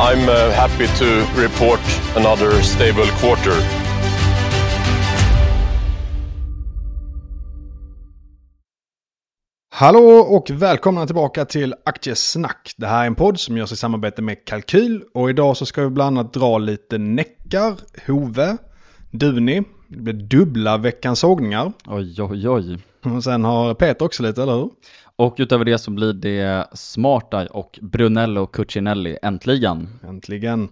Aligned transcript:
I'm 0.00 0.28
uh, 0.28 0.52
happy 0.52 0.86
to 0.86 1.06
report 1.42 1.80
another 2.16 2.62
stable 2.62 3.06
quarter. 3.06 3.52
Hallå 9.70 10.00
och 10.18 10.50
välkomna 10.50 11.06
tillbaka 11.06 11.44
till 11.44 11.74
Aktiesnack. 11.84 12.74
Det 12.76 12.86
här 12.86 13.02
är 13.02 13.06
en 13.06 13.14
podd 13.14 13.40
som 13.40 13.56
görs 13.56 13.72
i 13.72 13.76
samarbete 13.76 14.22
med 14.22 14.44
Kalkyl 14.44 15.02
och 15.14 15.30
idag 15.30 15.56
så 15.56 15.66
ska 15.66 15.82
vi 15.82 15.90
bland 15.90 16.18
annat 16.18 16.32
dra 16.32 16.58
lite 16.58 16.98
Neckar, 16.98 17.74
Hove, 18.06 18.56
Duni. 19.10 19.62
Det 19.88 19.96
blir 19.96 20.14
dubbla 20.14 20.76
veckans 20.76 21.18
sågningar. 21.18 21.72
Oj, 21.86 22.22
oj, 22.22 22.48
oj. 22.48 22.78
Och 23.02 23.24
sen 23.24 23.44
har 23.44 23.74
Peter 23.74 24.04
också 24.04 24.22
lite, 24.22 24.42
eller 24.42 24.54
hur? 24.54 24.70
Och 25.18 25.34
utöver 25.38 25.64
det 25.64 25.78
så 25.78 25.90
blir 25.90 26.12
det 26.12 26.66
Smarta 26.72 27.46
och 27.46 27.78
Brunello 27.82 28.46
Cucinelli 28.46 29.18
äntligen. 29.22 29.88
Äntligen. 30.08 30.68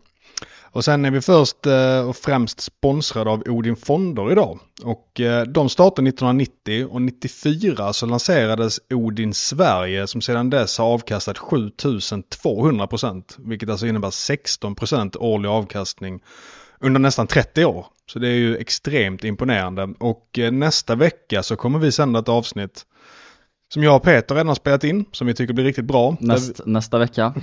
Och 0.76 0.84
sen 0.84 1.04
är 1.04 1.10
vi 1.10 1.20
först 1.20 1.66
eh, 1.66 2.08
och 2.08 2.16
främst 2.16 2.60
sponsrade 2.60 3.30
av 3.30 3.42
Odin 3.46 3.76
Fonder 3.76 4.32
idag. 4.32 4.58
Och 4.84 5.20
eh, 5.20 5.42
de 5.42 5.68
startade 5.68 6.08
1990 6.08 6.86
och 6.90 7.02
94 7.02 7.92
så 7.92 8.06
lanserades 8.06 8.80
Odin 8.90 9.34
Sverige 9.34 10.06
som 10.06 10.20
sedan 10.20 10.50
dess 10.50 10.78
har 10.78 10.86
avkastat 10.86 11.38
7200 11.38 12.86
procent. 12.86 13.36
Vilket 13.38 13.70
alltså 13.70 13.86
innebär 13.86 14.10
16 14.10 14.74
procent 14.74 15.16
årlig 15.16 15.48
avkastning 15.48 16.20
under 16.80 17.00
nästan 17.00 17.26
30 17.26 17.64
år. 17.64 17.86
Så 18.06 18.18
det 18.18 18.28
är 18.28 18.34
ju 18.34 18.56
extremt 18.56 19.24
imponerande. 19.24 19.94
Och 19.98 20.38
eh, 20.38 20.52
nästa 20.52 20.94
vecka 20.94 21.42
så 21.42 21.56
kommer 21.56 21.78
vi 21.78 21.92
sända 21.92 22.18
ett 22.18 22.28
avsnitt 22.28 22.86
som 23.74 23.82
jag 23.82 23.96
och 23.96 24.02
Peter 24.02 24.34
redan 24.34 24.48
har 24.48 24.54
spelat 24.54 24.84
in, 24.84 25.04
som 25.12 25.26
vi 25.26 25.34
tycker 25.34 25.54
blir 25.54 25.64
riktigt 25.64 25.84
bra. 25.84 26.16
Näst, 26.20 26.60
vi... 26.66 26.70
Nästa 26.70 26.98
vecka. 26.98 27.34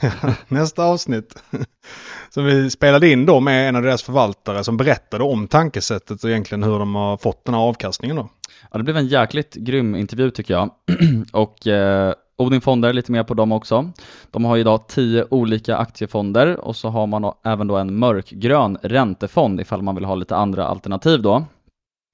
nästa 0.48 0.84
avsnitt. 0.84 1.42
som 2.30 2.44
vi 2.44 2.70
spelade 2.70 3.08
in 3.08 3.26
då 3.26 3.40
med 3.40 3.68
en 3.68 3.76
av 3.76 3.82
deras 3.82 4.02
förvaltare 4.02 4.64
som 4.64 4.76
berättade 4.76 5.24
om 5.24 5.48
tankesättet 5.48 6.24
och 6.24 6.30
egentligen 6.30 6.62
hur 6.62 6.78
de 6.78 6.94
har 6.94 7.16
fått 7.16 7.44
den 7.44 7.54
här 7.54 7.62
avkastningen 7.62 8.16
då. 8.16 8.28
Ja, 8.72 8.78
det 8.78 8.84
blev 8.84 8.96
en 8.96 9.06
jäkligt 9.06 9.54
grym 9.54 9.94
intervju 9.94 10.30
tycker 10.30 10.54
jag. 10.54 10.70
och 11.32 11.66
eh, 11.66 12.14
Odin 12.36 12.60
Fonder, 12.60 12.92
lite 12.92 13.12
mer 13.12 13.24
på 13.24 13.34
dem 13.34 13.52
också. 13.52 13.92
De 14.30 14.44
har 14.44 14.56
idag 14.56 14.88
tio 14.88 15.26
olika 15.30 15.76
aktiefonder 15.76 16.60
och 16.60 16.76
så 16.76 16.88
har 16.88 17.06
man 17.06 17.32
även 17.44 17.66
då 17.66 17.76
en 17.76 17.98
mörkgrön 17.98 18.78
räntefond 18.82 19.60
ifall 19.60 19.82
man 19.82 19.94
vill 19.94 20.04
ha 20.04 20.14
lite 20.14 20.36
andra 20.36 20.66
alternativ 20.66 21.22
då. 21.22 21.44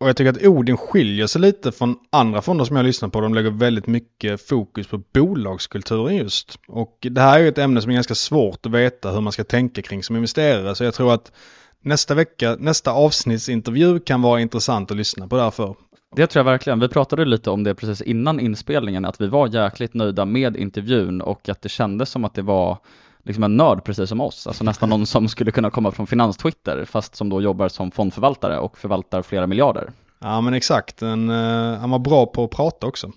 Och 0.00 0.08
jag 0.08 0.16
tycker 0.16 0.30
att 0.30 0.46
Odin 0.46 0.76
skiljer 0.76 1.26
sig 1.26 1.40
lite 1.40 1.72
från 1.72 1.96
andra 2.12 2.42
fonder 2.42 2.64
som 2.64 2.76
jag 2.76 2.86
lyssnar 2.86 3.08
på. 3.08 3.20
De 3.20 3.34
lägger 3.34 3.50
väldigt 3.50 3.86
mycket 3.86 4.48
fokus 4.48 4.86
på 4.86 5.02
bolagskulturen 5.14 6.16
just. 6.16 6.58
Och 6.68 6.98
det 7.00 7.20
här 7.20 7.38
är 7.38 7.42
ju 7.42 7.48
ett 7.48 7.58
ämne 7.58 7.82
som 7.82 7.90
är 7.90 7.94
ganska 7.94 8.14
svårt 8.14 8.66
att 8.66 8.72
veta 8.72 9.10
hur 9.10 9.20
man 9.20 9.32
ska 9.32 9.44
tänka 9.44 9.82
kring 9.82 10.02
som 10.02 10.16
investerare. 10.16 10.74
Så 10.74 10.84
jag 10.84 10.94
tror 10.94 11.14
att 11.14 11.32
nästa 11.80 12.14
vecka, 12.14 12.56
nästa 12.58 12.92
avsnittsintervju 12.92 14.00
kan 14.00 14.22
vara 14.22 14.40
intressant 14.40 14.90
att 14.90 14.96
lyssna 14.96 15.28
på 15.28 15.36
därför. 15.36 15.74
Det 16.16 16.26
tror 16.26 16.40
jag 16.40 16.52
verkligen. 16.52 16.80
Vi 16.80 16.88
pratade 16.88 17.24
lite 17.24 17.50
om 17.50 17.64
det 17.64 17.74
precis 17.74 18.02
innan 18.02 18.40
inspelningen, 18.40 19.04
att 19.04 19.20
vi 19.20 19.26
var 19.26 19.48
jäkligt 19.48 19.94
nöjda 19.94 20.24
med 20.24 20.56
intervjun 20.56 21.20
och 21.20 21.48
att 21.48 21.62
det 21.62 21.68
kändes 21.68 22.10
som 22.10 22.24
att 22.24 22.34
det 22.34 22.42
var 22.42 22.78
liksom 23.26 23.44
en 23.44 23.56
nörd 23.56 23.84
precis 23.84 24.08
som 24.08 24.20
oss, 24.20 24.46
alltså 24.46 24.64
nästan 24.64 24.88
någon 24.88 25.06
som 25.06 25.28
skulle 25.28 25.50
kunna 25.50 25.70
komma 25.70 25.90
från 25.90 26.06
finanstwitter 26.06 26.84
fast 26.84 27.16
som 27.16 27.28
då 27.28 27.40
jobbar 27.40 27.68
som 27.68 27.90
fondförvaltare 27.90 28.58
och 28.58 28.78
förvaltar 28.78 29.22
flera 29.22 29.46
miljarder. 29.46 29.90
Ja 30.18 30.40
men 30.40 30.54
exakt, 30.54 31.02
en, 31.02 31.30
uh, 31.30 31.78
han 31.78 31.90
var 31.90 31.98
bra 31.98 32.26
på 32.26 32.44
att 32.44 32.50
prata 32.50 32.86
också. 32.86 33.12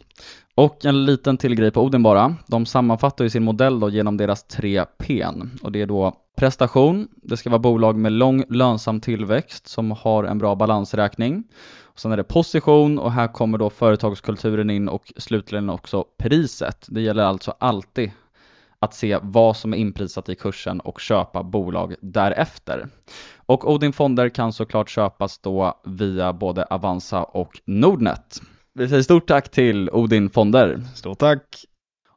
Och 0.56 0.86
en 0.86 1.06
liten 1.06 1.38
till 1.38 1.56
grej 1.56 1.72
på 1.72 1.82
Odin 1.82 2.04
bara. 2.04 2.36
De 2.48 2.66
sammanfattar 2.66 3.24
ju 3.24 3.30
sin 3.30 3.44
modell 3.44 3.80
då 3.80 3.90
genom 3.90 4.18
deras 4.18 4.44
tre 4.44 4.86
P. 4.98 5.26
Och 5.62 5.72
det 5.72 5.82
är 5.82 5.86
då 5.86 6.14
prestation, 6.38 7.08
det 7.16 7.38
ska 7.38 7.50
vara 7.50 7.60
bolag 7.60 7.98
med 7.98 8.12
lång 8.12 8.44
lönsam 8.50 9.02
tillväxt 9.02 9.68
som 9.68 9.92
har 9.92 10.24
en 10.24 10.38
bra 10.38 10.56
balansräkning. 10.56 11.44
Och 11.84 12.00
sen 12.00 12.12
är 12.12 12.18
det 12.18 12.24
position 12.24 13.00
och 13.00 13.12
här 13.12 13.28
kommer 13.28 13.58
då 13.58 13.70
företagskulturen 13.70 14.70
in 14.70 14.90
och 14.90 15.14
slutligen 15.18 15.70
också 15.70 16.06
priset. 16.18 16.86
Det 16.90 17.02
gäller 17.02 17.24
alltså 17.24 17.54
alltid 17.60 18.12
att 18.80 18.94
se 18.94 19.20
vad 19.22 19.58
som 19.58 19.74
är 19.74 19.78
inprisat 19.78 20.30
i 20.30 20.36
kursen 20.36 20.80
och 20.80 21.00
köpa 21.00 21.44
bolag 21.44 21.96
därefter. 22.02 22.88
Och 23.46 23.72
Odin 23.72 23.94
Fonder 23.94 24.30
kan 24.30 24.54
såklart 24.54 24.90
köpas 24.90 25.38
då 25.38 25.82
via 25.84 26.34
både 26.34 26.64
Avanza 26.64 27.24
och 27.24 27.52
Nordnet. 27.66 28.42
Vi 28.74 28.90
säger 28.90 29.04
stort 29.04 29.28
tack 29.28 29.50
till 29.52 29.90
Odin 29.90 30.30
Fonder. 30.30 30.82
Stort 30.96 31.20
tack! 31.20 31.66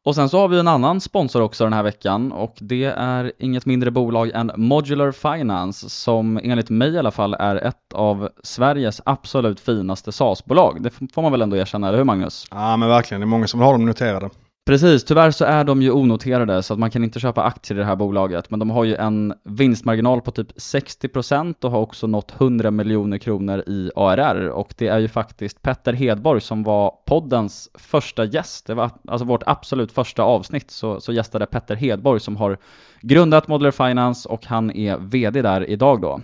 Och 0.05 0.15
sen 0.15 0.29
så 0.29 0.39
har 0.39 0.49
vi 0.49 0.59
en 0.59 0.69
annan 0.69 1.01
sponsor 1.01 1.43
också 1.43 1.65
den 1.65 1.73
här 1.73 1.83
veckan 1.83 2.33
och 2.33 2.57
det 2.61 2.85
är 2.85 3.33
inget 3.39 3.67
mindre 3.67 3.91
bolag 3.91 4.31
än 4.35 4.53
Modular 4.57 5.13
Finance 5.13 5.91
som 5.91 6.41
enligt 6.43 6.71
mig 6.71 6.91
i 6.91 6.99
alla 6.99 7.11
fall 7.11 7.35
är 7.35 7.57
ett 7.57 7.93
av 7.95 8.29
Sveriges 8.43 9.01
absolut 9.05 9.61
finaste 9.61 10.13
SAS-bolag. 10.13 10.83
Det 10.83 10.91
får 10.91 11.23
man 11.23 11.33
väl 11.33 11.43
ändå 11.43 11.57
erkänna, 11.57 11.89
eller 11.89 11.99
hur 11.99 12.05
Magnus? 12.05 12.47
Ja 12.51 12.77
men 12.77 12.89
verkligen, 12.89 13.21
det 13.21 13.25
är 13.25 13.27
många 13.27 13.47
som 13.47 13.61
har 13.61 13.73
dem 13.73 13.87
noterade. 13.87 14.31
Precis, 14.67 15.05
tyvärr 15.05 15.31
så 15.31 15.45
är 15.45 15.65
de 15.65 15.83
ju 15.83 15.91
onoterade 15.91 16.63
så 16.63 16.73
att 16.73 16.79
man 16.79 16.91
kan 16.91 17.05
inte 17.05 17.21
köpa 17.21 17.43
aktier 17.43 17.79
i 17.79 17.81
det 17.81 17.87
här 17.87 17.97
bolaget. 17.97 18.51
Men 18.51 18.59
de 18.59 18.71
har 18.71 18.85
ju 18.85 18.95
en 18.95 19.35
vinstmarginal 19.45 20.21
på 20.21 20.31
typ 20.31 20.53
60% 20.53 21.65
och 21.65 21.71
har 21.71 21.81
också 21.81 22.07
nått 22.07 22.41
100 22.41 22.71
miljoner 22.71 23.19
kronor 23.19 23.59
i 23.67 23.91
ARR 23.97 24.49
och 24.49 24.75
det 24.79 24.89
är 24.89 24.99
ju 24.99 25.09
faktiskt 25.09 25.63
Petter 25.63 25.93
Hedborg 25.93 26.41
som 26.41 26.63
var 26.63 26.95
poddens 27.07 27.71
första 27.75 28.25
gäst, 28.25 28.67
det 28.67 28.75
var 28.75 28.91
alltså 29.09 29.25
vårt 29.25 29.43
absolut 29.47 29.93
första 29.93 30.23
avsnitt. 30.23 30.71
Så, 30.71 31.01
så 31.01 31.13
gästade 31.13 31.47
Petter 31.47 31.77
Hedborg 31.77 32.21
som 32.21 32.37
har 32.37 32.59
grundat 33.01 33.49
Modular 33.49 33.71
Finance 33.71 34.29
och 34.29 34.47
han 34.47 34.71
är 34.71 34.97
VD 34.97 35.43
där 35.43 35.71
idag 35.71 36.01
då. 36.01 36.21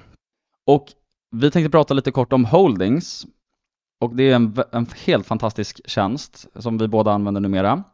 Och 0.66 0.87
vi 1.37 1.50
tänkte 1.50 1.71
prata 1.71 1.94
lite 1.94 2.10
kort 2.10 2.32
om 2.32 2.44
Holdings. 2.44 3.27
Och 4.00 4.16
det 4.16 4.31
är 4.31 4.34
en, 4.34 4.56
en 4.72 4.87
helt 5.06 5.27
fantastisk 5.27 5.81
tjänst 5.91 6.47
som 6.54 6.78
vi 6.78 6.88
båda 6.88 7.12
använder 7.12 7.41
numera. 7.41 7.84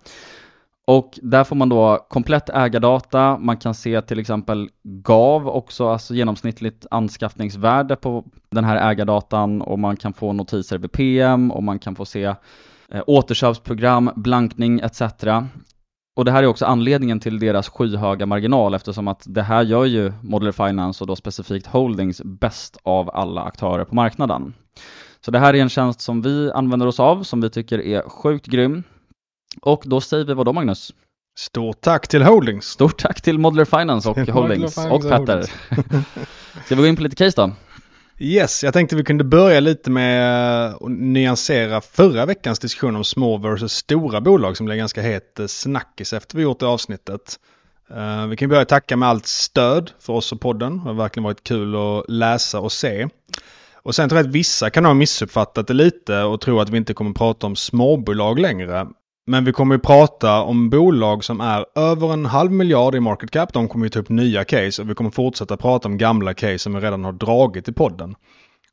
Och 0.87 1.19
där 1.23 1.45
får 1.45 1.57
man 1.57 1.69
då 1.69 2.07
komplett 2.09 2.49
ägardata, 2.49 3.39
man 3.39 3.57
kan 3.57 3.75
se 3.75 4.03
till 4.03 4.19
exempel 4.19 4.71
GAV 4.83 5.49
också, 5.49 5.89
alltså 5.89 6.15
genomsnittligt 6.15 6.87
anskaffningsvärde 6.91 7.97
på 7.97 8.25
den 8.51 8.65
här 8.65 8.91
ägardatan 8.91 9.63
och 9.63 9.79
man 9.79 9.97
kan 9.97 10.13
få 10.13 10.33
notiser 10.33 10.79
vid 10.79 10.93
PM 10.93 11.51
och 11.51 11.63
man 11.63 11.79
kan 11.79 11.95
få 11.95 12.05
se 12.05 12.25
eh, 12.89 13.03
återköpsprogram, 13.07 14.11
blankning 14.17 14.81
etc. 14.81 15.03
Och 16.17 16.25
det 16.25 16.31
här 16.31 16.43
är 16.43 16.47
också 16.47 16.67
anledningen 16.67 17.21
till 17.21 17.39
deras 17.39 17.69
skyhöga 17.69 18.27
marginal 18.27 18.75
eftersom 18.75 19.09
att 19.09 19.23
det 19.27 19.43
här 19.43 19.63
gör 19.63 19.85
ju 19.85 20.13
Modeler 20.23 20.53
Finance 20.53 21.05
och 21.05 21.09
då 21.09 21.17
specifikt 21.17 21.67
Holdings 21.67 22.23
bäst 22.25 22.77
av 22.83 23.11
alla 23.11 23.43
aktörer 23.43 23.85
på 23.85 23.95
marknaden. 23.95 24.55
Så 25.21 25.31
det 25.31 25.39
här 25.39 25.55
är 25.55 25.63
en 25.63 25.69
tjänst 25.69 26.01
som 26.01 26.23
vi 26.23 26.51
använder 26.53 26.87
oss 26.87 27.01
av, 27.01 27.23
som 27.23 27.41
vi 27.41 27.51
tycker 27.51 27.79
är 27.79 28.09
sjukt 28.09 28.47
grym. 28.47 28.83
Och 29.61 29.83
då 29.87 30.01
säger 30.01 30.25
vi 30.25 30.35
vad 30.35 30.47
då 30.47 30.53
Magnus? 30.53 30.95
Stort 31.39 31.81
tack 31.81 32.09
till 32.09 32.23
Holdings! 32.23 32.65
Stort 32.65 32.99
tack 32.99 33.23
till 33.23 33.39
Modular 33.39 33.65
Finance 33.65 34.09
och 34.09 34.19
Holdings 34.19 34.79
och 34.79 35.03
Petter. 35.03 35.43
Ska 36.65 36.75
vi 36.75 36.83
gå 36.83 36.87
in 36.87 36.97
på 36.97 37.03
lite 37.03 37.17
case 37.17 37.37
då? 37.37 37.53
Yes, 38.19 38.65
jag 38.65 38.73
tänkte 38.73 38.97
vi 38.97 39.05
kunde 39.05 39.25
börja 39.25 39.61
lite 39.61 39.91
med 39.91 40.69
att 40.69 40.91
nyansera 40.91 41.81
förra 41.81 42.27
veckans 42.27 42.59
diskussion 42.59 42.97
om 42.97 43.05
små 43.05 43.37
versus 43.37 43.73
stora 43.73 44.21
bolag 44.21 44.57
som 44.57 44.67
blev 44.67 44.79
ganska 44.79 45.03
het 45.03 45.41
snackis 45.47 46.13
efter 46.13 46.37
vi 46.37 46.43
gjort 46.43 46.61
det 46.61 46.67
avsnittet. 46.67 47.39
Uh, 47.91 48.27
vi 48.27 48.37
kan 48.37 48.49
börja 48.49 48.65
tacka 48.65 48.97
med 48.97 49.09
allt 49.09 49.27
stöd 49.27 49.91
för 50.01 50.13
oss 50.13 50.33
och 50.33 50.41
podden. 50.41 50.77
Det 50.77 50.83
har 50.89 50.95
verkligen 50.95 51.25
varit 51.25 51.45
kul 51.45 51.77
att 51.77 52.05
läsa 52.09 52.61
och 52.61 52.73
se. 52.73 53.09
Och 53.75 53.95
sen 53.95 54.09
tror 54.09 54.19
jag 54.19 54.27
att 54.27 54.35
vissa 54.35 54.71
kan 54.71 54.85
ha 54.85 54.95
missuppfattat 54.95 55.67
det 55.67 55.75
lite 55.75 56.23
och 56.23 56.41
tro 56.41 56.61
att 56.61 56.69
vi 56.69 56.77
inte 56.77 56.95
kommer 56.95 57.13
prata 57.13 57.47
om 57.47 57.57
småbolag 57.57 58.39
längre. 58.39 58.87
Men 59.27 59.45
vi 59.45 59.53
kommer 59.53 59.75
ju 59.75 59.79
prata 59.79 60.43
om 60.43 60.71
bolag 60.71 61.25
som 61.25 61.41
är 61.41 61.67
över 61.75 62.13
en 62.13 62.27
halv 62.27 62.53
miljard 62.53 62.95
i 62.95 63.01
market 63.01 63.31
cap. 63.31 63.53
De 63.53 63.69
kommer 63.69 63.87
ju 63.87 63.91
ta 63.91 63.99
upp 63.99 64.09
nya 64.09 64.45
case 64.45 64.83
och 64.83 64.91
vi 64.91 64.95
kommer 64.95 65.11
fortsätta 65.11 65.57
prata 65.57 65.89
om 65.89 65.99
gamla 65.99 66.35
case 66.35 66.59
som 66.59 66.75
vi 66.75 66.81
redan 66.81 67.05
har 67.05 67.13
dragit 67.13 67.69
i 67.69 67.73
podden. 67.73 68.15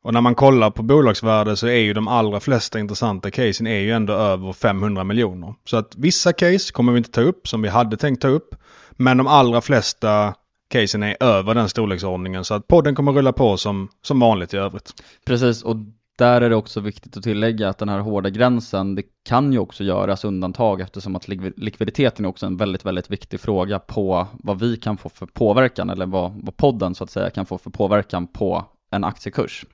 Och 0.04 0.14
när 0.14 0.22
man 0.22 0.36
kollar 0.36 0.72
på 0.72 0.84
bolagsvärde 0.84 1.58
så 1.58 1.68
är 1.68 1.80
ju 1.80 1.94
de 1.94 2.08
allra 2.08 2.40
flesta 2.40 2.80
intressanta 2.80 3.32
casen 3.32 3.68
är 3.68 3.80
ju 3.80 3.92
ändå 3.92 4.14
över 4.14 4.54
500 4.54 5.04
miljoner. 5.04 5.54
Så 5.66 5.78
att 5.78 5.96
vissa 5.98 6.34
case 6.34 6.72
kommer 6.74 6.92
vi 6.92 6.98
inte 6.98 7.12
ta 7.12 7.22
upp 7.22 7.48
som 7.48 7.62
vi 7.62 7.70
hade 7.70 7.98
tänkt 7.98 8.22
ta 8.22 8.28
upp. 8.28 8.56
Men 8.92 9.18
de 9.18 9.28
allra 9.28 9.62
flesta 9.62 10.34
casen 10.70 11.04
är 11.04 11.24
över 11.24 11.54
den 11.54 11.70
storleksordningen 11.70 12.44
så 12.44 12.54
att 12.54 12.68
podden 12.68 12.96
kommer 12.96 13.12
rulla 13.12 13.34
på 13.34 13.58
som, 13.58 13.90
som 14.02 14.20
vanligt 14.20 14.54
i 14.54 14.58
övrigt. 14.58 14.94
Precis, 15.26 15.64
och 15.64 15.76
där 16.22 16.42
är 16.42 16.50
det 16.50 16.56
också 16.56 16.80
viktigt 16.80 17.18
att 17.18 17.24
tillägga 17.24 17.70
att 17.70 17.78
den 17.78 17.90
här 17.90 18.00
hårda 18.00 18.30
gränsen, 18.30 18.96
det 18.96 19.04
kan 19.26 19.54
ju 19.54 19.60
också 19.60 19.84
göras 19.84 20.26
undantag 20.26 20.82
eftersom 20.82 21.16
att 21.16 21.28
likviditeten 21.58 22.26
är 22.26 22.30
också 22.30 22.46
en 22.46 22.58
väldigt, 22.58 22.86
väldigt 22.86 23.12
viktig 23.12 23.40
fråga 23.40 23.80
på 23.80 24.28
vad 24.34 24.60
vi 24.60 24.78
kan 24.78 24.98
få 24.98 25.10
för 25.10 25.26
påverkan 25.26 25.90
eller 25.90 26.06
vad, 26.06 26.32
vad 26.44 26.58
podden 26.58 26.96
så 26.96 27.04
att 27.04 27.10
säga 27.12 27.30
kan 27.30 27.46
få 27.46 27.58
för 27.58 27.70
påverkan 27.70 28.28
på 28.28 28.66
en 28.92 29.04
aktiekurs. 29.04 29.66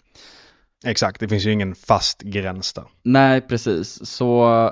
Exakt, 0.86 1.20
det 1.20 1.28
finns 1.28 1.46
ju 1.46 1.52
ingen 1.52 1.76
fast 1.76 2.22
gräns 2.22 2.74
där. 2.74 2.86
Nej, 3.04 3.42
precis. 3.42 4.06
Så 4.06 4.72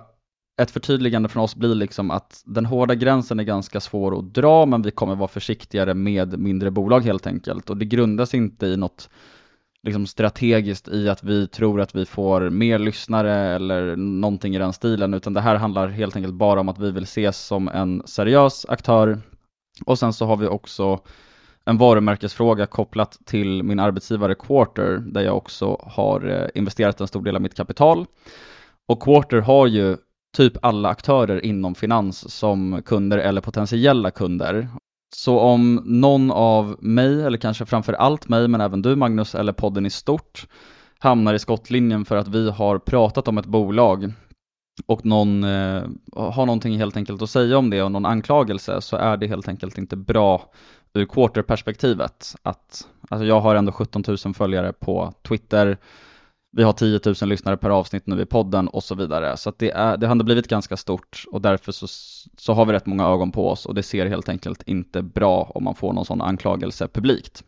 ett 0.62 0.72
förtydligande 0.72 1.30
från 1.30 1.44
oss 1.44 1.56
blir 1.56 1.76
liksom 1.76 2.12
att 2.12 2.44
den 2.46 2.66
hårda 2.66 2.96
gränsen 2.96 3.40
är 3.40 3.44
ganska 3.44 3.80
svår 3.80 4.20
att 4.20 4.34
dra, 4.34 4.66
men 4.66 4.82
vi 4.82 4.92
kommer 4.92 5.16
vara 5.16 5.28
försiktigare 5.28 5.94
med 5.94 6.40
mindre 6.40 6.72
bolag 6.72 7.02
helt 7.02 7.28
enkelt. 7.28 7.70
Och 7.70 7.78
det 7.78 7.86
grundas 7.86 8.34
inte 8.34 8.66
i 8.66 8.78
något 8.78 9.10
liksom 9.86 10.08
strategiskt 10.08 10.88
i 10.88 11.10
att 11.10 11.24
vi 11.24 11.48
tror 11.48 11.82
att 11.82 11.96
vi 11.96 12.06
får 12.06 12.50
mer 12.50 12.80
lyssnare 12.80 13.34
eller 13.34 13.96
någonting 13.96 14.56
i 14.56 14.60
den 14.60 14.74
stilen, 14.74 15.14
utan 15.14 15.34
det 15.34 15.42
här 15.42 15.56
handlar 15.56 15.88
helt 15.88 16.16
enkelt 16.16 16.34
bara 16.34 16.60
om 16.60 16.70
att 16.70 16.80
vi 16.80 16.92
vill 16.92 17.04
ses 17.04 17.38
som 17.38 17.68
en 17.68 18.02
seriös 18.06 18.66
aktör. 18.70 19.22
Och 19.86 20.00
sen 20.00 20.14
så 20.14 20.26
har 20.26 20.38
vi 20.38 20.48
också 20.48 21.00
en 21.66 21.78
varumärkesfråga 21.78 22.66
kopplat 22.66 23.20
till 23.26 23.64
min 23.64 23.80
arbetsgivare 23.80 24.36
Quarter, 24.36 24.98
där 24.98 25.22
jag 25.22 25.38
också 25.38 25.82
har 25.84 26.30
eh, 26.30 26.60
investerat 26.60 27.02
en 27.02 27.08
stor 27.08 27.24
del 27.24 27.36
av 27.36 27.42
mitt 27.42 27.56
kapital. 27.56 28.06
Och 28.88 29.04
Quarter 29.04 29.42
har 29.42 29.68
ju 29.68 29.98
typ 30.38 30.54
alla 30.62 30.90
aktörer 30.90 31.46
inom 31.46 31.76
finans 31.76 32.32
som 32.32 32.82
kunder 32.86 33.18
eller 33.18 33.42
potentiella 33.42 34.12
kunder. 34.12 34.68
Så 35.18 35.40
om 35.40 35.82
någon 35.86 36.32
av 36.32 36.76
mig, 36.80 37.24
eller 37.24 37.38
kanske 37.38 37.66
framför 37.66 37.94
allt 37.94 38.30
mig, 38.30 38.48
men 38.48 38.62
även 38.62 38.82
du 38.82 38.96
Magnus, 38.96 39.36
eller 39.36 39.54
podden 39.54 39.86
i 39.86 39.90
stort, 39.90 40.48
hamnar 41.00 41.34
i 41.34 41.40
skottlinjen 41.40 42.06
för 42.06 42.16
att 42.16 42.28
vi 42.28 42.50
har 42.50 42.80
pratat 42.80 43.28
om 43.28 43.38
ett 43.38 43.46
bolag 43.46 44.14
och 44.86 45.06
någon 45.06 45.44
eh, 45.44 45.84
har 46.16 46.46
någonting 46.46 46.78
helt 46.78 46.98
enkelt 46.98 47.22
att 47.22 47.30
säga 47.30 47.58
om 47.58 47.70
det 47.70 47.84
och 47.84 47.92
någon 47.92 48.06
anklagelse 48.06 48.82
så 48.82 48.96
är 48.96 49.18
det 49.18 49.28
helt 49.28 49.48
enkelt 49.48 49.78
inte 49.78 49.96
bra 49.96 50.52
ur 50.94 51.06
quarterperspektivet. 51.06 52.36
Att, 52.44 52.88
alltså 53.10 53.26
jag 53.26 53.42
har 53.42 53.56
ändå 53.56 53.72
17 53.72 54.04
000 54.08 54.34
följare 54.34 54.74
på 54.74 55.14
Twitter, 55.28 55.78
vi 56.56 56.64
har 56.64 56.74
10 56.74 57.00
000 57.06 57.16
lyssnare 57.22 57.58
per 57.58 57.70
avsnitt 57.70 58.08
nu 58.08 58.22
i 58.22 58.26
podden 58.26 58.68
och 58.68 58.84
så 58.84 58.96
vidare. 58.96 59.38
Så 59.38 59.54
det, 59.58 59.72
är, 59.72 59.98
det 59.98 60.08
har 60.08 60.12
ändå 60.12 60.26
blivit 60.26 60.48
ganska 60.48 60.78
stort 60.78 61.24
och 61.32 61.42
därför 61.42 61.72
så, 61.72 61.88
så 62.38 62.54
har 62.54 62.66
vi 62.66 62.74
rätt 62.74 62.86
många 62.86 63.08
ögon 63.08 63.32
på 63.32 63.50
oss 63.50 63.66
och 63.66 63.76
det 63.76 63.84
ser 63.84 64.06
helt 64.06 64.30
enkelt 64.30 64.64
inte 64.66 65.02
bra 65.02 65.52
om 65.56 65.64
man 65.64 65.76
får 65.76 65.94
någon 65.94 66.06
sån 66.06 66.22
anklagelse 66.22 66.88
publikt. 66.88 67.44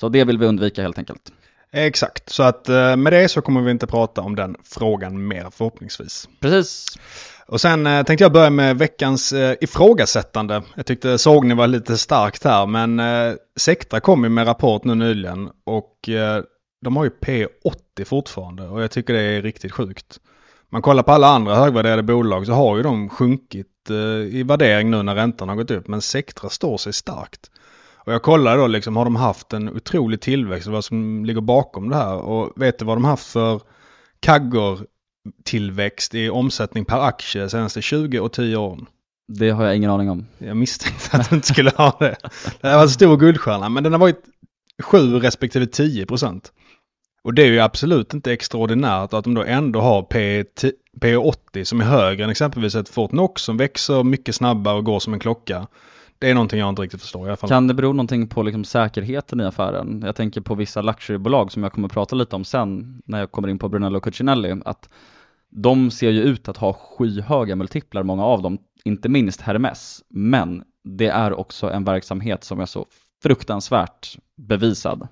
Så 0.00 0.08
det 0.08 0.24
vill 0.24 0.38
vi 0.38 0.46
undvika 0.46 0.82
helt 0.82 0.98
enkelt. 0.98 1.32
Exakt, 1.72 2.28
så 2.28 2.42
att 2.42 2.68
eh, 2.68 2.96
med 2.96 3.12
det 3.12 3.28
så 3.28 3.40
kommer 3.40 3.60
vi 3.60 3.70
inte 3.70 3.86
prata 3.86 4.20
om 4.20 4.36
den 4.36 4.56
frågan 4.64 5.28
mer 5.28 5.50
förhoppningsvis. 5.52 6.28
Precis. 6.40 6.86
Och 7.46 7.60
sen 7.60 7.86
eh, 7.86 8.02
tänkte 8.02 8.24
jag 8.24 8.32
börja 8.32 8.50
med 8.50 8.78
veckans 8.78 9.32
eh, 9.32 9.56
ifrågasättande. 9.60 10.62
Jag 10.74 10.86
tyckte 10.86 11.18
sågning 11.18 11.56
var 11.56 11.66
lite 11.66 11.98
starkt 11.98 12.44
här 12.44 12.66
men 12.66 13.00
Sektra 13.56 14.00
kom 14.00 14.24
ju 14.24 14.30
med 14.30 14.46
rapport 14.46 14.84
nu 14.84 14.94
nyligen 14.94 15.50
och 15.66 16.08
de 16.80 16.96
har 16.96 17.04
ju 17.04 17.10
P80 17.10 18.04
fortfarande 18.04 18.68
och 18.68 18.82
jag 18.82 18.90
tycker 18.90 19.12
det 19.12 19.20
är 19.20 19.42
riktigt 19.42 19.72
sjukt. 19.72 20.20
Man 20.68 20.82
kollar 20.82 21.02
på 21.02 21.12
alla 21.12 21.26
andra 21.26 21.54
högvärderade 21.54 22.02
bolag 22.02 22.46
så 22.46 22.52
har 22.52 22.76
ju 22.76 22.82
de 22.82 23.08
sjunkit 23.08 23.90
eh, 23.90 24.36
i 24.36 24.42
värdering 24.42 24.90
nu 24.90 25.02
när 25.02 25.14
räntan 25.14 25.48
har 25.48 25.56
gått 25.56 25.70
upp 25.70 25.88
men 25.88 26.02
Sektra 26.02 26.50
står 26.50 26.78
sig 26.78 26.92
starkt. 26.92 27.50
Och 28.04 28.12
jag 28.12 28.22
kollade 28.22 28.56
då 28.56 28.66
liksom, 28.66 28.96
har 28.96 29.04
de 29.04 29.16
haft 29.16 29.52
en 29.52 29.68
otrolig 29.68 30.20
tillväxt 30.20 30.66
och 30.66 30.72
vad 30.72 30.84
som 30.84 31.24
ligger 31.24 31.40
bakom 31.40 31.88
det 31.88 31.96
här 31.96 32.16
och 32.16 32.62
vet 32.62 32.78
du 32.78 32.84
vad 32.84 32.96
de 32.96 33.04
haft 33.04 33.26
för 33.26 33.60
kaggor 34.20 34.80
tillväxt 35.44 36.14
i 36.14 36.30
omsättning 36.30 36.84
per 36.84 37.00
aktie 37.00 37.48
senaste 37.48 37.82
20 37.82 38.20
och 38.20 38.32
10 38.32 38.56
åren? 38.56 38.86
Det 39.28 39.50
har 39.50 39.64
jag 39.64 39.76
ingen 39.76 39.90
aning 39.90 40.10
om. 40.10 40.26
Jag 40.38 40.56
misstänkte 40.56 41.16
att 41.16 41.30
du 41.30 41.36
inte 41.36 41.48
skulle 41.48 41.70
ha 41.70 41.96
det. 42.00 42.16
Det 42.60 42.68
här 42.68 42.76
var 42.76 42.82
en 42.82 42.88
stor 42.88 43.16
guldstjärna 43.16 43.68
men 43.68 43.84
den 43.84 43.92
har 43.92 44.00
varit 44.00 44.24
7 44.80 44.98
respektive 45.18 45.66
10 45.66 46.06
procent. 46.06 46.52
Och 47.22 47.34
det 47.34 47.42
är 47.42 47.46
ju 47.46 47.60
absolut 47.60 48.14
inte 48.14 48.32
extraordinärt 48.32 49.12
att 49.12 49.24
de 49.24 49.34
då 49.34 49.44
ändå 49.44 49.80
har 49.80 50.02
P80 51.00 51.64
som 51.64 51.80
är 51.80 51.84
högre 51.84 52.24
än 52.24 52.30
exempelvis 52.30 52.74
ett 52.74 52.88
Fortnox 52.88 53.42
som 53.42 53.56
växer 53.56 54.04
mycket 54.04 54.34
snabbare 54.34 54.76
och 54.76 54.84
går 54.84 54.98
som 54.98 55.14
en 55.14 55.20
klocka. 55.20 55.66
Det 56.18 56.30
är 56.30 56.34
någonting 56.34 56.60
jag 56.60 56.68
inte 56.68 56.82
riktigt 56.82 57.00
förstår 57.00 57.26
i 57.26 57.28
alla 57.28 57.36
fall. 57.36 57.48
Kan 57.50 57.66
det 57.66 57.74
bero 57.74 57.92
någonting 57.92 58.28
på 58.28 58.42
liksom 58.42 58.64
säkerheten 58.64 59.40
i 59.40 59.44
affären? 59.44 60.02
Jag 60.06 60.16
tänker 60.16 60.40
på 60.40 60.54
vissa 60.54 60.82
luxurybolag 60.82 61.52
som 61.52 61.62
jag 61.62 61.72
kommer 61.72 61.88
att 61.88 61.92
prata 61.92 62.16
lite 62.16 62.36
om 62.36 62.44
sen 62.44 63.02
när 63.06 63.18
jag 63.18 63.32
kommer 63.32 63.48
in 63.48 63.58
på 63.58 63.68
Brunello 63.68 64.00
Cucinelli. 64.00 64.60
Att 64.64 64.88
de 65.50 65.90
ser 65.90 66.10
ju 66.10 66.22
ut 66.22 66.48
att 66.48 66.56
ha 66.56 66.72
skyhöga 66.72 67.56
multiplar, 67.56 68.02
många 68.02 68.24
av 68.24 68.42
dem, 68.42 68.58
inte 68.84 69.08
minst 69.08 69.40
Hermes. 69.40 70.02
Men 70.08 70.62
det 70.84 71.08
är 71.08 71.32
också 71.32 71.70
en 71.70 71.84
verksamhet 71.84 72.44
som 72.44 72.60
är 72.60 72.66
så 72.66 72.86
fruktansvärt 73.22 74.16
bevisad. 74.36 75.08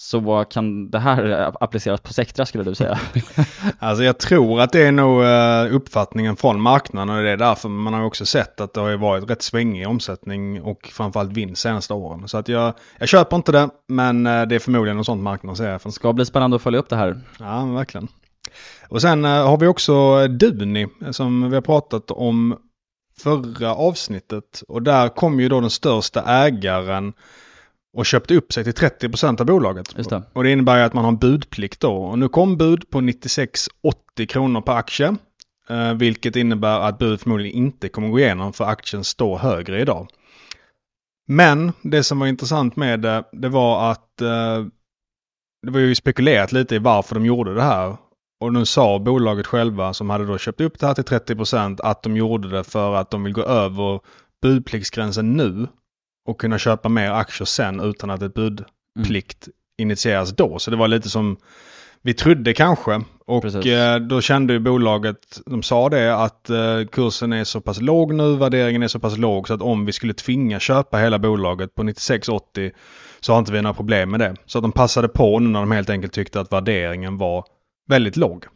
Så 0.00 0.44
kan 0.50 0.90
det 0.90 0.98
här 0.98 1.52
appliceras 1.64 2.00
på 2.00 2.12
Sectra 2.12 2.46
skulle 2.46 2.64
du 2.64 2.74
säga? 2.74 2.98
alltså 3.78 4.04
jag 4.04 4.18
tror 4.18 4.60
att 4.60 4.72
det 4.72 4.86
är 4.86 4.92
nog 4.92 5.24
eh, 5.24 5.76
uppfattningen 5.76 6.36
från 6.36 6.60
marknaden 6.60 7.16
och 7.16 7.22
det 7.22 7.30
är 7.30 7.36
därför 7.36 7.68
man 7.68 7.94
har 7.94 8.04
också 8.04 8.26
sett 8.26 8.60
att 8.60 8.74
det 8.74 8.80
har 8.80 8.96
varit 8.96 9.30
rätt 9.30 9.42
svängig 9.42 9.88
omsättning 9.88 10.62
och 10.62 10.90
framförallt 10.92 11.32
vinst 11.32 11.62
senaste 11.62 11.94
åren. 11.94 12.28
Så 12.28 12.38
att 12.38 12.48
jag, 12.48 12.74
jag 12.98 13.08
köper 13.08 13.36
inte 13.36 13.52
det 13.52 13.68
men 13.88 14.26
eh, 14.26 14.42
det 14.42 14.54
är 14.54 14.58
förmodligen 14.58 14.96
något 14.96 15.06
sånt 15.06 15.22
marknaden 15.22 15.56
ser. 15.56 15.80
Det 15.84 15.92
ska 15.92 16.12
bli 16.12 16.26
spännande 16.26 16.56
att 16.56 16.62
följa 16.62 16.80
upp 16.80 16.88
det 16.88 16.96
här. 16.96 17.20
Ja, 17.38 17.64
verkligen. 17.64 18.08
Och 18.88 19.02
sen 19.02 19.24
eh, 19.24 19.30
har 19.30 19.58
vi 19.58 19.66
också 19.66 20.26
Duni 20.28 20.86
som 21.10 21.50
vi 21.50 21.54
har 21.54 21.62
pratat 21.62 22.10
om 22.10 22.56
förra 23.18 23.74
avsnittet 23.74 24.62
och 24.68 24.82
där 24.82 25.08
kom 25.08 25.40
ju 25.40 25.48
då 25.48 25.60
den 25.60 25.70
största 25.70 26.22
ägaren 26.22 27.12
och 27.96 28.06
köpte 28.06 28.34
upp 28.34 28.52
sig 28.52 28.64
till 28.64 28.72
30% 28.72 29.40
av 29.40 29.46
bolaget. 29.46 30.10
Det. 30.10 30.22
Och 30.32 30.44
det 30.44 30.50
innebär 30.50 30.76
ju 30.78 30.82
att 30.82 30.94
man 30.94 31.04
har 31.04 31.12
en 31.12 31.18
budplikt 31.18 31.80
då. 31.80 31.94
Och 31.94 32.18
nu 32.18 32.28
kom 32.28 32.56
bud 32.56 32.90
på 32.90 32.98
96,80 32.98 34.26
kronor 34.26 34.60
per 34.60 34.72
aktie. 34.72 35.16
Eh, 35.70 35.94
vilket 35.94 36.36
innebär 36.36 36.80
att 36.80 36.98
bud 36.98 37.20
förmodligen 37.20 37.56
inte 37.56 37.88
kommer 37.88 38.08
gå 38.08 38.18
igenom 38.18 38.52
för 38.52 38.64
aktien 38.64 39.04
står 39.04 39.38
högre 39.38 39.80
idag. 39.80 40.08
Men 41.26 41.72
det 41.82 42.02
som 42.02 42.18
var 42.18 42.26
intressant 42.26 42.76
med 42.76 43.00
det, 43.00 43.24
det 43.32 43.48
var 43.48 43.90
att 43.90 44.20
eh, 44.20 44.66
det 45.62 45.70
var 45.70 45.80
ju 45.80 45.94
spekulerat 45.94 46.52
lite 46.52 46.74
i 46.74 46.78
varför 46.78 47.14
de 47.14 47.26
gjorde 47.26 47.54
det 47.54 47.62
här. 47.62 47.96
Och 48.40 48.52
nu 48.52 48.66
sa 48.66 48.98
bolaget 48.98 49.46
själva 49.46 49.94
som 49.94 50.10
hade 50.10 50.26
då 50.26 50.38
köpt 50.38 50.60
upp 50.60 50.78
det 50.78 50.86
här 50.86 50.94
till 50.94 51.04
30% 51.04 51.80
att 51.82 52.02
de 52.02 52.16
gjorde 52.16 52.48
det 52.48 52.64
för 52.64 52.94
att 52.94 53.10
de 53.10 53.24
vill 53.24 53.32
gå 53.32 53.42
över 53.42 54.00
budpliktsgränsen 54.42 55.36
nu 55.36 55.66
och 56.28 56.40
kunna 56.40 56.58
köpa 56.58 56.88
mer 56.88 57.10
aktier 57.10 57.46
sen 57.46 57.80
utan 57.80 58.10
att 58.10 58.22
ett 58.22 58.34
budplikt 58.34 59.46
mm. 59.46 59.54
initieras 59.78 60.30
då. 60.30 60.58
Så 60.58 60.70
det 60.70 60.76
var 60.76 60.88
lite 60.88 61.08
som 61.08 61.36
vi 62.02 62.14
trodde 62.14 62.54
kanske. 62.54 63.02
Och 63.26 63.42
Precis. 63.42 63.66
Eh, 63.66 63.96
då 63.96 64.20
kände 64.20 64.52
ju 64.52 64.58
bolaget, 64.58 65.40
de 65.46 65.62
sa 65.62 65.88
det, 65.88 66.16
att 66.16 66.50
eh, 66.50 66.84
kursen 66.92 67.32
är 67.32 67.44
så 67.44 67.60
pass 67.60 67.80
låg 67.80 68.14
nu, 68.14 68.36
värderingen 68.36 68.82
är 68.82 68.88
så 68.88 68.98
pass 68.98 69.18
låg 69.18 69.48
så 69.48 69.54
att 69.54 69.62
om 69.62 69.86
vi 69.86 69.92
skulle 69.92 70.14
tvinga 70.14 70.60
köpa 70.60 70.98
hela 70.98 71.18
bolaget 71.18 71.74
på 71.74 71.82
96,80 71.82 72.70
så 73.20 73.32
har 73.32 73.38
inte 73.38 73.52
vi 73.52 73.62
några 73.62 73.74
problem 73.74 74.10
med 74.10 74.20
det. 74.20 74.36
Så 74.46 74.58
att 74.58 74.64
de 74.64 74.72
passade 74.72 75.08
på 75.08 75.38
nu 75.38 75.48
när 75.48 75.60
de 75.60 75.70
helt 75.70 75.90
enkelt 75.90 76.12
tyckte 76.12 76.40
att 76.40 76.52
värderingen 76.52 77.18
var 77.18 77.44
väldigt 77.88 78.16
låg. 78.16 78.46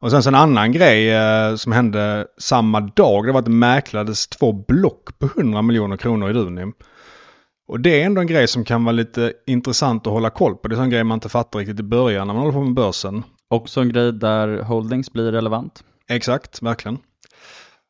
Och 0.00 0.10
sen 0.10 0.22
så 0.22 0.28
en 0.28 0.34
annan 0.34 0.72
grej 0.72 1.10
eh, 1.14 1.54
som 1.54 1.72
hände 1.72 2.26
samma 2.38 2.80
dag, 2.80 3.26
det 3.26 3.32
var 3.32 3.38
att 3.38 3.44
det 3.44 3.50
mäklades 3.50 4.26
två 4.26 4.52
block 4.52 5.18
på 5.18 5.26
100 5.26 5.62
miljoner 5.62 5.96
kronor 5.96 6.30
i 6.30 6.32
Runim. 6.32 6.72
Och 7.68 7.80
det 7.80 8.02
är 8.02 8.06
ändå 8.06 8.20
en 8.20 8.26
grej 8.26 8.48
som 8.48 8.64
kan 8.64 8.84
vara 8.84 8.92
lite 8.92 9.32
intressant 9.46 10.06
att 10.06 10.12
hålla 10.12 10.30
koll 10.30 10.56
på. 10.56 10.68
Det 10.68 10.76
är 10.76 10.80
en 10.80 10.90
grej 10.90 11.04
man 11.04 11.16
inte 11.16 11.28
fattar 11.28 11.58
riktigt 11.58 11.80
i 11.80 11.82
början 11.82 12.26
när 12.26 12.34
man 12.34 12.42
håller 12.42 12.52
på 12.52 12.64
med 12.64 12.74
börsen. 12.74 13.22
Också 13.50 13.80
en 13.80 13.88
grej 13.88 14.12
där 14.12 14.62
holdings 14.62 15.12
blir 15.12 15.32
relevant. 15.32 15.84
Exakt, 16.08 16.62
verkligen. 16.62 16.98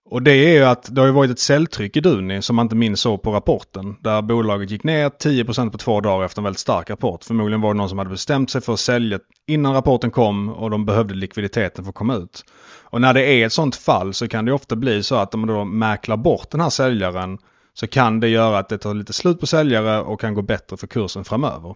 Och 0.09 0.23
det 0.23 0.33
är 0.33 0.53
ju 0.53 0.65
att 0.65 0.95
det 0.95 1.01
har 1.01 1.07
ju 1.07 1.13
varit 1.13 1.31
ett 1.31 1.39
säljtryck 1.39 1.97
i 1.97 2.01
Duni 2.01 2.43
som 2.43 2.57
man 2.57 2.65
inte 2.67 2.77
minns 2.77 3.01
så 3.01 3.19
på 3.19 3.33
rapporten. 3.33 3.97
Där 4.01 4.23
bolaget 4.23 4.71
gick 4.71 4.85
ner 4.85 5.09
10% 5.09 5.71
på 5.71 5.79
två 5.79 6.01
dagar 6.01 6.25
efter 6.25 6.41
en 6.41 6.45
väldigt 6.45 6.61
stark 6.61 6.91
rapport. 6.91 7.25
Förmodligen 7.25 7.61
var 7.61 7.75
det 7.75 7.79
någon 7.79 7.89
som 7.89 7.99
hade 7.99 8.11
bestämt 8.11 8.51
sig 8.51 8.61
för 8.61 8.73
att 8.73 8.81
sälja 8.81 9.19
innan 9.47 9.75
rapporten 9.75 10.11
kom 10.11 10.49
och 10.49 10.71
de 10.71 10.87
behövde 10.87 11.15
likviditeten 11.15 11.85
för 11.85 11.89
att 11.89 11.95
komma 11.95 12.15
ut. 12.15 12.45
Och 12.83 13.01
när 13.01 13.15
det 13.15 13.27
är 13.27 13.47
ett 13.47 13.53
sånt 13.53 13.77
fall 13.77 14.15
så 14.15 14.29
kan 14.29 14.45
det 14.45 14.53
ofta 14.53 14.77
bli 14.77 15.03
så 15.03 15.17
att 15.17 15.35
om 15.35 15.41
man 15.41 15.49
då 15.49 15.65
mäklar 15.65 16.17
bort 16.17 16.51
den 16.51 16.61
här 16.61 16.71
säljaren 16.71 17.39
så 17.75 17.87
kan 17.87 18.21
det 18.21 18.29
göra 18.29 18.59
att 18.59 18.69
det 18.69 18.79
tar 18.79 18.95
lite 18.95 19.13
slut 19.13 19.41
på 19.41 19.47
säljare 19.47 20.01
och 20.01 20.21
kan 20.21 20.35
gå 20.35 20.43
bättre 20.43 20.77
för 20.77 20.87
kursen 20.87 21.25
framöver. 21.25 21.75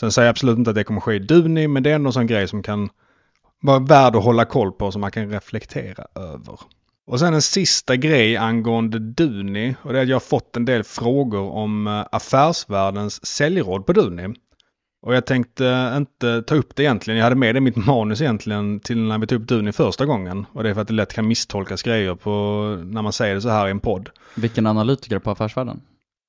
Sen 0.00 0.12
säger 0.12 0.26
jag 0.26 0.30
absolut 0.32 0.58
inte 0.58 0.70
att 0.70 0.76
det 0.76 0.84
kommer 0.84 1.00
ske 1.00 1.14
i 1.14 1.18
Duni 1.18 1.68
men 1.68 1.82
det 1.82 1.90
är 1.90 1.94
ändå 1.94 2.08
en 2.08 2.12
sån 2.12 2.26
grej 2.26 2.48
som 2.48 2.62
kan 2.62 2.88
vara 3.62 3.78
värd 3.78 4.16
att 4.16 4.24
hålla 4.24 4.44
koll 4.44 4.72
på 4.72 4.92
som 4.92 5.00
man 5.00 5.10
kan 5.10 5.30
reflektera 5.30 6.06
över. 6.14 6.58
Och 7.10 7.20
sen 7.20 7.34
en 7.34 7.42
sista 7.42 7.96
grej 7.96 8.36
angående 8.36 8.98
Duni 8.98 9.74
och 9.82 9.92
det 9.92 9.98
är 9.98 10.02
att 10.02 10.08
jag 10.08 10.14
har 10.16 10.20
fått 10.20 10.56
en 10.56 10.64
del 10.64 10.84
frågor 10.84 11.50
om 11.50 11.86
eh, 11.86 12.06
affärsvärldens 12.12 13.26
säljråd 13.26 13.86
på 13.86 13.92
Duni. 13.92 14.34
Och 15.02 15.14
jag 15.14 15.26
tänkte 15.26 15.66
eh, 15.66 15.96
inte 15.96 16.42
ta 16.42 16.54
upp 16.54 16.76
det 16.76 16.82
egentligen. 16.82 17.18
Jag 17.18 17.24
hade 17.24 17.36
med 17.36 17.54
det 17.54 17.58
i 17.58 17.60
mitt 17.60 17.76
manus 17.76 18.20
egentligen 18.20 18.80
till 18.80 18.98
när 18.98 19.18
vi 19.18 19.26
tog 19.26 19.42
upp 19.42 19.48
Duni 19.48 19.72
första 19.72 20.06
gången. 20.06 20.46
Och 20.52 20.62
det 20.62 20.70
är 20.70 20.74
för 20.74 20.80
att 20.80 20.88
det 20.88 20.94
lätt 20.94 21.12
kan 21.12 21.28
misstolkas 21.28 21.82
grejer 21.82 22.14
på 22.14 22.30
när 22.84 23.02
man 23.02 23.12
säger 23.12 23.34
det 23.34 23.40
så 23.40 23.48
här 23.48 23.68
i 23.68 23.70
en 23.70 23.80
podd. 23.80 24.10
Vilken 24.34 24.66
analytiker 24.66 25.18
på 25.18 25.30
Affärsvärlden? 25.30 25.80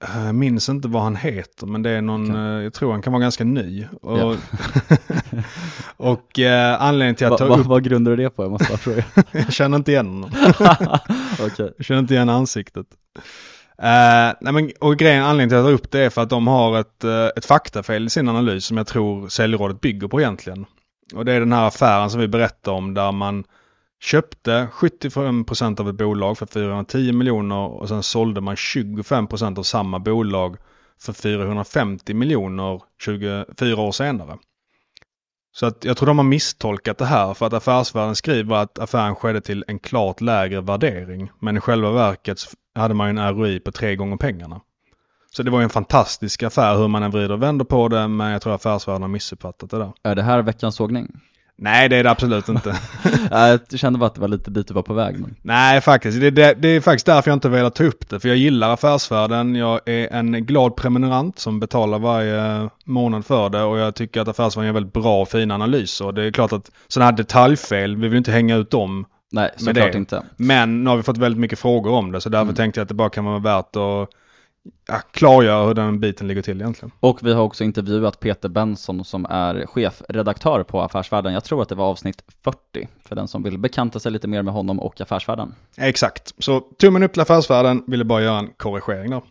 Jag 0.01 0.25
eh, 0.25 0.33
minns 0.33 0.69
inte 0.69 0.87
vad 0.87 1.03
han 1.03 1.15
heter 1.15 1.67
men 1.67 1.83
det 1.83 1.89
är 1.89 2.01
någon, 2.01 2.31
okay. 2.31 2.57
Eh, 2.57 2.63
jag 2.63 2.73
tror 2.73 2.91
han 2.91 3.01
kan 3.01 3.13
vara 3.13 3.21
ganska 3.21 3.43
ny. 3.43 3.85
Och, 4.01 4.19
ja. 4.19 4.35
och 5.97 6.39
eh, 6.39 6.81
anledningen 6.81 7.15
till 7.15 7.27
att 7.27 7.37
ta 7.37 7.45
va, 7.45 7.57
upp... 7.57 7.65
Vad 7.65 7.83
grundar 7.83 8.11
du 8.11 8.23
det 8.23 8.29
på? 8.29 8.43
Jag 8.43 8.51
måste 8.51 8.67
bara 8.69 8.77
fråga. 8.77 9.03
jag 9.31 9.53
känner 9.53 9.77
inte 9.77 9.91
igen 9.91 10.07
honom. 10.07 10.29
okay. 11.45 11.69
Jag 11.77 11.85
känner 11.85 11.99
inte 11.99 12.13
igen 12.13 12.29
ansiktet. 12.29 12.87
Uh, 13.83 14.33
nej 14.41 14.53
men, 14.53 14.71
och 14.79 14.97
grejen, 14.97 15.23
anledningen 15.23 15.49
till 15.49 15.57
att 15.57 15.63
jag 15.63 15.69
tar 15.69 15.85
upp 15.85 15.91
det 15.91 15.99
är 15.99 16.09
för 16.09 16.21
att 16.21 16.29
de 16.29 16.47
har 16.47 16.79
ett, 16.79 17.03
uh, 17.03 17.27
ett 17.35 17.45
faktafel 17.45 18.05
i 18.05 18.09
sin 18.09 18.29
analys 18.29 18.65
som 18.65 18.77
jag 18.77 18.87
tror 18.87 19.29
säljrådet 19.29 19.81
bygger 19.81 20.07
på 20.07 20.21
egentligen. 20.21 20.65
Och 21.15 21.25
det 21.25 21.33
är 21.33 21.39
den 21.39 21.53
här 21.53 21.67
affären 21.67 22.09
som 22.09 22.21
vi 22.21 22.27
berättar 22.27 22.71
om 22.71 22.93
där 22.93 23.11
man 23.11 23.43
köpte 24.01 24.67
75% 24.73 25.81
av 25.81 25.89
ett 25.89 25.95
bolag 25.95 26.37
för 26.37 26.45
410 26.45 27.13
miljoner 27.13 27.67
och 27.67 27.87
sen 27.87 28.03
sålde 28.03 28.41
man 28.41 28.55
25% 28.55 29.59
av 29.59 29.63
samma 29.63 29.99
bolag 29.99 30.57
för 31.01 31.13
450 31.13 32.13
miljoner 32.13 32.81
24 33.03 33.81
år 33.81 33.91
senare. 33.91 34.37
Så 35.53 35.65
att 35.65 35.85
jag 35.85 35.97
tror 35.97 36.07
de 36.07 36.17
har 36.17 36.25
misstolkat 36.25 36.97
det 36.97 37.05
här 37.05 37.33
för 37.33 37.45
att 37.45 37.53
Affärsvärlden 37.53 38.15
skriver 38.15 38.55
att 38.55 38.79
affären 38.79 39.15
skedde 39.15 39.41
till 39.41 39.65
en 39.67 39.79
klart 39.79 40.21
lägre 40.21 40.61
värdering. 40.61 41.31
Men 41.39 41.57
i 41.57 41.59
själva 41.59 41.91
verket 41.91 42.37
hade 42.75 42.93
man 42.93 43.07
ju 43.07 43.19
en 43.19 43.35
ROI 43.35 43.59
på 43.59 43.71
tre 43.71 43.95
gånger 43.95 44.17
pengarna. 44.17 44.61
Så 45.31 45.43
det 45.43 45.51
var 45.51 45.59
ju 45.59 45.63
en 45.63 45.69
fantastisk 45.69 46.43
affär 46.43 46.77
hur 46.77 46.87
man 46.87 47.03
än 47.03 47.11
vrider 47.11 47.31
och 47.31 47.43
vänder 47.43 47.65
på 47.65 47.87
det 47.87 48.07
men 48.07 48.31
jag 48.31 48.41
tror 48.41 48.55
Affärsvärlden 48.55 49.01
har 49.01 49.09
missuppfattat 49.09 49.69
det 49.69 49.77
där. 49.77 49.93
Är 50.03 50.15
det 50.15 50.23
här 50.23 50.41
veckans 50.41 50.75
sågning? 50.75 51.21
Nej 51.61 51.89
det 51.89 51.95
är 51.95 52.03
det 52.03 52.11
absolut 52.11 52.49
inte. 52.49 52.75
jag 53.31 53.79
kände 53.79 53.99
bara 53.99 54.05
att 54.05 54.15
det 54.15 54.21
var 54.21 54.27
lite 54.27 54.51
dit 54.51 54.67
du 54.67 54.73
var 54.73 54.81
på 54.81 54.93
väg. 54.93 55.19
Men... 55.19 55.35
Nej 55.41 55.81
faktiskt, 55.81 56.21
det, 56.21 56.31
det, 56.31 56.53
det, 56.53 56.67
är 56.67 56.81
faktiskt 56.81 57.05
därför 57.05 57.31
jag 57.31 57.35
inte 57.35 57.49
velat 57.49 57.75
ta 57.75 57.83
upp 57.83 58.09
det. 58.09 58.19
För 58.19 58.27
jag 58.27 58.37
gillar 58.37 58.73
affärsvärlden, 58.73 59.55
jag 59.55 59.79
är 59.85 60.13
en 60.13 60.45
glad 60.45 60.75
prenumerant 60.75 61.39
som 61.39 61.59
betalar 61.59 61.99
varje 61.99 62.69
månad 62.85 63.25
för 63.25 63.49
det 63.49 63.63
och 63.63 63.77
jag 63.77 63.95
tycker 63.95 64.21
att 64.21 64.27
affärsvärlden 64.27 64.67
gör 64.67 64.73
väldigt 64.73 64.93
bra 64.93 65.21
och 65.21 65.29
fina 65.29 65.53
analyser. 65.53 66.05
Och 66.05 66.13
det 66.13 66.23
är 66.23 66.31
klart 66.31 66.53
att 66.53 66.71
sådana 66.87 67.11
här 67.11 67.17
detaljfel, 67.17 67.95
vi 67.95 68.07
vill 68.07 68.17
inte 68.17 68.31
hänga 68.31 68.55
ut 68.55 68.71
dem. 68.71 69.05
Nej, 69.31 69.49
såklart 69.57 69.95
inte. 69.95 70.23
Men 70.37 70.83
nu 70.83 70.89
har 70.89 70.97
vi 70.97 71.03
fått 71.03 71.17
väldigt 71.17 71.39
mycket 71.39 71.59
frågor 71.59 71.91
om 71.91 72.11
det 72.11 72.21
så 72.21 72.29
därför 72.29 72.43
mm. 72.43 72.55
tänkte 72.55 72.79
jag 72.79 72.83
att 72.83 72.89
det 72.89 72.95
bara 72.95 73.09
kan 73.09 73.25
vara 73.25 73.39
värt 73.39 73.75
att 73.75 74.09
ja, 74.87 75.01
klargöra 75.11 75.67
hur 75.67 75.73
den 75.73 75.99
biten 75.99 76.27
ligger 76.27 76.41
till 76.41 76.61
egentligen. 76.61 76.91
Och 76.99 77.19
vi 77.23 77.33
har 77.33 77.43
också 77.43 77.63
intervjuat 77.63 78.19
Peter 78.19 78.49
Benson 78.49 79.05
som 79.05 79.25
är 79.25 79.65
chefredaktör 79.65 80.63
på 80.63 80.81
Affärsvärlden. 80.81 81.33
Jag 81.33 81.43
tror 81.43 81.61
att 81.61 81.69
det 81.69 81.75
var 81.75 81.85
avsnitt 81.85 82.23
40 82.43 82.87
för 83.05 83.15
den 83.15 83.27
som 83.27 83.43
vill 83.43 83.57
bekanta 83.57 83.99
sig 83.99 84.11
lite 84.11 84.27
mer 84.27 84.41
med 84.41 84.53
honom 84.53 84.79
och 84.79 85.01
Affärsvärlden. 85.01 85.55
Exakt, 85.77 86.33
så 86.37 86.59
tummen 86.59 87.03
upp 87.03 87.13
till 87.13 87.21
Affärsvärlden, 87.21 87.83
ville 87.87 88.05
bara 88.05 88.21
göra 88.21 88.39
en 88.39 88.49
korrigering 88.57 89.09
där. 89.09 89.21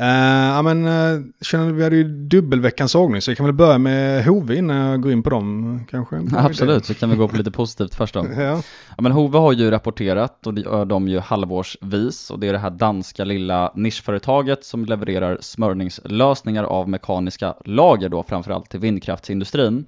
Uh, 0.00 0.06
ja 0.54 0.62
men, 0.62 0.86
uh, 0.86 1.24
känner 1.40 1.72
vi 1.72 1.84
hade 1.84 1.96
ju 1.96 2.04
dubbelveckans 2.04 2.92
sågning 2.92 3.22
så 3.22 3.30
jag 3.30 3.36
kan 3.36 3.46
väl 3.46 3.54
börja 3.54 3.78
med 3.78 4.24
Hove 4.24 4.56
innan 4.56 4.76
jag 4.76 5.02
går 5.02 5.12
in 5.12 5.22
på 5.22 5.30
dem 5.30 5.80
kanske? 5.90 6.22
Absolut, 6.32 6.84
så 6.84 6.94
kan 6.94 7.10
vi 7.10 7.16
gå 7.16 7.28
på 7.28 7.36
lite 7.36 7.50
positivt 7.50 7.94
först 7.94 8.14
då. 8.14 8.26
ja. 8.36 8.62
ja 8.96 9.02
men 9.02 9.12
Hove 9.12 9.38
har 9.38 9.52
ju 9.52 9.70
rapporterat 9.70 10.46
och 10.46 10.54
det 10.54 10.60
gör 10.60 10.84
de 10.84 11.08
ju 11.08 11.18
halvårsvis 11.18 12.30
och 12.30 12.38
det 12.38 12.48
är 12.48 12.52
det 12.52 12.58
här 12.58 12.70
danska 12.70 13.24
lilla 13.24 13.72
nischföretaget 13.74 14.64
som 14.64 14.84
levererar 14.84 15.38
smörningslösningar 15.40 16.64
av 16.64 16.88
mekaniska 16.88 17.54
lager 17.64 18.08
då 18.08 18.22
framförallt 18.22 18.70
till 18.70 18.80
vindkraftsindustrin. 18.80 19.86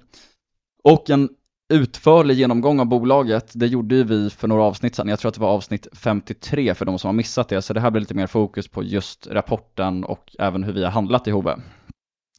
Och 0.83 1.09
en 1.09 1.29
utförlig 1.69 2.35
genomgång 2.35 2.79
av 2.79 2.85
bolaget, 2.85 3.51
det 3.55 3.67
gjorde 3.67 3.95
ju 3.95 4.03
vi 4.03 4.29
för 4.29 4.47
några 4.47 4.63
avsnitt 4.63 4.95
sedan. 4.95 5.07
Jag 5.07 5.19
tror 5.19 5.29
att 5.29 5.35
det 5.35 5.41
var 5.41 5.49
avsnitt 5.49 5.87
53 5.93 6.73
för 6.73 6.85
de 6.85 6.99
som 6.99 7.07
har 7.07 7.13
missat 7.13 7.49
det, 7.49 7.61
så 7.61 7.73
det 7.73 7.79
här 7.79 7.91
blir 7.91 7.99
lite 7.99 8.13
mer 8.13 8.27
fokus 8.27 8.67
på 8.67 8.83
just 8.83 9.27
rapporten 9.27 10.03
och 10.03 10.35
även 10.39 10.63
hur 10.63 10.73
vi 10.73 10.83
har 10.83 10.91
handlat 10.91 11.27
i 11.27 11.31
Hove. 11.31 11.57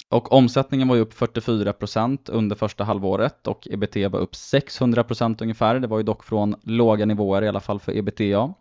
Och 0.09 0.33
omsättningen 0.33 0.89
var 0.89 0.97
ju 0.97 1.03
upp 1.03 1.15
44% 1.15 2.19
under 2.31 2.57
första 2.57 2.85
halvåret 2.85 3.47
och 3.47 3.69
ebitda 3.71 4.09
var 4.09 4.21
upp 4.21 4.33
600% 4.33 5.43
ungefär. 5.43 5.81
Det 5.81 5.87
var 5.87 5.99
ju 5.99 6.03
dock 6.03 6.25
från 6.25 6.55
låga 6.63 7.07
nivåer 7.07 7.43
i 7.43 7.49
alla 7.49 7.61
fall 7.61 7.81
för 7.81 7.97
ebitda. 7.97 8.55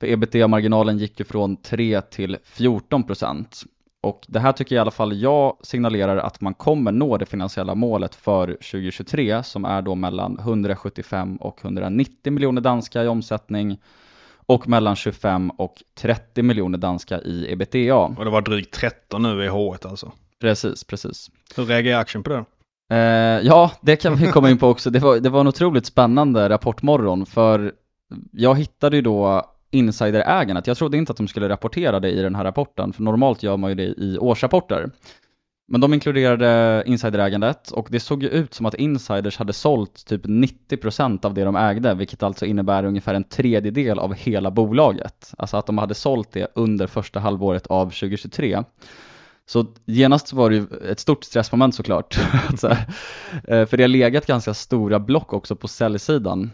För 0.00 0.06
ebitda-marginalen 0.06 0.98
gick 0.98 1.18
ju 1.18 1.24
från 1.24 1.56
3 1.56 2.00
till 2.00 2.36
14%. 2.44 3.66
Och 4.02 4.26
det 4.28 4.40
här 4.40 4.52
tycker 4.52 4.76
i 4.76 4.78
alla 4.78 4.90
fall 4.90 5.20
jag 5.20 5.56
signalerar 5.62 6.16
att 6.16 6.40
man 6.40 6.54
kommer 6.54 6.92
nå 6.92 7.16
det 7.16 7.26
finansiella 7.26 7.74
målet 7.74 8.14
för 8.14 8.46
2023 8.46 9.42
som 9.42 9.64
är 9.64 9.82
då 9.82 9.94
mellan 9.94 10.38
175 10.38 11.36
och 11.36 11.64
190 11.64 12.32
miljoner 12.32 12.60
danska 12.60 13.04
i 13.04 13.08
omsättning 13.08 13.78
och 14.46 14.68
mellan 14.68 14.96
25 14.96 15.50
och 15.50 15.82
30 15.94 16.42
miljoner 16.42 16.78
danska 16.78 17.20
i 17.20 17.52
ebitda. 17.52 17.94
Och 17.94 18.24
det 18.24 18.30
var 18.30 18.42
drygt 18.42 18.74
13 18.74 19.22
nu 19.22 19.44
i 19.44 19.48
H1 19.48 19.88
alltså? 19.88 20.12
Precis, 20.40 20.84
precis. 20.84 21.30
Hur 21.56 21.64
reagerar 21.64 22.00
aktien 22.00 22.22
på 22.22 22.30
det? 22.30 22.44
Eh, 22.90 23.46
ja, 23.46 23.72
det 23.80 23.96
kan 23.96 24.16
vi 24.16 24.26
komma 24.26 24.50
in 24.50 24.58
på 24.58 24.68
också. 24.68 24.90
Det 24.90 24.98
var, 24.98 25.16
det 25.16 25.28
var 25.28 25.40
en 25.40 25.46
otroligt 25.46 25.86
spännande 25.86 26.48
rapportmorgon 26.48 27.26
för 27.26 27.72
jag 28.32 28.58
hittade 28.58 28.96
ju 28.96 29.02
då 29.02 29.49
insiderägandet. 29.70 30.66
Jag 30.66 30.76
trodde 30.76 30.96
inte 30.96 31.12
att 31.12 31.16
de 31.16 31.28
skulle 31.28 31.48
rapportera 31.48 32.00
det 32.00 32.10
i 32.10 32.22
den 32.22 32.34
här 32.34 32.44
rapporten, 32.44 32.92
för 32.92 33.02
normalt 33.02 33.42
gör 33.42 33.56
man 33.56 33.70
ju 33.70 33.74
det 33.74 34.02
i 34.02 34.18
årsrapporter. 34.18 34.90
Men 35.72 35.80
de 35.80 35.94
inkluderade 35.94 36.82
insiderägandet 36.86 37.70
och 37.70 37.88
det 37.90 38.00
såg 38.00 38.22
ju 38.22 38.28
ut 38.28 38.54
som 38.54 38.66
att 38.66 38.74
insiders 38.74 39.36
hade 39.36 39.52
sålt 39.52 40.06
typ 40.06 40.26
90% 40.26 41.26
av 41.26 41.34
det 41.34 41.44
de 41.44 41.56
ägde, 41.56 41.94
vilket 41.94 42.22
alltså 42.22 42.46
innebär 42.46 42.84
ungefär 42.84 43.14
en 43.14 43.24
tredjedel 43.24 43.98
av 43.98 44.14
hela 44.14 44.50
bolaget. 44.50 45.34
Alltså 45.38 45.56
att 45.56 45.66
de 45.66 45.78
hade 45.78 45.94
sålt 45.94 46.32
det 46.32 46.52
under 46.54 46.86
första 46.86 47.20
halvåret 47.20 47.66
av 47.66 47.84
2023. 47.84 48.62
Så 49.46 49.66
genast 49.84 50.32
var 50.32 50.50
det 50.50 50.56
ju 50.56 50.66
ett 50.90 51.00
stort 51.00 51.24
stressmoment 51.24 51.74
såklart. 51.74 52.18
Eh, 53.48 53.66
för 53.66 53.76
det 53.76 53.82
har 53.82 53.88
legat 53.88 54.26
ganska 54.26 54.54
stora 54.54 55.00
block 55.00 55.32
också 55.32 55.56
på 55.56 55.68
säljsidan. 55.68 56.50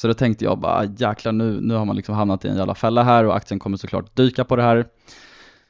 Så 0.00 0.08
då 0.08 0.14
tänkte 0.14 0.44
jag 0.44 0.58
bara 0.58 0.84
jäklar 0.84 1.32
nu, 1.32 1.60
nu 1.60 1.74
har 1.74 1.84
man 1.84 1.96
liksom 1.96 2.14
hamnat 2.14 2.44
i 2.44 2.48
en 2.48 2.56
jävla 2.56 2.74
fälla 2.74 3.02
här 3.02 3.24
och 3.24 3.36
aktien 3.36 3.58
kommer 3.58 3.76
såklart 3.76 4.16
dyka 4.16 4.44
på 4.44 4.56
det 4.56 4.62
här. 4.62 4.86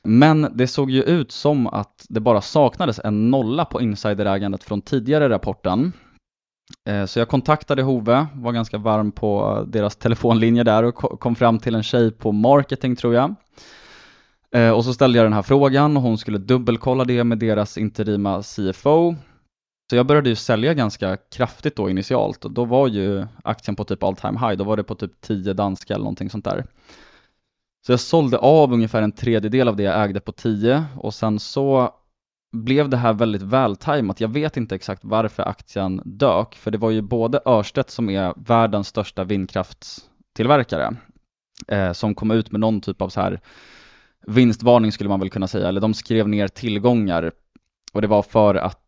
Men 0.04 0.52
det 0.54 0.66
såg 0.66 0.90
ju 0.90 1.02
ut 1.02 1.32
som 1.32 1.66
att 1.66 2.06
det 2.08 2.20
bara 2.20 2.40
saknades 2.40 3.00
en 3.04 3.30
nolla 3.30 3.64
på 3.64 3.80
insiderägandet 3.80 4.64
från 4.64 4.82
tidigare 4.82 5.28
rapporten. 5.28 5.92
Eh, 6.88 7.04
så 7.04 7.18
jag 7.18 7.28
kontaktade 7.28 7.82
Hove, 7.82 8.26
var 8.34 8.52
ganska 8.52 8.78
varm 8.78 9.12
på 9.12 9.64
deras 9.68 9.96
telefonlinje 9.96 10.64
där 10.64 10.82
och 10.82 10.94
kom 10.94 11.34
fram 11.34 11.58
till 11.58 11.74
en 11.74 11.82
tjej 11.82 12.10
på 12.10 12.32
marketing 12.32 12.96
tror 12.96 13.14
jag. 13.14 13.34
Eh, 14.54 14.70
och 14.70 14.84
så 14.84 14.94
ställde 14.94 15.18
jag 15.18 15.26
den 15.26 15.32
här 15.32 15.42
frågan 15.42 15.96
och 15.96 16.02
hon 16.02 16.18
skulle 16.18 16.38
dubbelkolla 16.38 17.04
det 17.04 17.24
med 17.24 17.38
deras 17.38 17.78
interima 17.78 18.42
CFO 18.42 19.14
så 19.92 19.96
jag 19.96 20.06
började 20.06 20.28
ju 20.28 20.34
sälja 20.34 20.74
ganska 20.74 21.16
kraftigt 21.16 21.76
då 21.76 21.90
initialt 21.90 22.44
och 22.44 22.50
då 22.50 22.64
var 22.64 22.88
ju 22.88 23.26
aktien 23.44 23.76
på 23.76 23.84
typ 23.84 24.02
all 24.02 24.16
time 24.16 24.38
high, 24.38 24.52
då 24.52 24.64
var 24.64 24.76
det 24.76 24.84
på 24.84 24.94
typ 24.94 25.20
10 25.20 25.52
danska 25.52 25.94
eller 25.94 26.04
någonting 26.04 26.30
sånt 26.30 26.44
där. 26.44 26.64
Så 27.86 27.92
jag 27.92 28.00
sålde 28.00 28.38
av 28.38 28.72
ungefär 28.72 29.02
en 29.02 29.12
tredjedel 29.12 29.68
av 29.68 29.76
det 29.76 29.82
jag 29.82 30.04
ägde 30.04 30.20
på 30.20 30.32
10 30.32 30.84
och 30.96 31.14
sen 31.14 31.38
så 31.38 31.90
blev 32.52 32.88
det 32.88 32.96
här 32.96 33.12
väldigt 33.12 33.42
vältajmat. 33.42 34.20
Jag 34.20 34.28
vet 34.28 34.56
inte 34.56 34.74
exakt 34.74 35.04
varför 35.04 35.42
aktien 35.42 36.02
dök, 36.04 36.54
för 36.54 36.70
det 36.70 36.78
var 36.78 36.90
ju 36.90 37.02
både 37.02 37.40
Örstedt 37.46 37.90
som 37.90 38.10
är 38.10 38.34
världens 38.36 38.88
största 38.88 39.24
vindkraftstillverkare 39.24 40.96
eh, 41.68 41.92
som 41.92 42.14
kom 42.14 42.30
ut 42.30 42.52
med 42.52 42.60
någon 42.60 42.80
typ 42.80 43.02
av 43.02 43.08
så 43.08 43.20
här 43.20 43.40
vinstvarning 44.26 44.92
skulle 44.92 45.08
man 45.08 45.20
väl 45.20 45.30
kunna 45.30 45.48
säga, 45.48 45.68
eller 45.68 45.80
de 45.80 45.94
skrev 45.94 46.28
ner 46.28 46.48
tillgångar 46.48 47.32
och 47.92 48.02
det 48.02 48.08
var 48.08 48.22
för 48.22 48.54
att 48.54 48.78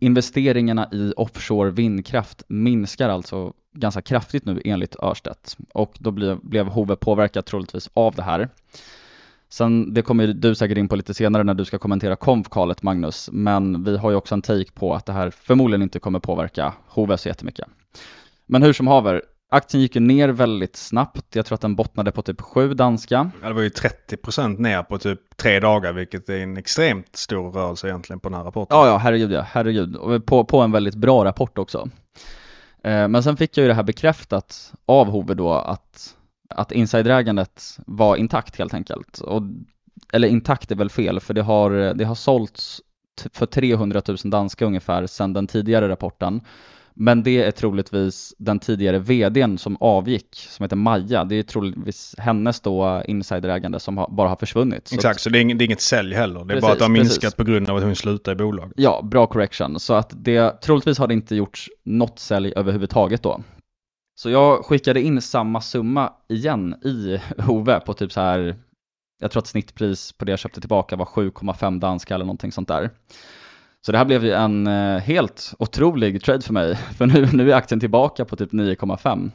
investeringarna 0.00 0.88
i 0.92 1.12
offshore 1.16 1.70
vindkraft 1.70 2.42
minskar 2.48 3.08
alltså 3.08 3.52
ganska 3.74 4.02
kraftigt 4.02 4.44
nu 4.44 4.62
enligt 4.64 4.96
Örstedt 5.02 5.56
och 5.74 5.96
då 5.98 6.10
blev, 6.10 6.40
blev 6.42 6.66
Hove 6.66 6.96
påverkat 6.96 7.46
troligtvis 7.46 7.90
av 7.94 8.14
det 8.14 8.22
här. 8.22 8.48
Sen, 9.48 9.94
det 9.94 10.02
kommer 10.02 10.26
du 10.26 10.54
säkert 10.54 10.78
in 10.78 10.88
på 10.88 10.96
lite 10.96 11.14
senare 11.14 11.44
när 11.44 11.54
du 11.54 11.64
ska 11.64 11.78
kommentera 11.78 12.16
konfkalet 12.16 12.82
Magnus, 12.82 13.30
men 13.32 13.84
vi 13.84 13.96
har 13.96 14.10
ju 14.10 14.16
också 14.16 14.34
en 14.34 14.42
take 14.42 14.72
på 14.72 14.94
att 14.94 15.06
det 15.06 15.12
här 15.12 15.30
förmodligen 15.30 15.82
inte 15.82 15.98
kommer 15.98 16.18
påverka 16.18 16.74
Hove 16.86 17.18
så 17.18 17.28
jättemycket. 17.28 17.66
Men 18.46 18.62
hur 18.62 18.72
som 18.72 18.86
haver, 18.86 19.22
aktien 19.50 19.80
gick 19.80 19.94
ju 19.94 20.00
ner 20.00 20.28
väldigt 20.28 20.76
snabbt. 20.76 21.36
Jag 21.36 21.46
tror 21.46 21.54
att 21.54 21.60
den 21.60 21.76
bottnade 21.76 22.12
på 22.12 22.22
typ 22.22 22.40
7 22.40 22.74
danska. 22.74 23.30
Ja, 23.42 23.48
det 23.48 23.54
var 23.54 23.62
ju 23.62 23.68
30% 23.68 24.58
ner 24.58 24.82
på 24.82 24.98
typ 24.98 25.36
tre 25.36 25.60
dagar, 25.60 25.92
vilket 25.92 26.28
är 26.28 26.38
en 26.38 26.56
extremt 26.56 27.16
stor 27.16 27.52
rörelse 27.52 27.88
egentligen 27.88 28.20
på 28.20 28.28
den 28.28 28.38
här 28.38 28.44
rapporten. 28.44 28.78
Ja, 28.78 28.86
ja, 28.86 28.96
herregud 28.96 29.32
ja, 29.32 29.46
herregud. 29.48 29.96
Och 29.96 30.26
på, 30.26 30.44
på 30.44 30.60
en 30.60 30.72
väldigt 30.72 30.94
bra 30.94 31.24
rapport 31.24 31.58
också. 31.58 31.88
Eh, 32.84 33.08
men 33.08 33.22
sen 33.22 33.36
fick 33.36 33.56
jag 33.56 33.62
ju 33.62 33.68
det 33.68 33.74
här 33.74 33.82
bekräftat 33.82 34.72
av 34.86 35.06
Hove 35.06 35.34
då 35.34 35.52
att, 35.52 36.16
att 36.48 36.72
insiderägandet 36.72 37.78
var 37.86 38.16
intakt 38.16 38.58
helt 38.58 38.74
enkelt. 38.74 39.18
Och, 39.18 39.42
eller 40.12 40.28
intakt 40.28 40.70
är 40.70 40.76
väl 40.76 40.90
fel, 40.90 41.20
för 41.20 41.34
det 41.34 41.42
har, 41.42 41.70
det 41.94 42.04
har 42.04 42.14
sålts 42.14 42.80
för 43.32 43.46
300 43.46 44.02
000 44.08 44.16
danska 44.24 44.64
ungefär 44.64 45.06
sedan 45.06 45.32
den 45.32 45.46
tidigare 45.46 45.88
rapporten. 45.88 46.40
Men 46.94 47.22
det 47.22 47.42
är 47.42 47.50
troligtvis 47.50 48.34
den 48.38 48.58
tidigare 48.58 48.98
vdn 48.98 49.58
som 49.58 49.76
avgick, 49.80 50.46
som 50.48 50.64
heter 50.64 50.76
Maja. 50.76 51.24
Det 51.24 51.34
är 51.34 51.42
troligtvis 51.42 52.14
hennes 52.18 52.60
då 52.60 53.02
insiderägande 53.06 53.80
som 53.80 54.06
bara 54.10 54.28
har 54.28 54.36
försvunnit. 54.36 54.90
Exakt, 54.92 55.20
så, 55.20 55.22
så 55.22 55.30
det, 55.30 55.38
är 55.38 55.40
inget, 55.40 55.58
det, 55.58 55.64
är 55.64 55.66
inget 55.66 55.80
sälj 55.80 56.14
heller. 56.14 56.34
Det 56.34 56.40
är 56.40 56.46
precis, 56.46 56.62
bara 56.62 56.72
att 56.72 56.78
det 56.78 56.84
har 56.84 56.90
minskat 56.90 57.20
precis. 57.20 57.34
på 57.34 57.44
grund 57.44 57.70
av 57.70 57.76
att 57.76 57.82
hon 57.82 57.96
slutar 57.96 58.32
i 58.32 58.34
bolaget. 58.34 58.72
Ja, 58.76 59.02
bra 59.02 59.26
correction. 59.26 59.80
Så 59.80 59.94
att 59.94 60.12
det, 60.24 60.62
troligtvis 60.62 60.98
har 60.98 61.06
det 61.06 61.14
inte 61.14 61.36
gjorts 61.36 61.70
något 61.84 62.18
sälj 62.18 62.52
överhuvudtaget 62.56 63.22
då. 63.22 63.40
Så 64.14 64.30
jag 64.30 64.64
skickade 64.64 65.02
in 65.02 65.22
samma 65.22 65.60
summa 65.60 66.12
igen 66.28 66.74
i 66.84 67.20
Hove 67.42 67.80
på 67.80 67.94
typ 67.94 68.12
så 68.12 68.20
här, 68.20 68.56
jag 69.20 69.30
tror 69.30 69.40
att 69.40 69.46
snittpris 69.46 70.12
på 70.12 70.24
det 70.24 70.32
jag 70.32 70.38
köpte 70.38 70.60
tillbaka 70.60 70.96
var 70.96 71.04
7,5 71.04 71.80
danska 71.80 72.14
eller 72.14 72.24
någonting 72.24 72.52
sånt 72.52 72.68
där. 72.68 72.90
Så 73.86 73.92
det 73.92 73.98
här 73.98 74.04
blev 74.04 74.24
ju 74.24 74.32
en 74.32 74.66
eh, 74.66 74.98
helt 74.98 75.54
otrolig 75.58 76.22
trade 76.22 76.42
för 76.42 76.52
mig, 76.52 76.76
för 76.98 77.06
nu, 77.06 77.28
nu 77.32 77.52
är 77.52 77.56
aktien 77.56 77.80
tillbaka 77.80 78.24
på 78.24 78.36
typ 78.36 78.52
9,5. 78.52 79.30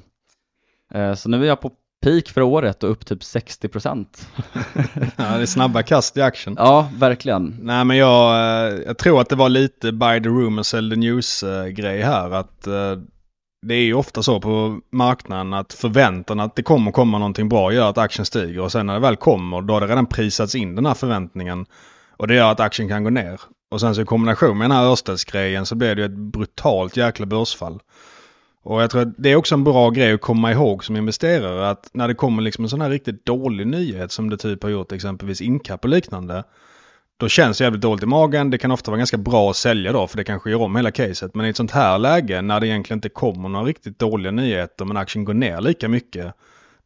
Eh, 0.93 1.13
så 1.13 1.29
nu 1.29 1.43
är 1.43 1.47
jag 1.47 1.61
på 1.61 1.71
peak 2.03 2.29
för 2.29 2.41
året 2.41 2.83
och 2.83 2.91
upp 2.91 3.05
typ 3.05 3.23
60 3.23 3.67
procent. 3.67 4.29
ja, 5.15 5.37
det 5.37 5.41
är 5.41 5.45
snabba 5.45 5.83
kast 5.83 6.17
i 6.17 6.21
aktien. 6.21 6.55
Ja, 6.59 6.89
verkligen. 6.97 7.57
Nej, 7.61 7.85
men 7.85 7.97
jag, 7.97 8.35
eh, 8.35 8.79
jag 8.85 8.97
tror 8.97 9.21
att 9.21 9.29
det 9.29 9.35
var 9.35 9.49
lite 9.49 9.91
buy 9.91 10.23
the 10.23 10.29
rumor, 10.29 10.63
sell 10.63 10.89
the 10.89 10.95
news-grej 10.95 12.01
här. 12.01 12.31
Att 12.31 12.67
det 13.67 13.75
är 13.75 13.83
ju 13.83 13.93
ofta 13.93 14.23
så 14.23 14.41
på 14.41 14.79
marknaden 14.91 15.53
att 15.53 15.73
förväntan 15.73 16.39
att 16.39 16.55
det 16.55 16.63
kommer 16.63 16.91
komma 16.91 17.17
någonting 17.17 17.49
bra 17.49 17.73
gör 17.73 17.89
att 17.89 17.97
aktien 17.97 18.25
stiger 18.25 18.59
och 18.59 18.71
sen 18.71 18.85
när 18.85 18.93
det 18.93 18.99
väl 18.99 19.15
kommer 19.15 19.61
då 19.61 19.73
har 19.73 19.81
det 19.81 19.87
redan 19.87 20.05
prisats 20.05 20.55
in 20.55 20.75
den 20.75 20.85
här 20.85 20.93
förväntningen. 20.93 21.65
Och 22.17 22.27
det 22.27 22.35
gör 22.35 22.51
att 22.51 22.59
aktien 22.59 22.89
kan 22.89 23.03
gå 23.03 23.09
ner. 23.09 23.39
Och 23.71 23.81
sen 23.81 23.95
så 23.95 24.01
i 24.01 24.05
kombination 24.05 24.57
med 24.57 24.69
den 24.69 24.77
här 24.77 24.85
Örstedsgrejen 24.85 25.65
så 25.65 25.75
blev 25.75 25.95
det 25.95 26.03
ett 26.03 26.17
brutalt 26.17 26.97
jäkla 26.97 27.25
börsfall. 27.25 27.79
Och 28.63 28.81
jag 28.81 28.91
tror 28.91 29.01
att 29.01 29.13
det 29.17 29.31
är 29.31 29.35
också 29.35 29.55
en 29.55 29.63
bra 29.63 29.89
grej 29.89 30.13
att 30.13 30.21
komma 30.21 30.51
ihåg 30.51 30.83
som 30.83 30.95
investerare 30.95 31.69
att 31.69 31.89
när 31.93 32.07
det 32.07 32.13
kommer 32.13 32.41
liksom 32.41 32.63
en 32.63 32.69
sån 32.69 32.81
här 32.81 32.89
riktigt 32.89 33.25
dålig 33.25 33.67
nyhet 33.67 34.11
som 34.11 34.29
det 34.29 34.37
typ 34.37 34.63
har 34.63 34.69
gjort 34.69 34.91
exempelvis 34.91 35.41
Incap 35.41 35.83
och 35.83 35.89
liknande. 35.89 36.43
Då 37.17 37.27
känns 37.27 37.57
det 37.57 37.63
jävligt 37.63 37.81
dåligt 37.81 38.03
i 38.03 38.05
magen. 38.05 38.49
Det 38.49 38.57
kan 38.57 38.71
ofta 38.71 38.91
vara 38.91 38.97
ganska 38.97 39.17
bra 39.17 39.49
att 39.49 39.55
sälja 39.55 39.91
då 39.91 40.07
för 40.07 40.17
det 40.17 40.23
kanske 40.23 40.49
gör 40.49 40.61
om 40.61 40.75
hela 40.75 40.91
caset. 40.91 41.35
Men 41.35 41.45
i 41.45 41.49
ett 41.49 41.57
sånt 41.57 41.71
här 41.71 41.97
läge 41.97 42.41
när 42.41 42.59
det 42.59 42.67
egentligen 42.67 42.97
inte 42.97 43.09
kommer 43.09 43.49
några 43.49 43.65
riktigt 43.65 43.99
dåliga 43.99 44.31
nyheter 44.31 44.85
men 44.85 44.97
aktien 44.97 45.25
går 45.25 45.33
ner 45.33 45.61
lika 45.61 45.89
mycket. 45.89 46.33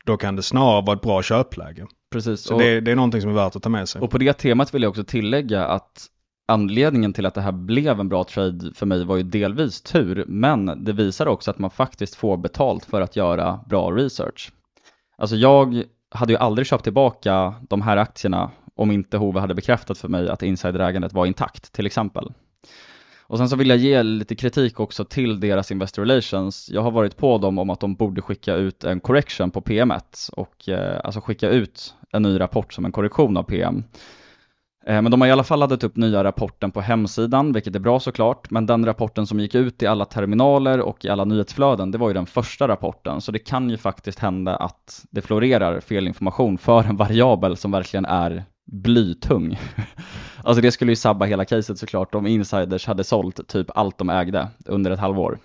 Då 0.06 0.18
kan 0.18 0.36
det 0.36 0.44
snarare 0.44 0.86
vara 0.86 0.96
ett 0.96 1.02
bra 1.02 1.22
köpläge. 1.22 1.88
Precis. 2.12 2.42
Så 2.42 2.54
och, 2.54 2.62
det, 2.62 2.82
det, 2.82 2.92
är 2.92 2.96
någonting 2.96 3.22
som 3.22 3.30
är 3.30 3.36
värt 3.36 3.56
att 3.56 3.64
ta 3.64 3.70
med 3.70 3.90
sig. 3.90 4.02
Och 4.02 4.12
på 4.12 4.18
det 4.18 4.34
temat 4.34 4.74
vill 4.74 4.82
jag 4.84 4.90
också 4.90 5.04
tillägga 5.04 5.66
att 5.66 6.08
anledningen 6.50 7.14
till 7.14 7.26
att 7.26 7.34
det 7.34 7.42
här 7.42 7.52
blev 7.52 8.00
en 8.00 8.10
bra 8.10 8.24
trade 8.24 8.74
för 8.76 8.86
mig 8.86 9.06
var 9.06 9.18
ju 9.18 9.24
delvis 9.24 9.82
tur, 9.82 10.26
men 10.28 10.84
det 10.84 10.94
visar 10.94 11.26
också 11.26 11.52
att 11.52 11.60
man 11.60 11.70
faktiskt 11.70 12.16
får 12.16 12.38
betalt 12.38 12.86
för 12.86 13.02
att 13.02 13.16
göra 13.16 13.60
bra 13.70 13.92
research. 13.92 14.52
Alltså 15.18 15.36
jag 15.36 15.84
hade 16.12 16.34
ju 16.34 16.40
aldrig 16.40 16.68
köpt 16.68 16.84
tillbaka 16.84 17.54
de 17.70 17.82
här 17.82 17.98
aktierna 17.98 18.52
om 18.76 18.92
inte 18.92 19.18
Hove 19.18 19.40
hade 19.40 19.56
bekräftat 19.56 19.98
för 19.98 20.08
mig 20.08 20.30
att 20.30 20.44
insiderägandet 20.44 21.14
var 21.14 21.26
intakt, 21.26 21.72
till 21.72 21.86
exempel. 21.86 22.34
Och 23.30 23.38
sen 23.38 23.50
så 23.50 23.56
vill 23.56 23.70
jag 23.70 23.78
ge 23.78 24.04
lite 24.04 24.36
kritik 24.36 24.80
också 24.80 25.06
till 25.06 25.40
deras 25.40 25.72
Investor 25.72 26.02
Relations. 26.02 26.70
Jag 26.70 26.82
har 26.82 26.92
varit 26.92 27.18
på 27.18 27.38
dem 27.38 27.58
om 27.58 27.70
att 27.70 27.80
de 27.80 27.96
borde 27.96 28.22
skicka 28.22 28.56
ut 28.56 28.84
en 28.84 29.00
correction 29.00 29.52
på 29.52 29.62
PM1 29.62 30.32
och 30.32 30.70
eh, 30.70 31.02
alltså 31.04 31.22
skicka 31.22 31.50
ut 31.50 31.94
en 32.12 32.22
ny 32.22 32.40
rapport 32.40 32.74
som 32.74 32.86
en 32.86 32.92
korrektion 32.92 33.38
av 33.38 33.44
PM. 33.44 33.84
Eh, 34.90 35.02
men 35.02 35.12
de 35.12 35.22
har 35.22 35.28
i 35.28 35.32
alla 35.32 35.44
fall 35.44 35.60
laddat 35.60 35.84
upp 35.84 35.96
nya 35.96 36.24
rapporten 36.24 36.72
på 36.72 36.82
hemsidan, 36.82 37.54
vilket 37.54 37.76
är 37.76 37.80
bra 37.80 38.00
såklart. 38.00 38.52
Men 38.52 38.66
den 38.66 38.86
rapporten 38.86 39.28
som 39.28 39.40
gick 39.40 39.56
ut 39.56 39.84
i 39.84 39.88
alla 39.88 40.06
terminaler 40.06 40.80
och 40.80 41.06
i 41.06 41.10
alla 41.10 41.26
nyhetsflöden, 41.26 41.92
det 41.92 41.98
var 41.98 42.08
ju 42.08 42.14
den 42.14 42.26
första 42.26 42.68
rapporten. 42.68 43.22
Så 43.22 43.32
det 43.32 43.40
kan 43.40 43.70
ju 43.70 43.78
faktiskt 43.78 44.20
hända 44.20 44.56
att 44.56 45.06
det 45.12 45.22
florerar 45.22 45.80
felinformation 45.80 46.58
för 46.58 46.84
en 46.84 46.98
variabel 46.98 47.58
som 47.58 47.72
verkligen 47.72 48.06
är 48.06 48.44
blytung. 48.72 49.60
alltså 50.44 50.62
det 50.62 50.72
skulle 50.72 50.92
ju 50.92 50.96
sabba 50.96 51.26
hela 51.26 51.46
caset 51.46 51.80
såklart 51.80 52.16
om 52.16 52.28
insiders 52.28 52.88
hade 52.88 53.04
sålt 53.04 53.48
typ 53.48 53.68
allt 53.76 53.98
de 53.98 54.10
ägde 54.10 54.48
under 54.66 54.92
ett 54.92 55.00
halvår. 55.00 55.40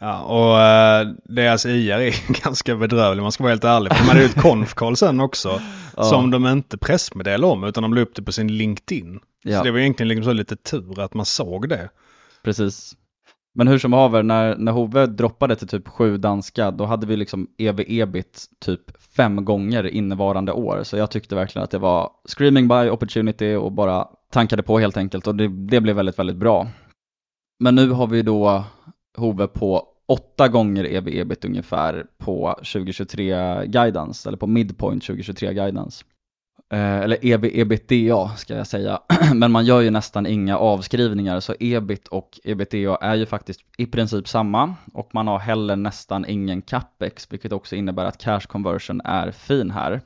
Ja, 0.00 0.22
och 0.22 0.54
uh, 0.54 1.14
deras 1.24 1.66
IR 1.66 1.92
är 1.92 2.42
ganska 2.44 2.76
bedrövlig, 2.76 3.22
man 3.22 3.32
ska 3.32 3.44
vara 3.44 3.52
helt 3.52 3.64
ärlig. 3.64 3.92
För 3.92 4.04
de 4.04 4.08
hade 4.08 4.20
ju 4.20 4.26
ett 4.26 4.40
konf 4.74 4.98
sen 4.98 5.20
också. 5.20 5.60
ja. 5.96 6.02
Som 6.02 6.30
de 6.30 6.46
inte 6.46 6.78
pressmeddelade 6.78 7.52
om, 7.52 7.64
utan 7.64 7.82
de 7.82 7.94
la 7.94 8.00
upp 8.00 8.14
det 8.14 8.22
på 8.22 8.32
sin 8.32 8.56
LinkedIn. 8.56 9.20
Ja. 9.42 9.58
Så 9.58 9.64
det 9.64 9.70
var 9.70 9.78
egentligen 9.78 10.08
liksom 10.08 10.24
så 10.24 10.32
lite 10.32 10.56
tur 10.56 11.00
att 11.00 11.14
man 11.14 11.26
såg 11.26 11.68
det. 11.68 11.88
Precis. 12.44 12.94
Men 13.54 13.68
hur 13.68 13.78
som 13.78 13.92
haver, 13.92 14.22
när, 14.22 14.56
när 14.56 14.72
Hove 14.72 15.06
droppade 15.06 15.56
till 15.56 15.68
typ 15.68 15.88
sju 15.88 16.16
danska, 16.16 16.70
då 16.70 16.84
hade 16.84 17.06
vi 17.06 17.16
liksom 17.16 17.46
ev-ebit 17.58 18.46
typ 18.64 19.02
fem 19.16 19.44
gånger 19.44 19.86
innevarande 19.86 20.52
år. 20.52 20.82
Så 20.82 20.96
jag 20.96 21.10
tyckte 21.10 21.34
verkligen 21.34 21.64
att 21.64 21.70
det 21.70 21.78
var 21.78 22.10
screaming 22.28 22.68
by 22.68 22.74
opportunity 22.74 23.54
och 23.54 23.72
bara 23.72 24.08
tankade 24.32 24.62
på 24.62 24.78
helt 24.78 24.96
enkelt 24.96 25.26
och 25.26 25.34
det, 25.34 25.48
det 25.48 25.80
blev 25.80 25.96
väldigt, 25.96 26.18
väldigt 26.18 26.36
bra. 26.36 26.68
Men 27.60 27.74
nu 27.74 27.90
har 27.90 28.06
vi 28.06 28.22
då 28.22 28.64
Hove 29.16 29.46
på 29.46 29.86
åtta 30.08 30.48
gånger 30.48 30.84
ev-ebit 30.84 31.44
ungefär 31.44 32.06
på 32.18 32.54
2023 32.54 33.66
guidance, 33.66 34.28
eller 34.28 34.38
på 34.38 34.46
midpoint 34.46 35.02
2023 35.02 35.54
guidance. 35.54 36.04
Eh, 36.72 36.98
eller 36.98 37.16
EV-EBITDA 37.16 38.36
ska 38.36 38.56
jag 38.56 38.66
säga, 38.66 39.00
men 39.34 39.52
man 39.52 39.64
gör 39.64 39.80
ju 39.80 39.90
nästan 39.90 40.26
inga 40.26 40.58
avskrivningar 40.58 41.40
så 41.40 41.54
ebit 41.60 42.08
och 42.08 42.40
ebitda 42.44 42.96
är 42.96 43.14
ju 43.14 43.26
faktiskt 43.26 43.60
i 43.78 43.86
princip 43.86 44.28
samma 44.28 44.74
och 44.92 45.14
man 45.14 45.26
har 45.26 45.38
heller 45.38 45.76
nästan 45.76 46.24
ingen 46.28 46.62
capex 46.62 47.32
vilket 47.32 47.52
också 47.52 47.76
innebär 47.76 48.04
att 48.04 48.18
cash 48.18 48.40
conversion 48.40 49.00
är 49.04 49.30
fin 49.30 49.70
här. 49.70 50.00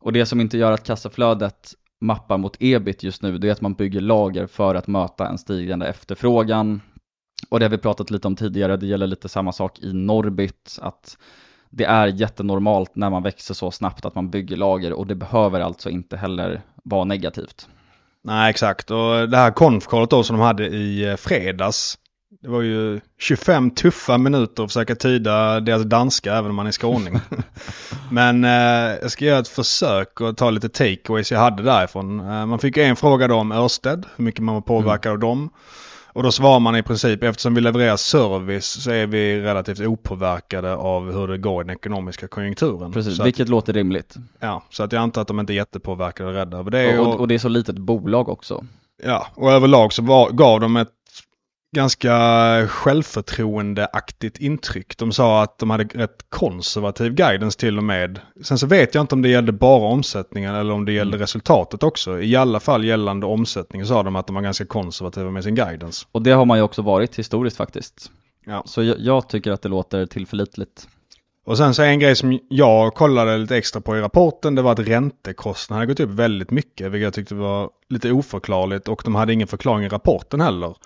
Och 0.00 0.12
det 0.12 0.26
som 0.26 0.40
inte 0.40 0.58
gör 0.58 0.72
att 0.72 0.86
kassaflödet 0.86 1.72
mappar 2.00 2.38
mot 2.38 2.56
ebit 2.60 3.02
just 3.02 3.22
nu 3.22 3.38
det 3.38 3.48
är 3.48 3.52
att 3.52 3.60
man 3.60 3.74
bygger 3.74 4.00
lager 4.00 4.46
för 4.46 4.74
att 4.74 4.86
möta 4.86 5.28
en 5.28 5.38
stigande 5.38 5.86
efterfrågan 5.86 6.80
och 7.48 7.60
det 7.60 7.64
har 7.64 7.70
vi 7.70 7.78
pratat 7.78 8.10
lite 8.10 8.28
om 8.28 8.36
tidigare, 8.36 8.76
det 8.76 8.86
gäller 8.86 9.06
lite 9.06 9.28
samma 9.28 9.52
sak 9.52 9.78
i 9.78 9.92
Norbit, 9.92 10.78
att 10.82 11.18
det 11.70 11.84
är 11.84 12.06
jättenormalt 12.06 12.96
när 12.96 13.10
man 13.10 13.22
växer 13.22 13.54
så 13.54 13.70
snabbt 13.70 14.04
att 14.04 14.14
man 14.14 14.30
bygger 14.30 14.56
lager 14.56 14.92
och 14.92 15.06
det 15.06 15.14
behöver 15.14 15.60
alltså 15.60 15.90
inte 15.90 16.16
heller 16.16 16.62
vara 16.84 17.04
negativt. 17.04 17.68
Nej, 18.24 18.50
exakt. 18.50 18.90
Och 18.90 19.28
det 19.28 19.36
här 19.36 19.50
konfkollet 19.50 20.10
då 20.10 20.22
som 20.22 20.36
de 20.36 20.42
hade 20.42 20.66
i 20.66 21.08
eh, 21.08 21.16
fredags. 21.16 21.98
Det 22.42 22.48
var 22.48 22.62
ju 22.62 23.00
25 23.18 23.70
tuffa 23.70 24.18
minuter 24.18 24.62
att 24.62 24.68
försöka 24.68 24.94
tyda 24.94 25.60
deras 25.60 25.82
danska 25.82 26.34
även 26.34 26.50
om 26.50 26.56
man 26.56 26.66
är 26.66 26.72
skåning. 26.72 27.20
Men 28.10 28.44
eh, 28.44 28.98
jag 29.02 29.10
ska 29.10 29.24
göra 29.24 29.38
ett 29.38 29.48
försök 29.48 30.20
och 30.20 30.36
ta 30.36 30.50
lite 30.50 30.68
takeaways 30.68 31.32
jag 31.32 31.38
hade 31.38 31.62
därifrån. 31.62 32.20
Eh, 32.20 32.46
man 32.46 32.58
fick 32.58 32.76
en 32.76 32.96
fråga 32.96 33.28
då 33.28 33.34
om 33.34 33.52
Örsted, 33.52 34.06
hur 34.16 34.24
mycket 34.24 34.40
man 34.40 34.54
var 34.54 34.62
påverkad 34.62 35.12
mm. 35.12 35.14
av 35.14 35.18
dem. 35.18 35.50
Och 36.16 36.22
då 36.22 36.32
svarar 36.32 36.60
man 36.60 36.76
i 36.76 36.82
princip, 36.82 37.22
eftersom 37.22 37.54
vi 37.54 37.60
levererar 37.60 37.96
service 37.96 38.82
så 38.82 38.90
är 38.90 39.06
vi 39.06 39.40
relativt 39.40 39.80
opåverkade 39.80 40.74
av 40.76 41.12
hur 41.12 41.28
det 41.28 41.38
går 41.38 41.62
i 41.62 41.66
den 41.66 41.76
ekonomiska 41.76 42.28
konjunkturen. 42.28 42.92
Precis, 42.92 43.20
vilket 43.20 43.44
att, 43.44 43.48
låter 43.48 43.72
rimligt. 43.72 44.14
Ja, 44.40 44.62
så 44.70 44.82
att 44.82 44.92
jag 44.92 45.02
antar 45.02 45.22
att 45.22 45.28
de 45.28 45.40
inte 45.40 45.52
är 45.52 45.54
jättepåverkade 45.54 46.28
och 46.28 46.34
rädda 46.34 46.58
över 46.58 46.70
det. 46.70 46.98
Och, 46.98 47.06
och, 47.06 47.20
och 47.20 47.28
det 47.28 47.34
är 47.34 47.38
så 47.38 47.48
litet 47.48 47.78
bolag 47.78 48.28
också. 48.28 48.64
Ja, 49.04 49.26
och 49.34 49.52
överlag 49.52 49.92
så 49.92 50.02
var, 50.02 50.30
gav 50.30 50.60
de 50.60 50.76
ett 50.76 50.88
ganska 51.72 52.12
självförtroendeaktigt 52.68 54.38
intryck. 54.38 54.98
De 54.98 55.12
sa 55.12 55.42
att 55.42 55.58
de 55.58 55.70
hade 55.70 55.84
rätt 55.84 56.26
konservativ 56.28 57.14
guidance 57.14 57.58
till 57.58 57.78
och 57.78 57.84
med. 57.84 58.20
Sen 58.42 58.58
så 58.58 58.66
vet 58.66 58.94
jag 58.94 59.02
inte 59.02 59.14
om 59.14 59.22
det 59.22 59.28
gällde 59.28 59.52
bara 59.52 59.88
omsättningen 59.88 60.54
eller 60.54 60.72
om 60.72 60.84
det 60.84 60.92
gällde 60.92 61.16
mm. 61.16 61.20
resultatet 61.20 61.82
också. 61.82 62.20
I 62.20 62.36
alla 62.36 62.60
fall 62.60 62.84
gällande 62.84 63.26
omsättningen 63.26 63.86
sa 63.86 64.02
de 64.02 64.16
att 64.16 64.26
de 64.26 64.34
var 64.34 64.42
ganska 64.42 64.66
konservativa 64.66 65.30
med 65.30 65.44
sin 65.44 65.54
guidance. 65.54 66.06
Och 66.12 66.22
det 66.22 66.30
har 66.30 66.44
man 66.44 66.58
ju 66.58 66.62
också 66.62 66.82
varit 66.82 67.18
historiskt 67.18 67.56
faktiskt. 67.56 68.10
Ja. 68.46 68.62
Så 68.66 68.82
jag, 68.82 68.96
jag 68.98 69.28
tycker 69.28 69.52
att 69.52 69.62
det 69.62 69.68
låter 69.68 70.06
tillförlitligt. 70.06 70.88
Och 71.46 71.56
sen 71.56 71.74
så 71.74 71.82
en 71.82 71.98
grej 71.98 72.16
som 72.16 72.38
jag 72.48 72.94
kollade 72.94 73.38
lite 73.38 73.56
extra 73.56 73.80
på 73.80 73.96
i 73.96 74.00
rapporten 74.00 74.54
det 74.54 74.62
var 74.62 74.72
att 74.72 74.78
räntekostnaderna 74.78 75.80
hade 75.80 75.92
gått 75.92 76.00
upp 76.00 76.10
väldigt 76.10 76.50
mycket 76.50 76.92
vilket 76.92 77.04
jag 77.04 77.14
tyckte 77.14 77.34
var 77.34 77.70
lite 77.88 78.12
oförklarligt 78.12 78.88
och 78.88 79.02
de 79.04 79.14
hade 79.14 79.32
ingen 79.32 79.48
förklaring 79.48 79.84
i 79.84 79.88
rapporten 79.88 80.40
heller. 80.40 80.76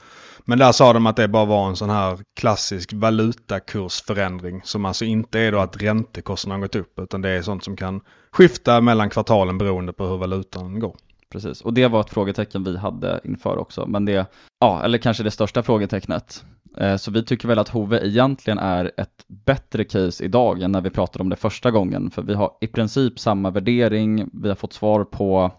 Men 0.45 0.59
där 0.59 0.73
sa 0.73 0.93
de 0.93 1.07
att 1.07 1.17
det 1.17 1.29
bara 1.29 1.45
var 1.45 1.69
en 1.69 1.77
sån 1.77 1.91
här 1.91 2.19
klassisk 2.41 2.93
valutakursförändring 2.93 4.61
som 4.65 4.85
alltså 4.85 5.05
inte 5.05 5.41
är 5.41 5.53
då 5.53 5.59
att 5.59 5.83
räntekostnaderna 5.83 6.63
har 6.63 6.67
gått 6.67 6.77
upp 6.77 6.99
utan 6.99 7.23
det 7.23 7.31
är 7.31 7.43
sånt 7.43 7.65
som 7.65 7.77
kan 7.77 8.01
skifta 8.33 8.81
mellan 8.81 9.11
kvartalen 9.11 9.59
beroende 9.59 9.93
på 9.93 10.07
hur 10.07 10.17
valutan 10.17 10.81
går. 10.81 10.97
Precis, 11.31 11.61
och 11.61 11.75
det 11.75 11.87
var 11.87 12.01
ett 12.01 12.11
frågetecken 12.11 12.65
vi 12.65 12.77
hade 12.77 13.21
inför 13.25 13.59
också, 13.59 13.87
men 13.87 14.05
det, 14.05 14.27
ja, 14.61 14.83
eller 14.83 14.99
kanske 14.99 15.23
det 15.23 15.31
största 15.31 15.63
frågetecknet. 15.63 16.45
Eh, 16.77 16.97
så 16.97 17.11
vi 17.11 17.25
tycker 17.25 17.49
väl 17.49 17.59
att 17.59 17.69
Hove 17.69 18.07
egentligen 18.07 18.59
är 18.59 18.93
ett 18.97 19.25
bättre 19.29 19.85
case 19.85 20.25
idag 20.25 20.63
än 20.63 20.73
när 20.73 20.81
vi 20.81 20.91
pratade 20.91 21.23
om 21.23 21.29
det 21.29 21.37
första 21.37 21.71
gången, 21.71 22.11
för 22.11 22.23
vi 22.23 22.35
har 22.35 22.53
i 22.61 22.67
princip 22.67 23.19
samma 23.19 23.51
värdering, 23.51 24.31
vi 24.33 24.49
har 24.49 24.57
fått 24.57 24.73
svar 24.73 25.05
på 25.05 25.53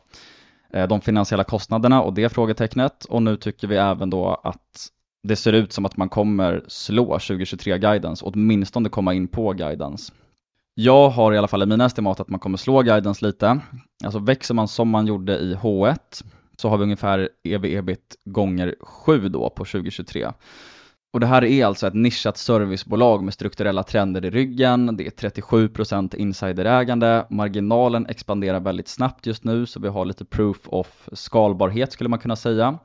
eh, 0.73 0.88
de 0.88 1.01
finansiella 1.01 1.43
kostnaderna 1.43 2.01
och 2.01 2.13
det 2.13 2.29
frågetecknet. 2.29 3.05
Och 3.05 3.23
nu 3.23 3.38
tycker 3.38 3.67
vi 3.67 3.75
även 3.75 4.10
då 4.10 4.41
att 4.43 4.88
det 5.23 5.36
ser 5.36 5.53
ut 5.53 5.73
som 5.73 5.86
att 5.86 5.97
man 5.97 6.10
kommer 6.10 6.63
slå 6.67 7.05
2023 7.05 7.77
guidance, 7.77 8.25
åtminstone 8.25 8.89
komma 8.89 9.13
in 9.13 9.27
på 9.27 9.53
guidance. 9.53 10.13
Jag 10.73 11.10
har 11.10 11.34
i 11.34 11.38
alla 11.38 11.47
fall 11.47 11.63
i 11.63 11.65
mina 11.65 11.86
estimat 11.86 12.19
att 12.19 12.29
man 12.29 12.39
kommer 12.39 12.57
slå 12.57 12.81
guidance 12.81 13.25
lite. 13.25 13.60
Alltså 14.03 14.19
växer 14.19 14.53
man 14.53 14.67
som 14.67 14.89
man 14.89 15.07
gjorde 15.07 15.38
i 15.38 15.55
H1 15.55 16.23
så 16.57 16.69
har 16.69 16.77
vi 16.77 16.84
ungefär 16.84 17.29
ev-ebit 17.43 18.15
gånger 18.25 18.75
7 18.79 19.29
då 19.29 19.49
på 19.49 19.65
2023. 19.65 20.31
Och 21.13 21.19
det 21.19 21.25
här 21.25 21.43
är 21.43 21.65
alltså 21.65 21.88
ett 21.88 21.93
nischat 21.93 22.38
servicebolag 22.38 23.23
med 23.23 23.34
strukturella 23.34 23.84
trender 23.84 24.25
i 24.25 24.29
ryggen. 24.29 24.97
Det 24.97 25.07
är 25.07 25.29
37% 25.31 26.15
insiderägande. 26.15 27.25
Marginalen 27.29 28.05
expanderar 28.05 28.60
väldigt 28.60 28.88
snabbt 28.88 29.25
just 29.25 29.43
nu 29.43 29.65
så 29.65 29.79
vi 29.79 29.88
har 29.88 30.05
lite 30.05 30.25
proof 30.25 30.57
of 30.65 31.10
skalbarhet 31.13 31.91
skulle 31.91 32.10
man 32.10 32.19
kunna 32.19 32.36
säga. 32.36 32.79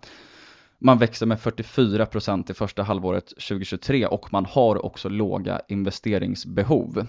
Man 0.79 0.99
växer 0.99 1.27
med 1.27 1.39
44% 1.39 2.51
i 2.51 2.55
första 2.55 2.83
halvåret 2.83 3.27
2023 3.29 4.07
och 4.07 4.33
man 4.33 4.47
har 4.47 4.85
också 4.87 5.09
låga 5.09 5.61
investeringsbehov. 5.69 7.07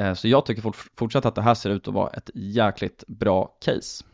Eh, 0.00 0.14
så 0.14 0.28
jag 0.28 0.46
tycker 0.46 0.72
fortsatt 0.96 1.26
att 1.26 1.34
det 1.34 1.42
här 1.42 1.54
ser 1.54 1.70
ut 1.70 1.88
att 1.88 1.94
vara 1.94 2.10
ett 2.10 2.30
jäkligt 2.34 3.04
bra 3.06 3.50
case. 3.64 4.04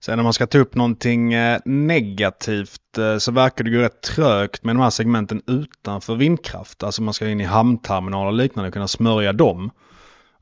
Sen 0.00 0.16
när 0.16 0.22
man 0.22 0.32
ska 0.32 0.46
ta 0.46 0.58
upp 0.58 0.74
någonting 0.74 1.32
eh, 1.32 1.60
negativt 1.64 2.98
eh, 2.98 3.18
så 3.18 3.32
verkar 3.32 3.64
det 3.64 3.70
gå 3.70 3.78
rätt 3.78 4.02
trögt 4.02 4.64
med 4.64 4.74
de 4.74 4.82
här 4.82 4.90
segmenten 4.90 5.42
utanför 5.46 6.14
vindkraft. 6.14 6.82
Alltså 6.82 7.02
man 7.02 7.14
ska 7.14 7.28
in 7.28 7.40
i 7.40 7.44
hamnterminaler 7.44 8.26
och 8.26 8.32
liknande 8.32 8.68
och 8.68 8.74
kunna 8.74 8.88
smörja 8.88 9.32
dem. 9.32 9.70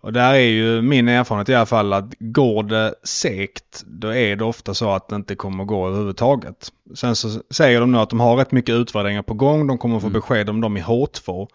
Och 0.00 0.12
där 0.12 0.34
är 0.34 0.38
ju 0.38 0.82
min 0.82 1.08
erfarenhet 1.08 1.48
i 1.48 1.54
alla 1.54 1.66
fall 1.66 1.92
att 1.92 2.14
går 2.18 2.62
det 2.62 2.94
segt 3.02 3.84
då 3.86 4.14
är 4.14 4.36
det 4.36 4.44
ofta 4.44 4.74
så 4.74 4.90
att 4.90 5.08
det 5.08 5.16
inte 5.16 5.34
kommer 5.34 5.64
gå 5.64 5.88
överhuvudtaget. 5.88 6.72
Sen 6.94 7.16
så 7.16 7.42
säger 7.50 7.80
de 7.80 7.92
nu 7.92 7.98
att 7.98 8.10
de 8.10 8.20
har 8.20 8.36
rätt 8.36 8.52
mycket 8.52 8.74
utvärderingar 8.74 9.22
på 9.22 9.34
gång. 9.34 9.66
De 9.66 9.78
kommer 9.78 10.00
få 10.00 10.06
mm. 10.06 10.12
besked 10.12 10.50
om 10.50 10.60
dem 10.60 10.76
i 10.76 10.80
H2. 10.80 11.48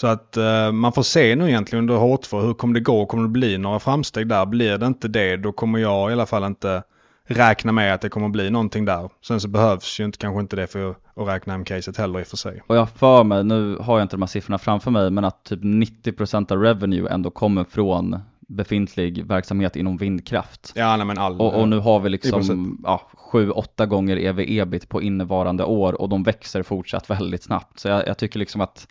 Så 0.00 0.06
att 0.06 0.36
uh, 0.38 0.72
man 0.72 0.92
får 0.92 1.02
se 1.02 1.36
nu 1.36 1.48
egentligen 1.48 1.90
under 1.90 1.94
H2 1.94 2.46
hur 2.46 2.54
kommer 2.54 2.74
det 2.74 2.80
gå? 2.80 3.06
Kommer 3.06 3.22
det 3.22 3.28
bli 3.28 3.58
några 3.58 3.78
framsteg 3.78 4.28
där? 4.28 4.46
Blir 4.46 4.78
det 4.78 4.86
inte 4.86 5.08
det 5.08 5.36
då 5.36 5.52
kommer 5.52 5.78
jag 5.78 6.10
i 6.10 6.12
alla 6.12 6.26
fall 6.26 6.44
inte 6.44 6.82
räkna 7.26 7.72
med 7.72 7.94
att 7.94 8.00
det 8.00 8.08
kommer 8.08 8.28
bli 8.28 8.50
någonting 8.50 8.84
där. 8.84 9.10
Sen 9.22 9.40
så 9.40 9.48
behövs 9.48 10.00
ju 10.00 10.04
inte, 10.04 10.18
kanske 10.18 10.40
inte 10.40 10.56
det 10.56 10.66
för 10.66 10.90
att 10.90 11.28
räkna 11.28 11.52
hem 11.52 11.64
caset 11.64 11.96
heller 11.96 12.20
i 12.20 12.22
och 12.22 12.26
för 12.26 12.36
sig. 12.36 12.62
Och 12.66 12.76
jag 12.76 12.90
för 12.90 13.24
mig, 13.24 13.44
nu 13.44 13.76
har 13.76 13.98
jag 13.98 14.04
inte 14.04 14.16
de 14.16 14.22
här 14.22 14.26
siffrorna 14.26 14.58
framför 14.58 14.90
mig, 14.90 15.10
men 15.10 15.24
att 15.24 15.44
typ 15.44 15.62
90% 15.62 16.52
av 16.52 16.62
revenue 16.62 17.10
ändå 17.10 17.30
kommer 17.30 17.64
från 17.64 18.18
befintlig 18.48 19.26
verksamhet 19.26 19.76
inom 19.76 19.96
vindkraft. 19.96 20.72
Ja, 20.74 20.96
nej, 20.96 21.06
men 21.06 21.18
all, 21.18 21.40
och, 21.40 21.54
och 21.54 21.68
nu 21.68 21.78
har 21.78 22.00
vi 22.00 22.08
liksom 22.08 22.80
ja, 22.84 23.02
7-8 23.32 23.86
gånger 23.86 24.16
ev-ebit 24.16 24.88
på 24.88 25.02
innevarande 25.02 25.64
år 25.64 26.00
och 26.00 26.08
de 26.08 26.22
växer 26.22 26.62
fortsatt 26.62 27.10
väldigt 27.10 27.42
snabbt. 27.42 27.78
Så 27.78 27.88
jag, 27.88 28.06
jag 28.06 28.18
tycker 28.18 28.38
liksom 28.38 28.60
att 28.60 28.88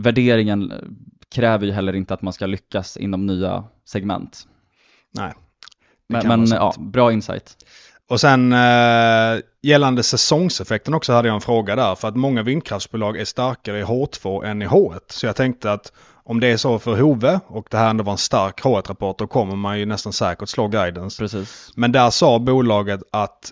värderingen 0.00 0.72
kräver 1.34 1.66
ju 1.66 1.72
heller 1.72 1.92
inte 1.92 2.14
att 2.14 2.22
man 2.22 2.32
ska 2.32 2.46
lyckas 2.46 2.96
inom 2.96 3.26
nya 3.26 3.64
segment. 3.84 4.46
Nej. 5.14 5.34
Men, 6.08 6.28
men 6.28 6.46
ja, 6.46 6.74
bra 6.78 7.12
insight. 7.12 7.56
Och 8.08 8.20
sen 8.20 8.52
eh, 8.52 9.40
gällande 9.62 10.02
säsongseffekten 10.02 10.94
också 10.94 11.12
hade 11.12 11.28
jag 11.28 11.34
en 11.34 11.40
fråga 11.40 11.76
där. 11.76 11.94
För 11.94 12.08
att 12.08 12.16
många 12.16 12.42
vindkraftsbolag 12.42 13.16
är 13.16 13.24
starkare 13.24 13.80
i 13.80 13.84
H2 13.84 14.44
än 14.44 14.62
i 14.62 14.66
H1. 14.66 15.00
Så 15.08 15.26
jag 15.26 15.36
tänkte 15.36 15.72
att 15.72 15.92
om 16.24 16.40
det 16.40 16.46
är 16.46 16.56
så 16.56 16.78
för 16.78 17.00
Hove 17.00 17.40
och 17.46 17.66
det 17.70 17.76
här 17.76 17.90
ändå 17.90 18.04
var 18.04 18.12
en 18.12 18.18
stark 18.18 18.60
H1-rapport 18.60 19.18
då 19.18 19.26
kommer 19.26 19.56
man 19.56 19.78
ju 19.78 19.86
nästan 19.86 20.12
säkert 20.12 20.48
slå 20.48 20.68
guidance. 20.68 21.22
Precis. 21.22 21.72
Men 21.74 21.92
där 21.92 22.10
sa 22.10 22.38
bolaget 22.38 23.00
att 23.12 23.50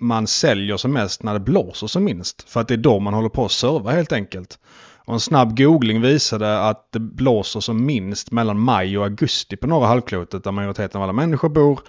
man 0.00 0.26
säljer 0.26 0.76
som 0.76 0.92
mest 0.92 1.22
när 1.22 1.32
det 1.32 1.40
blåser 1.40 1.86
som 1.86 2.04
minst. 2.04 2.50
För 2.50 2.60
att 2.60 2.68
det 2.68 2.74
är 2.74 2.78
då 2.78 3.00
man 3.00 3.14
håller 3.14 3.28
på 3.28 3.44
att 3.44 3.52
serva 3.52 3.90
helt 3.90 4.12
enkelt. 4.12 4.58
Och 5.06 5.14
en 5.14 5.20
snabb 5.20 5.56
googling 5.56 6.00
visade 6.00 6.68
att 6.68 6.92
det 6.92 6.98
blåser 6.98 7.60
som 7.60 7.86
minst 7.86 8.32
mellan 8.32 8.60
maj 8.60 8.98
och 8.98 9.04
augusti 9.04 9.56
på 9.56 9.66
norra 9.66 9.86
halvklotet 9.86 10.44
där 10.44 10.52
majoriteten 10.52 10.98
av 10.98 11.02
alla 11.02 11.12
människor 11.12 11.48
bor. 11.48 11.80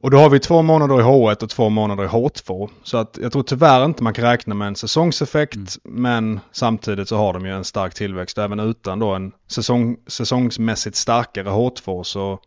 Och 0.00 0.10
då 0.10 0.18
har 0.18 0.30
vi 0.30 0.40
två 0.40 0.62
månader 0.62 1.00
i 1.00 1.02
H1 1.02 1.42
och 1.42 1.50
två 1.50 1.68
månader 1.68 2.04
i 2.04 2.06
H2. 2.06 2.70
Så 2.82 2.96
att 2.96 3.18
jag 3.22 3.32
tror 3.32 3.42
tyvärr 3.42 3.84
inte 3.84 4.02
man 4.02 4.14
kan 4.14 4.24
räkna 4.24 4.54
med 4.54 4.68
en 4.68 4.76
säsongseffekt. 4.76 5.56
Mm. 5.56 6.02
Men 6.02 6.40
samtidigt 6.52 7.08
så 7.08 7.16
har 7.16 7.32
de 7.32 7.46
ju 7.46 7.52
en 7.52 7.64
stark 7.64 7.94
tillväxt. 7.94 8.38
Även 8.38 8.60
utan 8.60 8.98
då 8.98 9.14
en 9.14 9.32
säsong, 9.46 9.96
säsongsmässigt 10.06 10.96
starkare 10.96 11.48
H2 11.48 12.02
så 12.02 12.38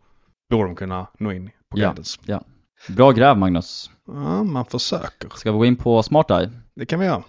borde 0.50 0.68
de 0.68 0.76
kunna 0.76 1.06
nå 1.18 1.32
in 1.32 1.50
på 1.70 1.78
ja, 1.78 1.94
Ja. 2.26 2.42
Bra 2.88 3.10
gräv 3.12 3.38
Magnus. 3.38 3.90
Ja, 4.06 4.42
man 4.42 4.64
försöker. 4.64 5.28
Ska 5.28 5.52
vi 5.52 5.58
gå 5.58 5.64
in 5.64 5.76
på 5.76 6.02
SmartEye? 6.02 6.50
Det 6.74 6.86
kan 6.86 7.00
vi 7.00 7.06
göra. 7.06 7.22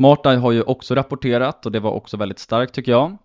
SmartEye 0.00 0.36
har 0.36 0.52
ju 0.52 0.62
också 0.62 0.94
rapporterat 0.94 1.66
och 1.66 1.72
det 1.72 1.80
var 1.80 1.90
också 1.90 2.16
väldigt 2.16 2.38
starkt 2.38 2.74
tycker 2.74 2.92
jag. 2.92 3.16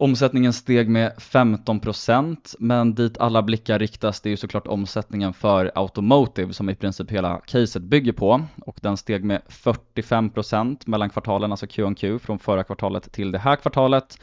Omsättningen 0.00 0.52
steg 0.52 0.88
med 0.88 1.12
15% 1.18 2.56
men 2.58 2.94
dit 2.94 3.18
alla 3.18 3.42
blickar 3.42 3.78
riktas 3.78 4.20
det 4.20 4.28
är 4.28 4.30
ju 4.30 4.36
såklart 4.36 4.66
omsättningen 4.66 5.32
för 5.32 5.72
Automotive 5.74 6.52
som 6.52 6.70
i 6.70 6.74
princip 6.74 7.10
hela 7.10 7.40
caset 7.46 7.82
bygger 7.82 8.12
på 8.12 8.42
och 8.66 8.78
den 8.82 8.96
steg 8.96 9.24
med 9.24 9.42
45% 9.48 10.82
mellan 10.86 11.10
kvartalen, 11.10 11.50
alltså 11.50 11.66
Q&Q 11.66 12.18
från 12.18 12.38
förra 12.38 12.64
kvartalet 12.64 13.12
till 13.12 13.32
det 13.32 13.38
här 13.38 13.56
kvartalet 13.56 14.18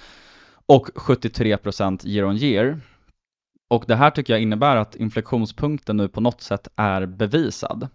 och 0.65 0.89
73% 0.95 2.07
year 2.07 2.25
on 2.25 2.37
year. 2.37 2.79
Och 3.69 3.83
det 3.87 3.95
här 3.95 4.11
tycker 4.11 4.33
jag 4.33 4.41
innebär 4.41 4.75
att 4.75 4.95
inflektionspunkten 4.95 5.97
nu 5.97 6.07
på 6.07 6.21
något 6.21 6.41
sätt 6.41 6.67
är 6.75 7.05
bevisad. 7.05 7.89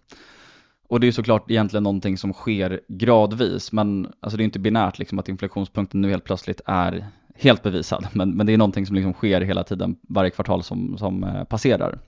Och 0.91 0.99
det 0.99 1.07
är 1.07 1.11
såklart 1.11 1.51
egentligen 1.51 1.83
någonting 1.83 2.17
som 2.17 2.33
sker 2.33 2.81
gradvis, 2.87 3.71
men 3.71 4.13
alltså 4.19 4.37
det 4.37 4.43
är 4.43 4.45
inte 4.45 4.59
binärt 4.59 4.99
liksom 4.99 5.19
att 5.19 5.29
inflektionspunkten 5.29 6.01
nu 6.01 6.09
helt 6.09 6.23
plötsligt 6.23 6.61
är 6.65 7.07
helt 7.35 7.63
bevisad, 7.63 8.07
men, 8.11 8.37
men 8.37 8.45
det 8.45 8.53
är 8.53 8.57
någonting 8.57 8.85
som 8.85 8.95
liksom 8.95 9.13
sker 9.13 9.41
hela 9.41 9.63
tiden, 9.63 9.95
varje 10.09 10.29
kvartal 10.29 10.63
som, 10.63 10.97
som 10.97 11.23
eh, 11.23 11.43
passerar. 11.43 11.99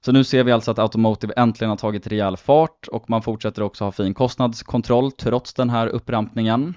Så 0.00 0.12
nu 0.12 0.24
ser 0.24 0.44
vi 0.44 0.52
alltså 0.52 0.70
att 0.70 0.78
Automotive 0.78 1.34
äntligen 1.36 1.70
har 1.70 1.76
tagit 1.76 2.06
rejäl 2.06 2.36
fart 2.36 2.88
och 2.88 3.10
man 3.10 3.22
fortsätter 3.22 3.62
också 3.62 3.84
ha 3.84 3.92
fin 3.92 4.14
kostnadskontroll 4.14 5.12
trots 5.12 5.54
den 5.54 5.70
här 5.70 5.86
upprampningen. 5.86 6.74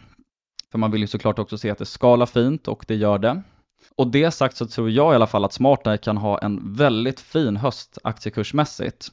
För 0.71 0.77
man 0.77 0.91
vill 0.91 1.01
ju 1.01 1.07
såklart 1.07 1.39
också 1.39 1.57
se 1.57 1.69
att 1.69 1.77
det 1.77 1.85
skalar 1.85 2.25
fint 2.25 2.67
och 2.67 2.85
det 2.87 2.95
gör 2.95 3.17
det. 3.17 3.41
Och 3.95 4.07
det 4.07 4.31
sagt 4.31 4.57
så 4.57 4.67
tror 4.67 4.89
jag 4.89 5.13
i 5.13 5.15
alla 5.15 5.27
fall 5.27 5.45
att 5.45 5.53
SmartEye 5.53 5.97
kan 5.97 6.17
ha 6.17 6.37
en 6.39 6.73
väldigt 6.73 7.19
fin 7.19 7.57
höst 7.57 7.97
aktiekursmässigt. 8.03 9.11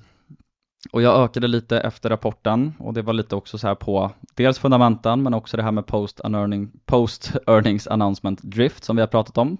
Och 0.92 1.03
jag 1.03 1.25
ökade 1.25 1.49
lite 1.49 1.79
efter 1.81 2.11
rapporten 2.11 2.75
och 2.79 2.94
det 2.94 3.03
var 3.03 3.12
lite 3.12 3.37
också 3.37 3.59
så 3.59 3.66
här 3.66 3.75
på 3.75 4.11
dels 4.35 4.59
fundamentan 4.59 5.23
men 5.23 5.35
också 5.35 5.57
det 5.57 5.62
här 5.62 5.73
med 5.73 5.87
post, 5.87 6.20
-earning, 6.25 6.68
post 6.87 7.33
earnings 7.47 7.87
announcement 7.87 8.42
drift 8.42 8.85
som 8.85 8.97
vi 8.97 9.03
har 9.03 9.07
pratat 9.07 9.38
om. 9.38 9.57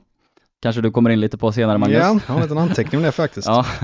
Kanske 0.63 0.83
du 0.83 0.91
kommer 0.91 1.11
in 1.11 1.21
lite 1.21 1.39
på 1.39 1.53
senare 1.53 1.79
Magnus? 1.79 1.99
Ja, 1.99 2.21
jag 2.27 2.35
har 2.35 2.37
en 2.37 2.43
liten 2.43 2.59
anteckning 2.59 2.99
om 2.99 3.03
det 3.03 3.13
faktiskt. 3.13 3.49
ja. 3.49 3.67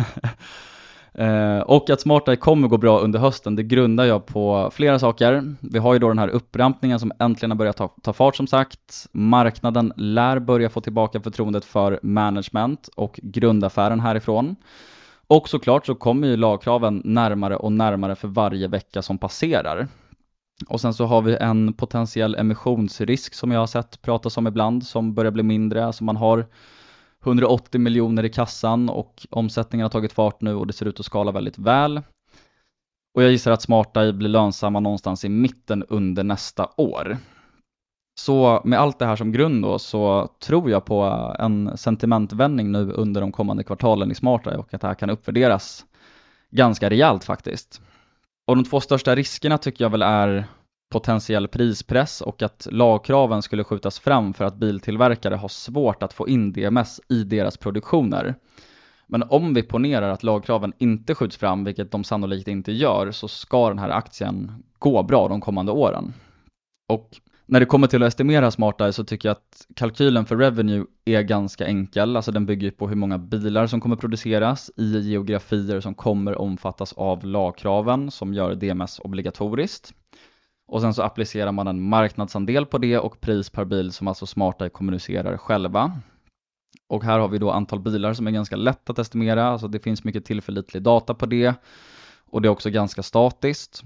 Eh, 1.15 1.61
och 1.61 1.91
att 1.91 2.01
SmartEye 2.01 2.37
kommer 2.37 2.69
gå 2.69 2.79
bra 2.79 2.99
under 2.99 3.19
hösten, 3.19 3.57
det 3.57 3.63
grundar 3.63 4.05
jag 4.05 4.27
på 4.27 4.71
flera 4.73 4.99
saker. 4.99 5.55
Vi 5.61 5.79
har 5.79 5.93
ju 5.93 5.99
då 5.99 6.09
den 6.09 6.19
här 6.19 6.29
upprampningen 6.29 7.01
som 7.01 7.13
äntligen 7.19 7.51
har 7.51 7.59
börjat 7.59 7.77
ta, 7.77 7.89
ta 8.03 8.13
fart 8.13 8.37
som 8.37 8.47
sagt. 8.47 9.07
Marknaden 9.13 9.93
lär 9.97 10.39
börja 10.39 10.71
få 10.71 10.81
tillbaka 10.81 11.21
förtroendet 11.21 11.65
för 11.65 12.01
management 12.03 12.89
och 12.97 13.21
grundaffären 13.23 14.01
härifrån. 14.01 14.57
Och 15.31 15.49
såklart 15.49 15.87
så 15.87 15.95
kommer 15.95 16.29
ju 16.29 16.37
lagkraven 16.37 17.03
närmare 17.05 17.57
och 17.57 17.73
närmare 17.73 18.17
för 18.17 18.29
varje 18.29 18.69
vecka 18.69 19.03
som 19.03 19.19
passerar. 19.19 19.89
Och 20.69 20.81
sen 20.81 20.95
så 20.95 21.05
har 21.05 21.23
vi 21.23 21.37
en 21.37 21.73
potentiell 21.73 22.35
emissionsrisk 22.35 23.35
som 23.35 23.51
jag 23.51 23.61
har 23.61 23.67
sett 23.67 24.03
pratas 24.03 24.37
om 24.37 24.47
ibland 24.47 24.87
som 24.87 25.15
börjar 25.15 25.31
bli 25.31 25.43
mindre. 25.43 25.87
Alltså 25.87 26.05
man 26.05 26.17
har 26.17 26.47
180 27.25 27.81
miljoner 27.81 28.25
i 28.25 28.29
kassan 28.29 28.89
och 28.89 29.27
omsättningen 29.31 29.85
har 29.85 29.91
tagit 29.91 30.13
fart 30.13 30.41
nu 30.41 30.55
och 30.55 30.67
det 30.67 30.73
ser 30.73 30.87
ut 30.87 31.01
att 31.01 31.07
skala 31.07 31.33
väldigt 31.33 31.59
väl. 31.59 32.03
Och 33.15 33.23
jag 33.23 33.31
gissar 33.31 33.51
att 33.51 33.63
SmartEye 33.63 34.13
blir 34.13 34.29
lönsamma 34.29 34.81
någonstans 34.81 35.25
i 35.25 35.29
mitten 35.29 35.85
under 35.89 36.25
nästa 36.25 36.69
år. 36.77 37.19
Så 38.25 38.61
med 38.65 38.81
allt 38.81 38.99
det 38.99 39.07
här 39.07 39.17
som 39.17 39.33
grund 39.33 39.63
då 39.63 39.79
så 39.79 40.29
tror 40.39 40.71
jag 40.71 40.85
på 40.85 41.03
en 41.39 41.77
sentimentvändning 41.77 42.73
nu 42.73 42.93
under 42.93 43.21
de 43.21 43.33
kommande 43.33 43.65
kvartalen 43.65 44.11
i 44.11 44.15
SmartEye 44.15 44.57
och 44.57 44.75
att 44.75 44.81
det 44.81 44.87
här 44.87 44.95
kan 44.95 45.11
uppvärderas 45.11 45.85
ganska 46.51 46.91
rejält 46.91 47.25
faktiskt. 47.25 47.81
Och 48.47 48.57
de 48.57 48.65
två 48.65 48.81
största 48.81 49.15
riskerna 49.15 49.59
tycker 49.59 49.85
jag 49.85 49.91
väl 49.91 50.03
är 50.03 50.45
potentiell 50.93 51.49
prispress 51.49 52.21
och 52.21 52.43
att 52.43 52.69
lagkraven 52.71 53.43
skulle 53.43 53.65
skjutas 53.65 53.99
fram 53.99 54.35
för 54.35 54.45
att 54.45 54.57
biltillverkare 54.57 55.35
har 55.35 55.49
svårt 55.49 56.03
att 56.03 56.13
få 56.13 56.29
in 56.29 56.53
DMS 56.53 57.01
i 57.09 57.25
deras 57.25 57.57
produktioner. 57.57 58.35
Men 59.07 59.23
om 59.23 59.55
vi 59.55 59.63
ponerar 59.63 60.09
att 60.09 60.23
lagkraven 60.23 60.73
inte 60.79 61.15
skjuts 61.15 61.37
fram, 61.37 61.65
vilket 61.65 61.93
de 61.93 62.05
sannolikt 62.05 62.49
inte 62.49 62.73
gör, 62.73 63.11
så 63.11 63.29
ska 63.29 63.69
den 63.69 63.79
här 63.79 63.91
aktien 63.91 64.65
gå 64.79 65.03
bra 65.03 65.29
de 65.29 65.41
kommande 65.41 65.73
åren. 65.73 66.13
Och 66.89 67.21
när 67.51 67.61
det 67.61 67.67
kommer 67.67 67.87
till 67.87 68.03
att 68.03 68.09
estimera 68.09 68.51
smartare 68.51 68.93
så 68.93 69.05
tycker 69.05 69.29
jag 69.29 69.37
att 69.37 69.67
kalkylen 69.77 70.27
för 70.27 70.37
revenue 70.37 70.85
är 71.05 71.23
ganska 71.23 71.67
enkel, 71.67 72.17
alltså 72.17 72.33
den 72.33 72.47
bygger 72.47 72.71
på 72.71 72.89
hur 72.89 72.97
många 72.97 73.19
bilar 73.19 73.67
som 73.67 73.81
kommer 73.81 73.97
produceras 73.97 74.71
i 74.77 74.99
geografier 75.01 75.81
som 75.81 75.95
kommer 75.95 76.41
omfattas 76.41 76.93
av 76.93 77.25
lagkraven 77.25 78.11
som 78.11 78.35
gör 78.35 78.55
DMS 78.55 79.01
obligatoriskt. 79.05 79.95
Och 80.69 80.81
sen 80.81 80.95
så 80.95 81.03
applicerar 81.03 81.53
man 81.53 81.67
en 81.69 81.83
marknadsandel 81.83 82.67
på 82.67 82.79
det 82.79 82.99
och 82.99 83.21
pris 83.21 83.51
per 83.51 83.65
bil 83.65 83.93
som 83.93 84.09
alltså 84.09 84.27
Smarteye 84.27 84.71
kommunicerar 84.71 85.37
själva. 85.37 86.01
Och 86.89 87.05
här 87.05 87.19
har 87.19 87.29
vi 87.29 87.39
då 87.39 87.51
antal 87.51 87.81
bilar 87.81 88.13
som 88.13 88.27
är 88.27 88.31
ganska 88.31 88.57
lätt 88.57 88.91
att 88.91 88.99
estimera, 88.99 89.49
alltså 89.49 89.69
det 89.69 89.79
finns 89.79 90.05
mycket 90.05 90.25
tillförlitlig 90.25 90.83
data 90.83 91.15
på 91.15 91.27
det 91.27 91.55
och 92.31 92.43
det 92.43 92.49
är 92.49 92.53
också 92.53 92.71
ganska 92.71 93.03
statiskt. 93.03 93.83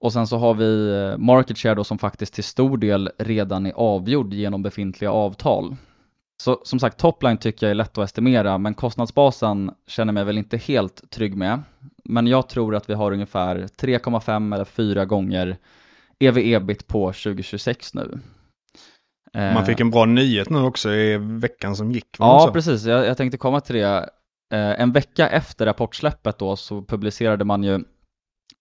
Och 0.00 0.12
sen 0.12 0.26
så 0.26 0.38
har 0.38 0.54
vi 0.54 0.92
eh, 0.94 1.18
market 1.18 1.58
share 1.58 1.74
då 1.74 1.84
som 1.84 1.98
faktiskt 1.98 2.34
till 2.34 2.44
stor 2.44 2.78
del 2.78 3.10
redan 3.18 3.66
är 3.66 3.72
avgjord 3.72 4.34
genom 4.34 4.62
befintliga 4.62 5.10
avtal. 5.10 5.76
Så 6.42 6.60
som 6.64 6.78
sagt, 6.78 6.98
topline 6.98 7.38
tycker 7.38 7.66
jag 7.66 7.70
är 7.70 7.74
lätt 7.74 7.98
att 7.98 8.04
estimera, 8.04 8.58
men 8.58 8.74
kostnadsbasen 8.74 9.70
känner 9.86 10.12
mig 10.12 10.24
väl 10.24 10.38
inte 10.38 10.56
helt 10.56 11.10
trygg 11.10 11.36
med. 11.36 11.62
Men 12.04 12.26
jag 12.26 12.48
tror 12.48 12.74
att 12.74 12.90
vi 12.90 12.94
har 12.94 13.12
ungefär 13.12 13.56
3,5 13.56 14.54
eller 14.54 14.64
4 14.64 15.04
gånger 15.04 15.56
EV-EBIT 16.18 16.86
på 16.86 17.06
2026 17.12 17.94
nu. 17.94 18.18
Man 19.34 19.66
fick 19.66 19.80
en 19.80 19.90
bra 19.90 20.04
nyhet 20.04 20.50
nu 20.50 20.62
också 20.62 20.90
i 20.90 21.18
veckan 21.18 21.76
som 21.76 21.92
gick. 21.92 22.16
Ja, 22.18 22.50
precis. 22.52 22.84
Jag, 22.84 23.06
jag 23.06 23.16
tänkte 23.16 23.38
komma 23.38 23.60
till 23.60 23.76
det. 23.76 24.10
Eh, 24.52 24.80
en 24.80 24.92
vecka 24.92 25.28
efter 25.28 25.66
rapportsläppet 25.66 26.38
då 26.38 26.56
så 26.56 26.82
publicerade 26.82 27.44
man 27.44 27.62
ju 27.62 27.84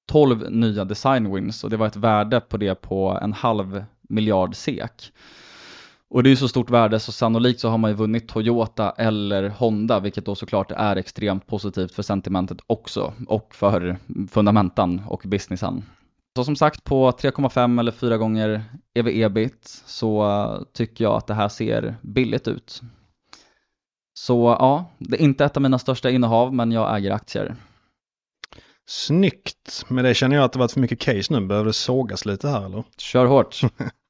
12 0.05 0.51
nya 0.51 0.85
design 0.85 1.35
wins 1.35 1.63
och 1.63 1.69
det 1.69 1.77
var 1.77 1.87
ett 1.87 1.95
värde 1.95 2.41
på 2.41 2.57
det 2.57 2.75
på 2.75 3.19
en 3.21 3.33
halv 3.33 3.83
miljard 4.01 4.55
SEK. 4.55 5.11
Och 6.09 6.23
det 6.23 6.29
är 6.29 6.31
ju 6.31 6.35
så 6.35 6.47
stort 6.47 6.69
värde 6.69 6.99
så 6.99 7.11
sannolikt 7.11 7.59
så 7.59 7.69
har 7.69 7.77
man 7.77 7.91
ju 7.91 7.97
vunnit 7.97 8.27
Toyota 8.27 8.91
eller 8.91 9.49
Honda 9.49 9.99
vilket 9.99 10.25
då 10.25 10.35
såklart 10.35 10.71
är 10.71 10.95
extremt 10.95 11.47
positivt 11.47 11.91
för 11.91 12.03
sentimentet 12.03 12.57
också 12.67 13.13
och 13.27 13.55
för 13.55 13.97
fundamentan 14.31 15.01
och 15.07 15.21
businessen. 15.25 15.83
Så 16.37 16.43
som 16.43 16.55
sagt 16.55 16.83
på 16.83 17.11
3,5 17.11 17.79
eller 17.79 17.91
4 17.91 18.17
gånger 18.17 18.63
EV-EBIT 18.93 19.83
så 19.85 20.65
tycker 20.73 21.03
jag 21.03 21.13
att 21.13 21.27
det 21.27 21.33
här 21.33 21.49
ser 21.49 21.95
billigt 22.01 22.47
ut. 22.47 22.81
Så 24.13 24.55
ja, 24.59 24.85
det 24.97 25.17
är 25.17 25.21
inte 25.21 25.45
ett 25.45 25.57
av 25.57 25.63
mina 25.63 25.79
största 25.79 26.09
innehav 26.09 26.53
men 26.53 26.71
jag 26.71 26.97
äger 26.97 27.11
aktier. 27.11 27.55
Snyggt! 28.87 29.85
Med 29.87 30.05
det 30.05 30.13
känner 30.13 30.35
jag 30.35 30.45
att 30.45 30.53
det 30.53 30.59
varit 30.59 30.71
för 30.71 30.79
mycket 30.79 30.99
case 30.99 31.33
nu. 31.33 31.41
Behöver 31.41 31.67
det 31.67 31.73
sågas 31.73 32.25
lite 32.25 32.47
här 32.49 32.65
eller? 32.65 32.83
Kör 32.97 33.25
hårt! 33.25 33.61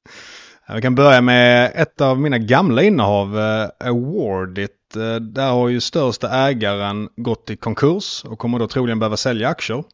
Vi 0.74 0.82
kan 0.82 0.94
börja 0.94 1.20
med 1.20 1.72
ett 1.74 2.00
av 2.00 2.20
mina 2.20 2.38
gamla 2.38 2.82
innehav, 2.82 3.36
uh, 3.36 3.68
Awardit. 3.88 4.70
Uh, 4.96 5.16
där 5.16 5.50
har 5.50 5.68
ju 5.68 5.80
största 5.80 6.30
ägaren 6.30 7.08
gått 7.16 7.50
i 7.50 7.56
konkurs 7.56 8.24
och 8.24 8.38
kommer 8.38 8.58
då 8.58 8.66
troligen 8.66 8.98
behöva 8.98 9.16
sälja 9.16 9.48
aktier. 9.48 9.84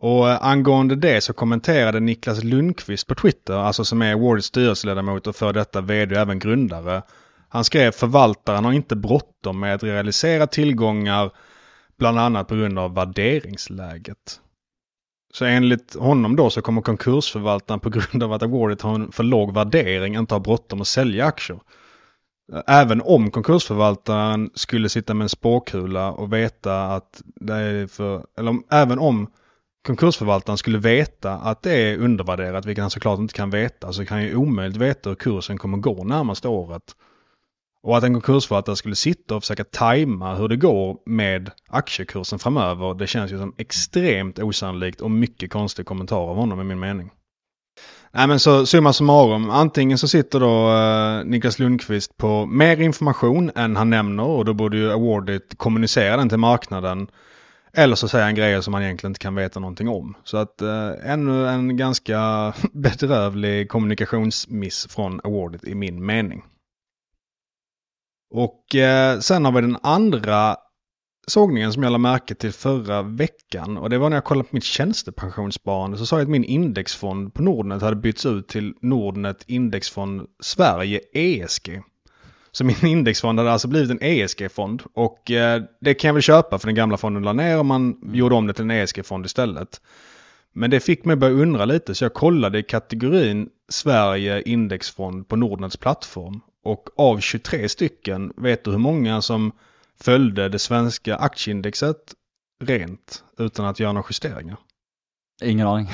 Och 0.00 0.24
uh, 0.24 0.44
angående 0.46 0.96
det 0.96 1.20
så 1.20 1.32
kommenterade 1.32 2.00
Niklas 2.00 2.44
Lundqvist 2.44 3.06
på 3.06 3.14
Twitter, 3.14 3.54
alltså 3.54 3.84
som 3.84 4.02
är 4.02 4.12
Awardits 4.12 4.48
styrelseledamot 4.48 5.26
och 5.26 5.36
för 5.36 5.52
detta 5.52 5.80
vd 5.80 6.14
och 6.14 6.20
även 6.20 6.38
grundare. 6.38 7.02
Han 7.48 7.64
skrev 7.64 7.90
förvaltaren 7.90 8.64
har 8.64 8.72
inte 8.72 8.96
bråttom 8.96 9.60
med 9.60 9.74
att 9.74 9.82
realisera 9.82 10.46
tillgångar 10.46 11.30
bland 11.98 12.18
annat 12.18 12.48
på 12.48 12.54
grund 12.54 12.78
av 12.78 12.94
värderingsläget. 12.94 14.40
Så 15.34 15.44
enligt 15.44 15.94
honom 15.94 16.36
då 16.36 16.50
så 16.50 16.62
kommer 16.62 16.82
konkursförvaltaren 16.82 17.80
på 17.80 17.90
grund 17.90 18.22
av 18.22 18.32
att 18.32 18.42
Awardit 18.42 18.82
har 18.82 18.94
en 18.94 19.12
för 19.12 19.24
låg 19.24 19.54
värdering 19.54 20.14
inte 20.16 20.34
ha 20.34 20.40
bråttom 20.40 20.80
att 20.80 20.86
sälja 20.86 21.24
aktier. 21.26 21.60
Även 22.66 23.02
om 23.02 23.30
konkursförvaltaren 23.30 24.50
skulle 24.54 24.88
sitta 24.88 25.14
med 25.14 25.24
en 25.24 25.28
spåkula 25.28 26.12
och 26.12 26.32
veta 26.32 26.84
att 26.84 27.22
det 27.24 27.54
är 27.54 27.86
för, 27.86 28.26
eller 28.38 28.50
om, 28.50 28.64
även 28.70 28.98
om 28.98 29.30
konkursförvaltaren 29.86 30.58
skulle 30.58 30.78
veta 30.78 31.32
att 31.34 31.62
det 31.62 31.72
är 31.72 31.98
undervärderat, 31.98 32.66
vilket 32.66 32.82
han 32.82 32.90
såklart 32.90 33.18
inte 33.18 33.34
kan 33.34 33.50
veta, 33.50 33.92
så 33.92 34.04
kan 34.04 34.16
han 34.16 34.26
ju 34.26 34.36
omöjligt 34.36 34.76
veta 34.76 35.08
hur 35.10 35.16
kursen 35.16 35.58
kommer 35.58 35.78
gå 35.78 36.04
närmaste 36.04 36.48
året. 36.48 36.96
Och 37.82 37.96
att 37.96 38.04
en 38.04 38.12
konkursförvaltare 38.12 38.76
skulle 38.76 38.96
sitta 38.96 39.36
och 39.36 39.42
försöka 39.42 39.64
tajma 39.64 40.34
hur 40.34 40.48
det 40.48 40.56
går 40.56 40.96
med 41.06 41.50
aktiekursen 41.68 42.38
framöver, 42.38 42.94
det 42.94 43.06
känns 43.06 43.32
ju 43.32 43.38
som 43.38 43.54
extremt 43.58 44.38
osannolikt 44.38 45.00
och 45.00 45.10
mycket 45.10 45.52
konstig 45.52 45.86
kommentar 45.86 46.16
av 46.16 46.36
honom 46.36 46.60
i 46.60 46.64
min 46.64 46.80
mening. 46.80 47.10
Nej 48.14 48.28
men 48.28 48.40
så 48.40 48.66
summa 48.66 48.92
summarum, 48.92 49.50
antingen 49.50 49.98
så 49.98 50.08
sitter 50.08 50.40
då 50.40 50.70
eh, 50.70 51.24
Niklas 51.24 51.58
Lundqvist 51.58 52.16
på 52.16 52.46
mer 52.46 52.80
information 52.80 53.50
än 53.54 53.76
han 53.76 53.90
nämner 53.90 54.24
och 54.24 54.44
då 54.44 54.54
borde 54.54 54.76
ju 54.76 54.92
Awardit 54.92 55.54
kommunicera 55.58 56.16
den 56.16 56.28
till 56.28 56.38
marknaden. 56.38 57.06
Eller 57.74 57.96
så 57.96 58.08
säger 58.08 58.24
han 58.24 58.34
grejer 58.34 58.60
som 58.60 58.74
han 58.74 58.82
egentligen 58.82 59.10
inte 59.10 59.20
kan 59.20 59.34
veta 59.34 59.60
någonting 59.60 59.88
om. 59.88 60.14
Så 60.24 60.36
att 60.36 60.62
eh, 60.62 60.90
ännu 61.04 61.48
en 61.48 61.76
ganska 61.76 62.52
bedrövlig 62.72 63.68
kommunikationsmiss 63.68 64.86
från 64.90 65.20
Awardit 65.24 65.64
i 65.64 65.74
min 65.74 66.06
mening. 66.06 66.42
Och 68.32 68.74
eh, 68.74 69.18
sen 69.18 69.44
har 69.44 69.52
vi 69.52 69.60
den 69.60 69.78
andra 69.82 70.56
sågningen 71.26 71.72
som 71.72 71.82
jag 71.82 71.90
lade 71.90 72.02
märke 72.02 72.34
till 72.34 72.52
förra 72.52 73.02
veckan. 73.02 73.76
Och 73.78 73.90
det 73.90 73.98
var 73.98 74.10
när 74.10 74.16
jag 74.16 74.24
kollade 74.24 74.48
på 74.48 74.56
mitt 74.56 74.64
tjänstepensionssparande 74.64 75.98
så 75.98 76.06
sa 76.06 76.16
jag 76.16 76.22
att 76.22 76.28
min 76.28 76.44
indexfond 76.44 77.34
på 77.34 77.42
Nordnet 77.42 77.82
hade 77.82 77.96
bytts 77.96 78.26
ut 78.26 78.48
till 78.48 78.74
Nordnet 78.80 79.44
Indexfond 79.46 80.26
Sverige 80.40 81.00
ESG. 81.12 81.82
Så 82.52 82.64
min 82.64 82.86
indexfond 82.86 83.38
hade 83.38 83.52
alltså 83.52 83.68
blivit 83.68 83.90
en 83.90 84.02
ESG-fond. 84.02 84.82
Och 84.94 85.30
eh, 85.30 85.62
det 85.80 85.94
kan 85.94 86.08
jag 86.08 86.14
väl 86.14 86.22
köpa 86.22 86.58
för 86.58 86.66
den 86.66 86.74
gamla 86.74 86.96
fonden 86.96 87.22
la 87.22 87.32
ner 87.32 87.58
och 87.58 87.66
man 87.66 87.92
mm. 88.02 88.14
gjorde 88.14 88.34
om 88.34 88.46
det 88.46 88.52
till 88.52 88.64
en 88.64 88.70
ESG-fond 88.70 89.26
istället. 89.26 89.80
Men 90.52 90.70
det 90.70 90.80
fick 90.80 91.04
mig 91.04 91.16
börja 91.16 91.34
undra 91.34 91.64
lite 91.64 91.94
så 91.94 92.04
jag 92.04 92.14
kollade 92.14 92.58
i 92.58 92.62
kategorin 92.62 93.48
Sverige 93.68 94.42
indexfond 94.42 95.28
på 95.28 95.36
Nordnets 95.36 95.76
plattform. 95.76 96.40
Och 96.64 96.88
av 96.96 97.20
23 97.20 97.68
stycken, 97.68 98.32
vet 98.36 98.64
du 98.64 98.70
hur 98.70 98.78
många 98.78 99.22
som 99.22 99.52
följde 100.00 100.48
det 100.48 100.58
svenska 100.58 101.16
aktieindexet 101.16 102.14
rent 102.64 103.24
utan 103.38 103.66
att 103.66 103.80
göra 103.80 103.92
några 103.92 104.06
justeringar? 104.10 104.56
Ingen 105.42 105.66
aning. 105.66 105.88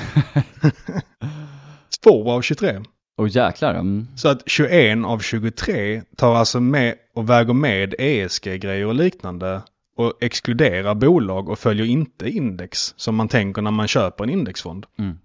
Två 2.03 2.31
av 2.31 2.41
23. 2.41 2.79
Åh 3.17 3.25
oh, 3.25 3.29
jäklar. 3.29 3.73
Mm. 3.73 4.07
Så 4.15 4.29
att 4.29 4.49
21 4.49 5.05
av 5.05 5.19
23 5.19 6.03
tar 6.15 6.35
alltså 6.35 6.59
med 6.59 6.95
och 7.13 7.29
väger 7.29 7.53
med 7.53 7.95
ESG-grejer 7.99 8.85
och 8.85 8.95
liknande 8.95 9.61
och 9.95 10.13
exkluderar 10.21 10.95
bolag 10.95 11.49
och 11.49 11.59
följer 11.59 11.85
inte 11.85 12.29
index 12.29 12.93
som 12.97 13.15
man 13.15 13.27
tänker 13.27 13.61
när 13.61 13.71
man 13.71 13.87
köper 13.87 14.23
en 14.23 14.29
indexfond. 14.29 14.85
Mm. 14.99 15.17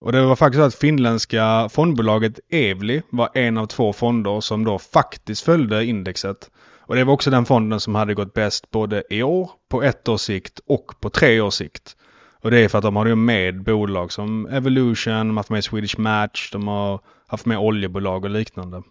Och 0.00 0.12
det 0.12 0.22
var 0.22 0.36
faktiskt 0.36 0.60
så 0.60 0.66
att 0.66 0.74
finländska 0.74 1.68
fondbolaget 1.68 2.40
Evli 2.48 3.02
var 3.10 3.30
en 3.34 3.58
av 3.58 3.66
två 3.66 3.92
fonder 3.92 4.40
som 4.40 4.64
då 4.64 4.78
faktiskt 4.78 5.44
följde 5.44 5.84
indexet. 5.84 6.50
Och 6.80 6.94
det 6.94 7.04
var 7.04 7.12
också 7.12 7.30
den 7.30 7.46
fonden 7.46 7.80
som 7.80 7.94
hade 7.94 8.14
gått 8.14 8.34
bäst 8.34 8.70
både 8.70 9.02
i 9.10 9.22
år, 9.22 9.50
på 9.68 9.82
ett 9.82 10.08
års 10.08 10.20
sikt 10.20 10.60
och 10.66 11.00
på 11.00 11.10
tre 11.10 11.40
års 11.40 11.54
sikt. 11.54 11.96
Och 12.42 12.50
det 12.50 12.58
är 12.58 12.68
för 12.68 12.78
att 12.78 12.84
de 12.84 12.96
har 12.96 13.14
med 13.14 13.62
bolag 13.62 14.12
som 14.12 14.46
Evolution, 14.46 15.12
de 15.12 15.28
har 15.28 15.36
haft 15.36 15.50
med 15.50 15.64
Swedish 15.64 15.98
Match, 15.98 16.50
de 16.52 16.68
har 16.68 17.00
haft 17.26 17.46
med 17.46 17.58
oljebolag 17.58 18.24
och 18.24 18.30
liknande. 18.30 18.82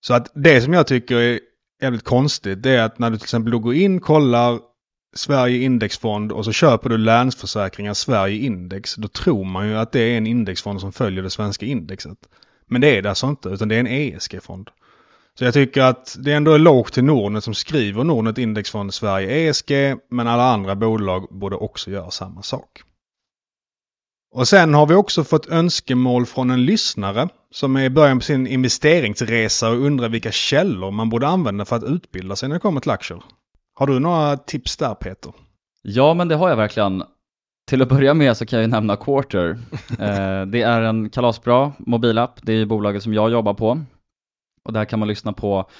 Så 0.00 0.14
att 0.14 0.32
det 0.34 0.60
som 0.60 0.72
jag 0.72 0.86
tycker 0.86 1.16
är 1.16 1.40
jävligt 1.82 2.04
konstigt 2.04 2.62
det 2.62 2.70
är 2.70 2.82
att 2.82 2.98
när 2.98 3.10
du 3.10 3.16
till 3.16 3.24
exempel 3.24 3.58
går 3.58 3.74
in, 3.74 4.00
kollar 4.00 4.58
Sverige 5.14 5.58
indexfond 5.58 6.32
och 6.32 6.44
så 6.44 6.52
köper 6.52 6.88
du 6.88 6.98
Länsförsäkringar 6.98 7.94
Sverige 7.94 8.36
index. 8.36 8.94
Då 8.94 9.08
tror 9.08 9.44
man 9.44 9.68
ju 9.68 9.78
att 9.78 9.92
det 9.92 10.00
är 10.00 10.16
en 10.16 10.26
indexfond 10.26 10.80
som 10.80 10.92
följer 10.92 11.22
det 11.22 11.30
svenska 11.30 11.66
indexet. 11.66 12.18
Men 12.66 12.80
det 12.80 12.98
är 12.98 13.02
det 13.02 13.08
alltså 13.08 13.26
inte, 13.26 13.48
utan 13.48 13.68
det 13.68 13.74
är 13.74 13.80
en 13.80 13.86
ESG-fond. 13.86 14.70
Så 15.38 15.44
jag 15.44 15.54
tycker 15.54 15.82
att 15.82 16.16
det 16.20 16.32
ändå 16.32 16.52
är 16.52 16.58
lågt 16.58 16.92
till 16.92 17.04
Nordnet 17.04 17.44
som 17.44 17.54
skriver 17.54 18.04
Nordnet 18.04 18.38
Indexfond 18.38 18.94
Sverige 18.94 19.48
ESG, 19.48 19.72
men 20.10 20.26
alla 20.28 20.42
andra 20.42 20.76
bolag 20.76 21.26
borde 21.30 21.56
också 21.56 21.90
göra 21.90 22.10
samma 22.10 22.42
sak. 22.42 22.82
Och 24.34 24.48
sen 24.48 24.74
har 24.74 24.86
vi 24.86 24.94
också 24.94 25.24
fått 25.24 25.48
önskemål 25.48 26.26
från 26.26 26.50
en 26.50 26.64
lyssnare 26.64 27.28
som 27.50 27.76
är 27.76 27.84
i 27.84 27.90
början 27.90 28.18
på 28.18 28.24
sin 28.24 28.46
investeringsresa 28.46 29.70
och 29.70 29.78
undrar 29.78 30.08
vilka 30.08 30.32
källor 30.32 30.90
man 30.90 31.10
borde 31.10 31.28
använda 31.28 31.64
för 31.64 31.76
att 31.76 31.84
utbilda 31.84 32.36
sig 32.36 32.48
när 32.48 32.56
det 32.56 32.60
kommer 32.60 32.80
till 32.80 32.90
aktier. 32.90 33.22
Har 33.82 33.86
du 33.86 33.98
några 33.98 34.36
tips 34.36 34.76
där 34.76 34.94
Peter? 34.94 35.32
Ja, 35.82 36.14
men 36.14 36.28
det 36.28 36.34
har 36.34 36.48
jag 36.48 36.56
verkligen. 36.56 37.02
Till 37.68 37.82
att 37.82 37.88
börja 37.88 38.14
med 38.14 38.36
så 38.36 38.46
kan 38.46 38.56
jag 38.56 38.64
ju 38.64 38.70
nämna 38.70 38.96
Quarter. 38.96 39.50
eh, 39.98 40.46
det 40.46 40.62
är 40.62 40.82
en 40.82 41.10
kalasbra 41.10 41.72
mobilapp. 41.78 42.40
Det 42.42 42.52
är 42.52 42.66
bolaget 42.66 43.02
som 43.02 43.14
jag 43.14 43.30
jobbar 43.30 43.54
på. 43.54 43.80
Och 44.64 44.72
där 44.72 44.84
kan 44.84 44.98
man 44.98 45.08
lyssna 45.08 45.32
på 45.32 45.70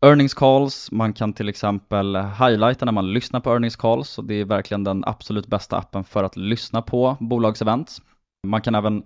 earnings 0.00 0.34
calls, 0.34 0.92
man 0.92 1.12
kan 1.12 1.32
till 1.32 1.48
exempel 1.48 2.16
highlighta 2.16 2.84
när 2.84 2.92
man 2.92 3.12
lyssnar 3.12 3.40
på 3.40 3.50
earnings 3.50 3.76
calls 3.76 4.18
och 4.18 4.24
det 4.24 4.34
är 4.34 4.44
verkligen 4.44 4.84
den 4.84 5.04
absolut 5.06 5.46
bästa 5.46 5.76
appen 5.76 6.04
för 6.04 6.24
att 6.24 6.36
lyssna 6.36 6.82
på 6.82 7.16
bolagsevent. 7.20 7.98
Man 8.46 8.60
kan 8.60 8.74
även 8.74 9.02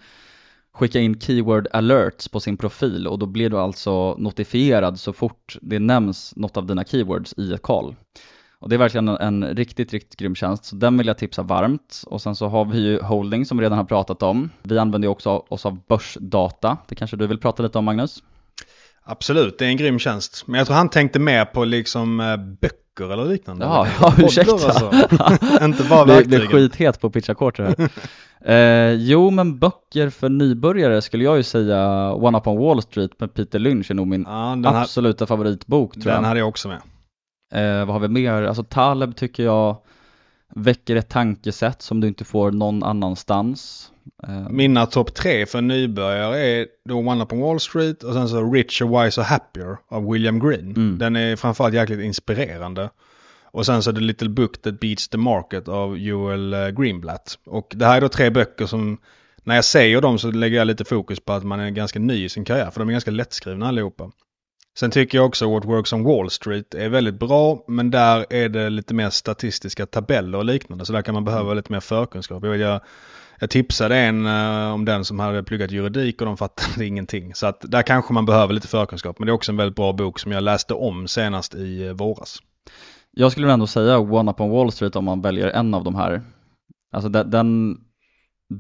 skicka 0.73 0.99
in 0.99 1.21
keyword 1.21 1.69
alerts 1.73 2.29
på 2.29 2.41
sin 2.41 2.57
profil 2.57 3.07
och 3.07 3.19
då 3.19 3.27
blir 3.27 3.51
du 3.51 3.59
alltså 3.59 4.15
notifierad 4.19 5.01
så 5.01 5.13
fort 5.13 5.57
det 5.63 5.79
nämns 5.79 6.37
något 6.37 6.57
av 6.57 6.67
dina 6.67 6.85
keywords 6.85 7.35
i 7.37 7.53
ett 7.53 7.63
call. 7.63 7.95
Och 8.61 8.69
det 8.69 8.77
är 8.77 8.79
verkligen 8.79 9.09
en, 9.09 9.45
riktigt, 9.45 9.93
riktigt 9.93 10.19
grym 10.19 10.35
tjänst, 10.35 10.65
så 10.65 10.77
den 10.77 10.99
vill 10.99 11.07
jag 11.07 11.19
tipsa 11.19 11.43
varmt. 11.43 12.03
Och 12.07 12.23
sen 12.23 12.35
så 12.35 12.49
har 12.49 12.65
vi 12.65 12.79
ju 12.79 13.01
Holding 13.01 13.47
som 13.47 13.59
vi 13.59 13.65
redan 13.65 13.79
har 13.79 13.85
pratat 13.85 14.23
om. 14.23 14.51
Vi 14.63 14.79
använder 14.79 15.07
ju 15.07 15.11
också 15.11 15.31
oss 15.49 15.67
av 15.67 15.79
börsdata. 15.89 16.77
Det 16.89 16.95
kanske 16.95 17.17
du 17.17 17.27
vill 17.27 17.39
prata 17.39 17.63
lite 17.63 17.79
om 17.79 17.85
Magnus? 17.85 18.23
Absolut, 19.05 19.59
det 19.59 19.65
är 19.65 19.69
en 19.69 19.77
grym 19.77 19.99
tjänst. 19.99 20.45
Men 20.47 20.59
jag 20.59 20.67
tror 20.67 20.77
han 20.77 20.89
tänkte 20.89 21.19
mer 21.19 21.45
på 21.45 21.65
liksom 21.65 22.21
eh, 22.21 22.37
böcker 22.37 23.13
eller 23.13 23.25
liknande. 23.25 23.65
Ja, 23.65 23.87
ja 24.01 24.15
ursäkta. 24.19 24.53
Alltså. 24.53 24.91
Inte 25.65 25.85
bara 25.85 26.05
verktygen. 26.05 26.41
Det 26.41 26.47
är 26.47 26.51
skithet 26.51 27.01
på 27.01 27.11
pitcha 27.11 27.35
quarter 27.35 27.65
här. 27.65 27.91
eh, 28.91 28.93
jo, 28.93 29.31
men 29.31 29.59
böcker 29.59 30.11
för 30.11 30.29
nybörjare 30.29 31.03
skulle 31.03 31.25
jag 31.25 31.37
ju 31.37 31.43
säga 31.43 32.13
One 32.13 32.39
Up 32.39 32.47
on 32.47 32.59
Wall 32.59 32.83
Street 32.83 33.21
med 33.21 33.35
Peter 33.35 33.59
Lynch 33.59 33.91
är 33.91 33.95
nog 33.95 34.07
min 34.07 34.25
ja, 34.29 34.61
absoluta 34.65 35.25
här, 35.25 35.27
favoritbok 35.27 35.95
tror 35.95 36.05
den 36.05 36.15
jag. 36.15 36.29
Hade 36.29 36.41
jag 36.41 36.49
också 36.49 36.69
med. 36.69 36.81
Eh, 37.53 37.85
vad 37.85 37.89
har 37.89 38.01
vi 38.01 38.09
mer? 38.09 38.43
Alltså 38.43 38.63
Taleb 38.63 39.17
tycker 39.17 39.43
jag 39.43 39.77
väcker 40.55 40.97
ett 40.97 41.09
tankesätt 41.09 41.83
som 41.83 42.01
du 42.01 42.09
inte 42.09 42.25
får 42.25 42.51
någon 42.51 42.83
annanstans. 42.83 43.93
Eh, 44.23 44.49
Mina 44.51 44.87
topp 44.87 45.15
tre 45.15 45.47
för 45.47 45.61
nybörjare 45.61 46.39
är 46.39 46.67
då 46.85 46.99
One 46.99 47.23
Up 47.25 47.33
on 47.33 47.41
Wall 47.41 47.61
Street 47.61 48.03
och 48.03 48.13
sen 48.13 48.29
så 48.29 48.53
Richer, 48.53 49.05
Wise 49.05 49.21
och 49.21 49.27
Happier 49.27 49.77
av 49.89 50.11
William 50.13 50.41
Green. 50.41 50.71
Mm. 50.77 50.99
Den 50.99 51.17
är 51.17 51.37
framförallt 51.37 51.75
jäkligt 51.75 52.01
inspirerande. 52.01 52.91
Och 53.51 53.67
sen 53.67 53.83
så 53.83 53.93
The 53.93 54.01
Little 54.01 54.29
Book 54.29 54.63
That 54.63 54.81
Beats 54.81 55.09
the 55.09 55.19
Market 55.19 55.69
av 55.69 55.99
Joel 55.99 56.55
eh, 56.55 56.69
Greenblatt. 56.69 57.39
Och 57.47 57.73
det 57.77 57.87
här 57.87 57.97
är 57.97 58.01
då 58.01 58.09
tre 58.09 58.31
böcker 58.31 58.67
som, 58.67 58.99
när 59.45 59.55
jag 59.55 59.65
säger 59.65 60.01
dem 60.01 60.19
så 60.19 60.31
lägger 60.31 60.59
jag 60.59 60.67
lite 60.67 60.85
fokus 60.85 61.21
på 61.21 61.33
att 61.33 61.45
man 61.45 61.61
är 61.61 61.71
ganska 61.71 61.99
ny 61.99 62.25
i 62.25 62.29
sin 62.29 62.45
karriär. 62.45 62.71
För 62.71 62.81
de 62.81 62.89
är 62.89 62.93
ganska 62.93 63.11
lättskrivna 63.11 63.69
allihopa. 63.69 64.11
Sen 64.79 64.91
tycker 64.91 65.19
jag 65.19 65.27
också 65.27 65.51
What 65.51 65.65
Works 65.65 65.93
on 65.93 66.05
Wall 66.05 66.31
Street 66.31 66.75
är 66.75 66.89
väldigt 66.89 67.19
bra, 67.19 67.65
men 67.69 67.91
där 67.91 68.27
är 68.31 68.49
det 68.49 68.71
lite 68.71 68.95
mer 68.95 69.11
statistiska 69.11 69.87
tabeller 69.87 70.39
och 70.39 70.45
liknande. 70.45 70.85
Så 70.85 70.93
där 70.93 71.03
kan 71.03 71.15
man 71.15 71.25
behöva 71.25 71.45
mm. 71.45 71.57
lite 71.57 71.73
mer 71.73 71.81
förkunskap. 71.81 72.45
Jag, 72.45 72.57
jag, 72.57 72.81
jag 73.41 73.51
tipsade 73.51 73.97
en 73.97 74.27
uh, 74.27 74.73
om 74.73 74.85
den 74.85 75.05
som 75.05 75.19
hade 75.19 75.43
pluggat 75.43 75.71
juridik 75.71 76.21
och 76.21 76.27
de 76.27 76.37
fattade 76.37 76.87
ingenting. 76.87 77.35
Så 77.35 77.47
att 77.47 77.61
där 77.61 77.83
kanske 77.83 78.13
man 78.13 78.27
behöver 78.27 78.55
lite 78.55 78.69
förkunskap. 78.69 79.19
Men 79.19 79.27
det 79.27 79.31
är 79.31 79.35
också 79.35 79.53
en 79.53 79.57
väldigt 79.57 79.77
bra 79.77 79.93
bok 79.93 80.19
som 80.19 80.33
jag 80.33 80.43
läste 80.43 80.75
om 80.75 81.09
senast 81.09 81.55
i 81.55 81.85
uh, 81.85 81.93
våras. 81.93 82.39
Jag 83.11 83.33
skulle 83.33 83.53
ändå 83.53 83.67
säga 83.67 83.99
One 83.99 84.31
Up 84.31 84.41
on 84.41 84.51
Wall 84.51 84.73
Street 84.73 84.97
om 84.97 85.05
man 85.05 85.23
väljer 85.23 85.49
en 85.49 85.75
av 85.75 85.85
de 85.85 85.95
här. 85.95 86.23
Alltså 86.93 87.09
den, 87.09 87.31
den 87.31 87.77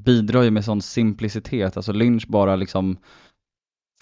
bidrar 0.04 0.42
ju 0.42 0.50
med 0.50 0.64
sån 0.64 0.82
simplicitet. 0.82 1.76
Alltså 1.76 1.92
Lynch 1.92 2.26
bara 2.28 2.56
liksom 2.56 2.96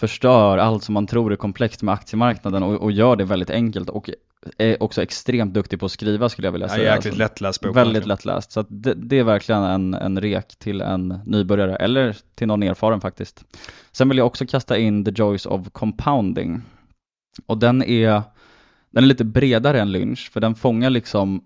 förstör 0.01 0.59
allt 0.59 0.85
som 0.85 0.93
man 0.93 1.07
tror 1.07 1.33
är 1.33 1.37
komplext 1.37 1.83
med 1.83 1.95
aktiemarknaden 1.95 2.63
och, 2.63 2.83
och, 2.83 2.93
gör 2.93 3.17
det 3.17 3.25
väldigt 3.25 3.51
enkelt 3.51 3.89
och 3.89 4.11
är 4.59 4.83
också 4.83 5.03
extremt 5.03 5.55
duktig 5.55 5.81
på 5.81 5.87
att 5.87 5.93
skriva 5.93 6.29
skulle 6.29 6.47
jag 6.47 6.53
vilja 6.53 6.69
säga. 6.69 6.85
Ja, 6.85 6.95
jäkligt 6.95 7.07
alltså, 7.07 7.19
lättläst 7.19 7.61
bok. 7.61 7.77
Väldigt 7.77 8.07
lättläst. 8.07 8.53
Så 8.53 8.65
det, 8.69 8.95
det, 8.95 9.19
är 9.19 9.25
verkligen 9.25 9.63
en, 9.63 9.95
en 9.95 10.21
rek 10.21 10.57
till 10.59 10.81
en 10.81 11.21
nybörjare 11.25 11.77
eller 11.77 12.17
till 12.35 12.47
någon 12.47 12.63
erfaren 12.63 13.01
faktiskt. 13.01 13.45
Sen 13.93 14.09
vill 14.09 14.19
jag 14.19 14.27
också 14.27 14.47
kasta 14.47 14.79
in 14.79 15.05
The 15.05 15.11
Joys 15.11 15.47
of 15.47 15.71
Compounding. 15.73 16.63
Och 17.47 17.59
den 17.59 17.83
är, 17.83 18.23
den 18.91 19.05
är 19.05 19.09
lite 19.09 19.25
bredare 19.25 19.81
än 19.81 19.93
Lynch 19.93 20.31
för 20.33 20.41
den 20.41 20.55
fångar 20.55 20.91
liksom 20.91 21.45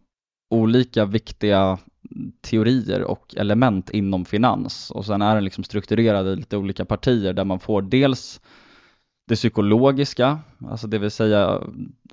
olika 0.50 1.04
viktiga 1.04 1.78
teorier 2.40 3.02
och 3.02 3.34
element 3.36 3.90
inom 3.90 4.24
finans 4.24 4.90
och 4.90 5.06
sen 5.06 5.22
är 5.22 5.34
den 5.34 5.44
liksom 5.44 5.64
strukturerad 5.64 6.26
i 6.26 6.36
lite 6.36 6.56
olika 6.56 6.84
partier 6.84 7.32
där 7.32 7.44
man 7.44 7.60
får 7.60 7.82
dels 7.82 8.40
det 9.28 9.36
psykologiska, 9.36 10.38
alltså 10.68 10.86
det 10.86 10.98
vill 10.98 11.10
säga 11.10 11.60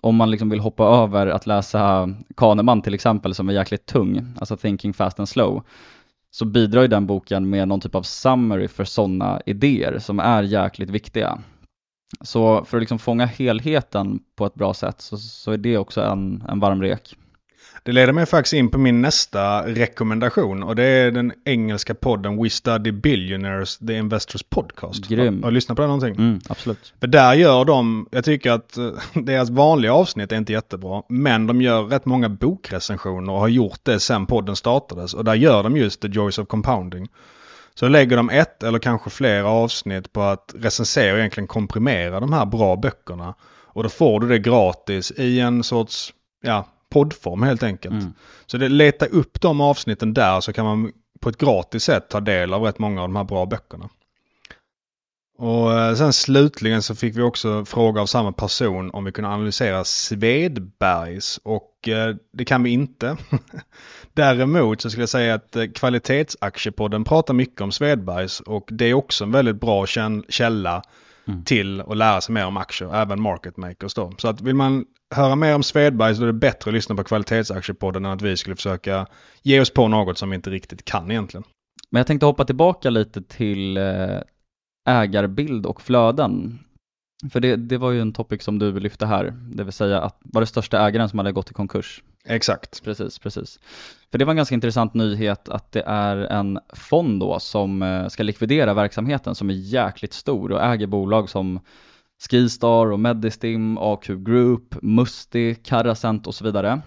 om 0.01 0.15
man 0.15 0.31
liksom 0.31 0.49
vill 0.49 0.59
hoppa 0.59 0.83
över 0.83 1.27
att 1.27 1.47
läsa 1.47 2.09
Kahneman 2.35 2.81
till 2.81 2.93
exempel 2.93 3.33
som 3.33 3.49
är 3.49 3.53
jäkligt 3.53 3.85
tung, 3.85 4.33
alltså 4.39 4.57
Thinking 4.57 4.93
Fast 4.93 5.19
and 5.19 5.29
Slow, 5.29 5.63
så 6.31 6.45
bidrar 6.45 6.81
ju 6.81 6.87
den 6.87 7.07
boken 7.07 7.49
med 7.49 7.67
någon 7.67 7.79
typ 7.79 7.95
av 7.95 8.03
summary 8.03 8.67
för 8.67 8.83
sådana 8.83 9.41
idéer 9.45 9.99
som 9.99 10.19
är 10.19 10.43
jäkligt 10.43 10.89
viktiga. 10.89 11.39
Så 12.21 12.65
för 12.65 12.77
att 12.77 12.81
liksom 12.81 12.99
fånga 12.99 13.25
helheten 13.25 14.19
på 14.35 14.45
ett 14.45 14.53
bra 14.53 14.73
sätt 14.73 15.01
så, 15.01 15.17
så 15.17 15.51
är 15.51 15.57
det 15.57 15.77
också 15.77 16.01
en, 16.01 16.43
en 16.49 16.59
varm 16.59 16.81
rek. 16.81 17.15
Det 17.87 17.93
leder 17.93 18.13
mig 18.13 18.25
faktiskt 18.25 18.53
in 18.53 18.69
på 18.69 18.77
min 18.77 19.01
nästa 19.01 19.67
rekommendation 19.67 20.63
och 20.63 20.75
det 20.75 20.83
är 20.83 21.11
den 21.11 21.33
engelska 21.45 21.95
podden 21.95 22.43
We 22.43 22.49
Study 22.49 22.91
Billionaires, 22.91 23.77
The 23.77 23.93
Investors 23.93 24.43
Podcast. 24.43 25.07
Grym. 25.07 25.43
Har 25.43 25.49
du 25.49 25.55
lyssnat 25.55 25.75
på 25.75 25.81
den 25.81 25.89
någonting? 25.89 26.15
Mm, 26.15 26.39
absolut. 26.49 26.93
För 26.99 27.07
där 27.07 27.33
gör 27.33 27.65
de, 27.65 28.07
jag 28.11 28.25
tycker 28.25 28.51
att 28.51 28.77
eh, 28.77 28.91
deras 29.23 29.49
vanliga 29.49 29.93
avsnitt 29.93 30.31
är 30.31 30.35
inte 30.37 30.53
jättebra, 30.53 31.03
men 31.09 31.47
de 31.47 31.61
gör 31.61 31.83
rätt 31.83 32.05
många 32.05 32.29
bokrecensioner 32.29 33.33
och 33.33 33.39
har 33.39 33.47
gjort 33.47 33.79
det 33.83 33.99
sen 33.99 34.25
podden 34.25 34.55
startades. 34.55 35.13
Och 35.13 35.25
där 35.25 35.35
gör 35.35 35.63
de 35.63 35.77
just 35.77 36.01
The 36.01 36.07
Joys 36.07 36.37
of 36.39 36.47
Compounding. 36.47 37.07
Så 37.75 37.87
lägger 37.87 38.17
de 38.17 38.29
ett 38.29 38.63
eller 38.63 38.79
kanske 38.79 39.09
flera 39.09 39.47
avsnitt 39.47 40.13
på 40.13 40.21
att 40.21 40.55
recensera 40.57 41.13
och 41.13 41.19
egentligen 41.19 41.47
komprimera 41.47 42.19
de 42.19 42.33
här 42.33 42.45
bra 42.45 42.75
böckerna. 42.75 43.33
Och 43.63 43.83
då 43.83 43.89
får 43.89 44.19
du 44.19 44.27
det 44.27 44.39
gratis 44.39 45.11
i 45.11 45.39
en 45.39 45.63
sorts, 45.63 46.13
ja, 46.43 46.65
poddform 46.89 47.43
helt 47.43 47.63
enkelt. 47.63 48.01
Mm. 48.01 48.13
Så 48.45 48.57
det, 48.57 48.69
leta 48.69 49.05
upp 49.05 49.41
de 49.41 49.61
avsnitten 49.61 50.13
där 50.13 50.41
så 50.41 50.53
kan 50.53 50.65
man 50.65 50.91
på 51.19 51.29
ett 51.29 51.37
gratis 51.37 51.83
sätt 51.83 52.09
ta 52.09 52.19
del 52.19 52.53
av 52.53 52.63
rätt 52.63 52.79
många 52.79 53.01
av 53.01 53.07
de 53.07 53.15
här 53.15 53.23
bra 53.23 53.45
böckerna. 53.45 53.89
Och 55.37 55.79
eh, 55.79 55.95
sen 55.95 56.13
slutligen 56.13 56.81
så 56.81 56.95
fick 56.95 57.17
vi 57.17 57.21
också 57.21 57.65
fråga 57.65 58.01
av 58.01 58.05
samma 58.05 58.31
person 58.31 58.91
om 58.91 59.03
vi 59.03 59.11
kunde 59.11 59.29
analysera 59.29 59.83
Svedbergs 59.83 61.39
och 61.43 61.87
eh, 61.87 62.15
det 62.33 62.45
kan 62.45 62.63
vi 62.63 62.69
inte. 62.69 63.17
Däremot 64.13 64.81
så 64.81 64.89
skulle 64.89 65.01
jag 65.01 65.09
säga 65.09 65.33
att 65.33 65.55
eh, 65.55 65.65
kvalitetsaktiepodden 65.65 67.03
pratar 67.03 67.33
mycket 67.33 67.61
om 67.61 67.71
Svedbergs 67.71 68.39
och 68.39 68.69
det 68.71 68.85
är 68.85 68.93
också 68.93 69.23
en 69.23 69.31
väldigt 69.31 69.61
bra 69.61 69.85
källa 70.29 70.83
mm. 71.27 71.43
till 71.43 71.81
att 71.81 71.97
lära 71.97 72.21
sig 72.21 72.33
mer 72.33 72.45
om 72.45 72.57
aktier, 72.57 72.95
även 72.95 73.21
market 73.21 73.57
makers 73.57 73.93
då. 73.93 74.13
Så 74.17 74.27
att 74.27 74.41
vill 74.41 74.55
man 74.55 74.85
höra 75.15 75.35
mer 75.35 75.55
om 75.55 75.63
Svedberg 75.63 76.15
så 76.15 76.21
är 76.21 76.27
det 76.27 76.33
bättre 76.33 76.69
att 76.69 76.73
lyssna 76.73 76.95
på 76.95 77.03
kvalitetsaktiepodden 77.03 78.05
än 78.05 78.11
att 78.11 78.21
vi 78.21 78.37
skulle 78.37 78.55
försöka 78.55 79.07
ge 79.43 79.59
oss 79.59 79.69
på 79.73 79.87
något 79.87 80.17
som 80.17 80.29
vi 80.29 80.35
inte 80.35 80.49
riktigt 80.49 80.85
kan 80.85 81.11
egentligen. 81.11 81.43
Men 81.89 81.99
jag 81.99 82.07
tänkte 82.07 82.25
hoppa 82.25 82.45
tillbaka 82.45 82.89
lite 82.89 83.21
till 83.21 83.77
eh, 83.77 84.19
ägarbild 84.89 85.65
och 85.65 85.81
flöden. 85.81 86.59
För 87.31 87.39
det, 87.39 87.55
det 87.55 87.77
var 87.77 87.91
ju 87.91 88.01
en 88.01 88.13
topic 88.13 88.43
som 88.43 88.59
du 88.59 88.79
lyfte 88.79 89.05
här, 89.05 89.33
det 89.53 89.63
vill 89.63 89.73
säga 89.73 90.01
att 90.01 90.17
var 90.23 90.41
det 90.41 90.47
största 90.47 90.87
ägaren 90.87 91.09
som 91.09 91.19
hade 91.19 91.31
gått 91.31 91.51
i 91.51 91.53
konkurs. 91.53 92.03
Exakt. 92.25 92.83
Precis, 92.83 93.19
precis. 93.19 93.59
För 94.11 94.17
det 94.17 94.25
var 94.25 94.31
en 94.31 94.37
ganska 94.37 94.55
intressant 94.55 94.93
nyhet 94.93 95.49
att 95.49 95.71
det 95.71 95.83
är 95.85 96.17
en 96.17 96.59
fond 96.73 97.19
då 97.19 97.39
som 97.39 97.81
eh, 97.81 98.07
ska 98.07 98.23
likvidera 98.23 98.73
verksamheten 98.73 99.35
som 99.35 99.49
är 99.49 99.53
jäkligt 99.53 100.13
stor 100.13 100.51
och 100.51 100.63
äger 100.63 100.87
bolag 100.87 101.29
som 101.29 101.59
Skistar 102.19 102.91
och 102.91 102.99
Medistim, 102.99 103.77
AQ 103.77 104.07
Group, 104.07 104.75
Musti, 104.81 105.55
Carasent 105.55 106.27
och 106.27 106.35
så 106.35 106.43
vidare. 106.43 106.81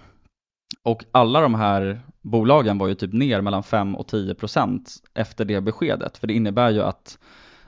Och 0.83 1.05
alla 1.11 1.41
de 1.41 1.55
här 1.55 2.01
bolagen 2.21 2.77
var 2.77 2.87
ju 2.87 2.95
typ 2.95 3.13
ner 3.13 3.41
mellan 3.41 3.63
5 3.63 3.95
och 3.95 4.07
10 4.07 4.35
procent 4.35 4.91
efter 5.13 5.45
det 5.45 5.61
beskedet. 5.61 6.17
För 6.17 6.27
det 6.27 6.33
innebär 6.33 6.69
ju 6.69 6.81
att 6.81 7.19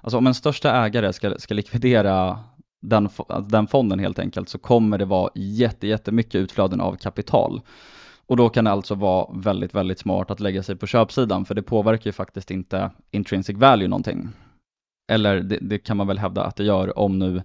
alltså 0.02 0.18
om 0.18 0.28
en 0.28 0.34
största 0.34 0.86
ägare 0.86 1.14
ska, 1.14 1.36
ska 1.38 1.54
likvidera 1.54 2.40
den, 2.82 3.06
alltså 3.06 3.52
den 3.52 3.68
fonden 3.68 4.00
helt 4.00 4.20
enkelt 4.20 4.50
så 4.50 4.58
kommer 4.58 4.98
det 4.98 5.06
vara 5.06 5.32
jätte, 5.36 5.88
jättemycket 5.88 6.36
utflöden 6.36 6.82
av 6.82 6.96
kapital. 6.96 7.62
Och 8.28 8.38
då 8.38 8.50
kan 8.50 8.66
det 8.66 8.72
alltså 8.72 8.96
vara 8.96 9.28
väldigt, 9.34 9.76
väldigt 9.76 10.00
smart 10.00 10.32
att 10.32 10.40
lägga 10.40 10.64
sig 10.64 10.76
på 10.76 10.88
köpsidan 10.88 11.46
för 11.46 11.56
det 11.56 11.64
påverkar 11.64 12.06
ju 12.06 12.12
faktiskt 12.12 12.52
inte 12.52 12.92
intrinsic 13.12 13.58
value 13.58 13.88
någonting. 13.88 14.30
Eller 15.08 15.40
det, 15.40 15.58
det, 15.62 15.80
kan 15.80 15.98
man 15.98 16.08
väl 16.08 16.20
hävda 16.20 16.44
att 16.44 16.56
det 16.56 16.64
gör 16.64 17.00
om 17.00 17.20
nu 17.20 17.42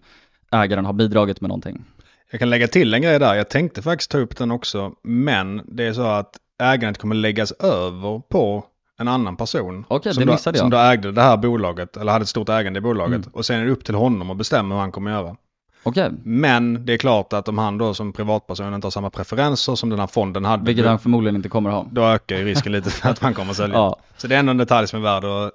ägaren 0.53 0.85
har 0.85 0.93
bidragit 0.93 1.41
med 1.41 1.49
någonting. 1.49 1.85
Jag 2.31 2.39
kan 2.39 2.51
lägga 2.51 2.69
till 2.69 2.95
en 2.95 3.03
grej 3.03 3.19
där. 3.19 3.35
Jag 3.35 3.49
tänkte 3.49 3.83
faktiskt 3.83 4.11
ta 4.11 4.19
upp 4.19 4.37
den 4.37 4.51
också. 4.51 4.93
Men 5.03 5.63
det 5.65 5.85
är 5.85 5.93
så 5.93 6.03
att 6.03 6.37
ägandet 6.63 6.99
kommer 6.99 7.15
läggas 7.15 7.53
över 7.53 8.23
på 8.29 8.65
en 8.99 9.09
annan 9.09 9.37
person. 9.37 9.85
Okej, 9.89 10.15
som 10.15 10.27
då, 10.27 10.33
jag. 10.33 10.57
Som 10.57 10.71
då 10.71 10.77
ägde 10.77 11.13
det 11.13 11.23
här 11.23 11.37
bolaget, 11.37 11.97
eller 11.97 12.13
hade 12.13 12.23
ett 12.23 12.29
stort 12.29 12.49
ägande 12.49 12.79
i 12.79 12.81
bolaget. 12.81 13.17
Mm. 13.17 13.31
Och 13.33 13.47
sen 13.47 13.61
är 13.61 13.65
det 13.65 13.71
upp 13.71 13.85
till 13.85 13.95
honom 13.95 14.31
att 14.31 14.37
bestämma 14.37 14.75
hur 14.75 14.81
han 14.81 14.93
kommer 14.93 15.11
göra. 15.11 15.37
Okej, 15.83 16.11
Men 16.23 16.87
det 16.87 16.93
är 16.93 16.99
klart 16.99 17.33
att 17.33 17.49
om 17.49 17.59
han 17.59 17.79
då 17.79 17.95
som 17.95 18.13
privatperson 18.13 18.75
inte 18.75 18.87
har 18.87 18.91
samma 18.91 19.11
preferenser 19.11 19.75
som 19.75 19.91
den 19.91 19.99
här 19.99 20.07
fonden 20.07 20.45
hade. 20.45 20.65
vilket 20.65 20.87
han 20.87 20.99
förmodligen 20.99 21.37
inte 21.37 21.49
kommer 21.49 21.71
att 21.71 21.77
ha. 21.77 21.87
då 21.93 22.03
ökar 22.03 22.37
ju 22.37 22.45
risken 22.45 22.73
lite 22.73 22.91
för 22.91 23.09
att 23.09 23.23
man 23.23 23.35
kommer 23.35 23.51
att 23.51 23.57
sälja. 23.57 23.77
Ja. 23.79 23.97
Så 24.17 24.27
det 24.27 24.35
är 24.35 24.39
ändå 24.39 24.51
en 24.51 24.57
detalj 24.57 24.89
som 24.89 24.99
är 24.99 25.03
värd 25.03 25.25
att 25.25 25.53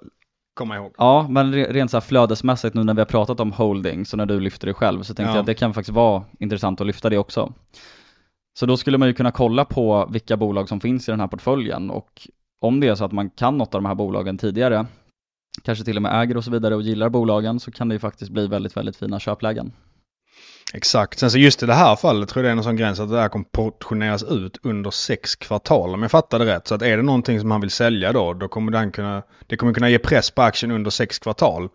komma 0.53 0.75
ihåg. 0.75 0.93
Ja, 0.97 1.25
men 1.29 1.53
re- 1.53 1.71
rent 1.73 1.91
så 1.91 1.97
här 1.97 2.01
flödesmässigt 2.01 2.75
nu 2.75 2.83
när 2.83 2.93
vi 2.93 3.01
har 3.01 3.05
pratat 3.05 3.39
om 3.39 3.51
holding, 3.51 4.05
så 4.05 4.17
när 4.17 4.25
du 4.25 4.39
lyfter 4.39 4.67
det 4.67 4.73
själv, 4.73 5.03
så 5.03 5.13
tänkte 5.13 5.29
Ja. 5.31 5.35
jag 5.35 5.39
att 5.39 5.45
det 5.45 5.53
kan 5.53 5.73
faktiskt 5.73 5.95
vara 5.95 6.23
intressant 6.39 6.81
att 6.81 6.87
lyfta 6.87 7.09
det 7.09 7.17
också. 7.17 7.53
Så 8.59 8.65
då 8.65 8.77
skulle 8.77 8.97
man 8.97 9.07
ju 9.07 9.13
kunna 9.13 9.31
kolla 9.31 9.65
på 9.65 10.07
vilka 10.11 10.37
bolag 10.37 10.69
som 10.69 10.79
finns 10.79 11.07
i 11.09 11.11
den 11.11 11.19
här 11.19 11.27
portföljen 11.27 11.89
och 11.89 12.27
om 12.61 12.79
det 12.79 12.87
är 12.87 12.95
så 12.95 13.05
att 13.05 13.11
man 13.11 13.29
kan 13.29 13.57
något 13.57 13.75
av 13.75 13.81
de 13.81 13.87
här 13.87 13.95
bolagen 13.95 14.37
tidigare, 14.37 14.85
kanske 15.63 15.85
till 15.85 15.95
och 15.95 16.01
med 16.01 16.21
äger 16.23 16.37
och 16.37 16.43
så 16.43 16.51
vidare 16.51 16.75
och 16.75 16.81
gillar 16.81 17.09
bolagen, 17.09 17.59
så 17.59 17.71
kan 17.71 17.89
det 17.89 17.95
ju 17.95 17.99
faktiskt 17.99 18.31
bli 18.31 18.47
väldigt, 18.47 18.77
väldigt 18.77 18.95
fina 18.95 19.19
köplägen. 19.19 19.71
Exakt. 20.75 21.19
Sen 21.19 21.31
så 21.31 21.37
just 21.37 21.63
i 21.63 21.65
det 21.65 21.73
här 21.73 21.95
fallet 21.95 22.29
tror 22.29 22.45
jag 22.45 22.49
det 22.49 22.53
är 22.53 22.57
en 22.57 22.63
sån 22.63 22.75
gräns 22.75 22.99
att 22.99 23.09
det 23.09 23.19
här 23.19 23.29
kommer 23.29 23.45
portioneras 23.45 24.23
ut 24.23 24.57
under 24.63 24.91
sex 24.91 25.35
kvartal 25.35 25.93
om 25.93 26.01
jag 26.01 26.11
fattar 26.11 26.39
det 26.39 26.45
rätt. 26.45 26.67
Så 26.67 26.75
att 26.75 26.81
är 26.81 26.97
det 26.97 27.03
någonting 27.03 27.39
som 27.39 27.51
han 27.51 27.61
vill 27.61 27.71
sälja 27.71 28.13
då, 28.13 28.33
då 28.33 28.47
kommer 28.47 28.71
den 28.71 28.91
kunna, 28.91 29.23
det 29.47 29.57
kommer 29.57 29.73
kunna 29.73 29.89
ge 29.89 29.99
press 29.99 30.31
på 30.31 30.41
aktien 30.41 30.71
under 30.71 30.91
sex 30.91 31.19
kvartal. 31.19 31.69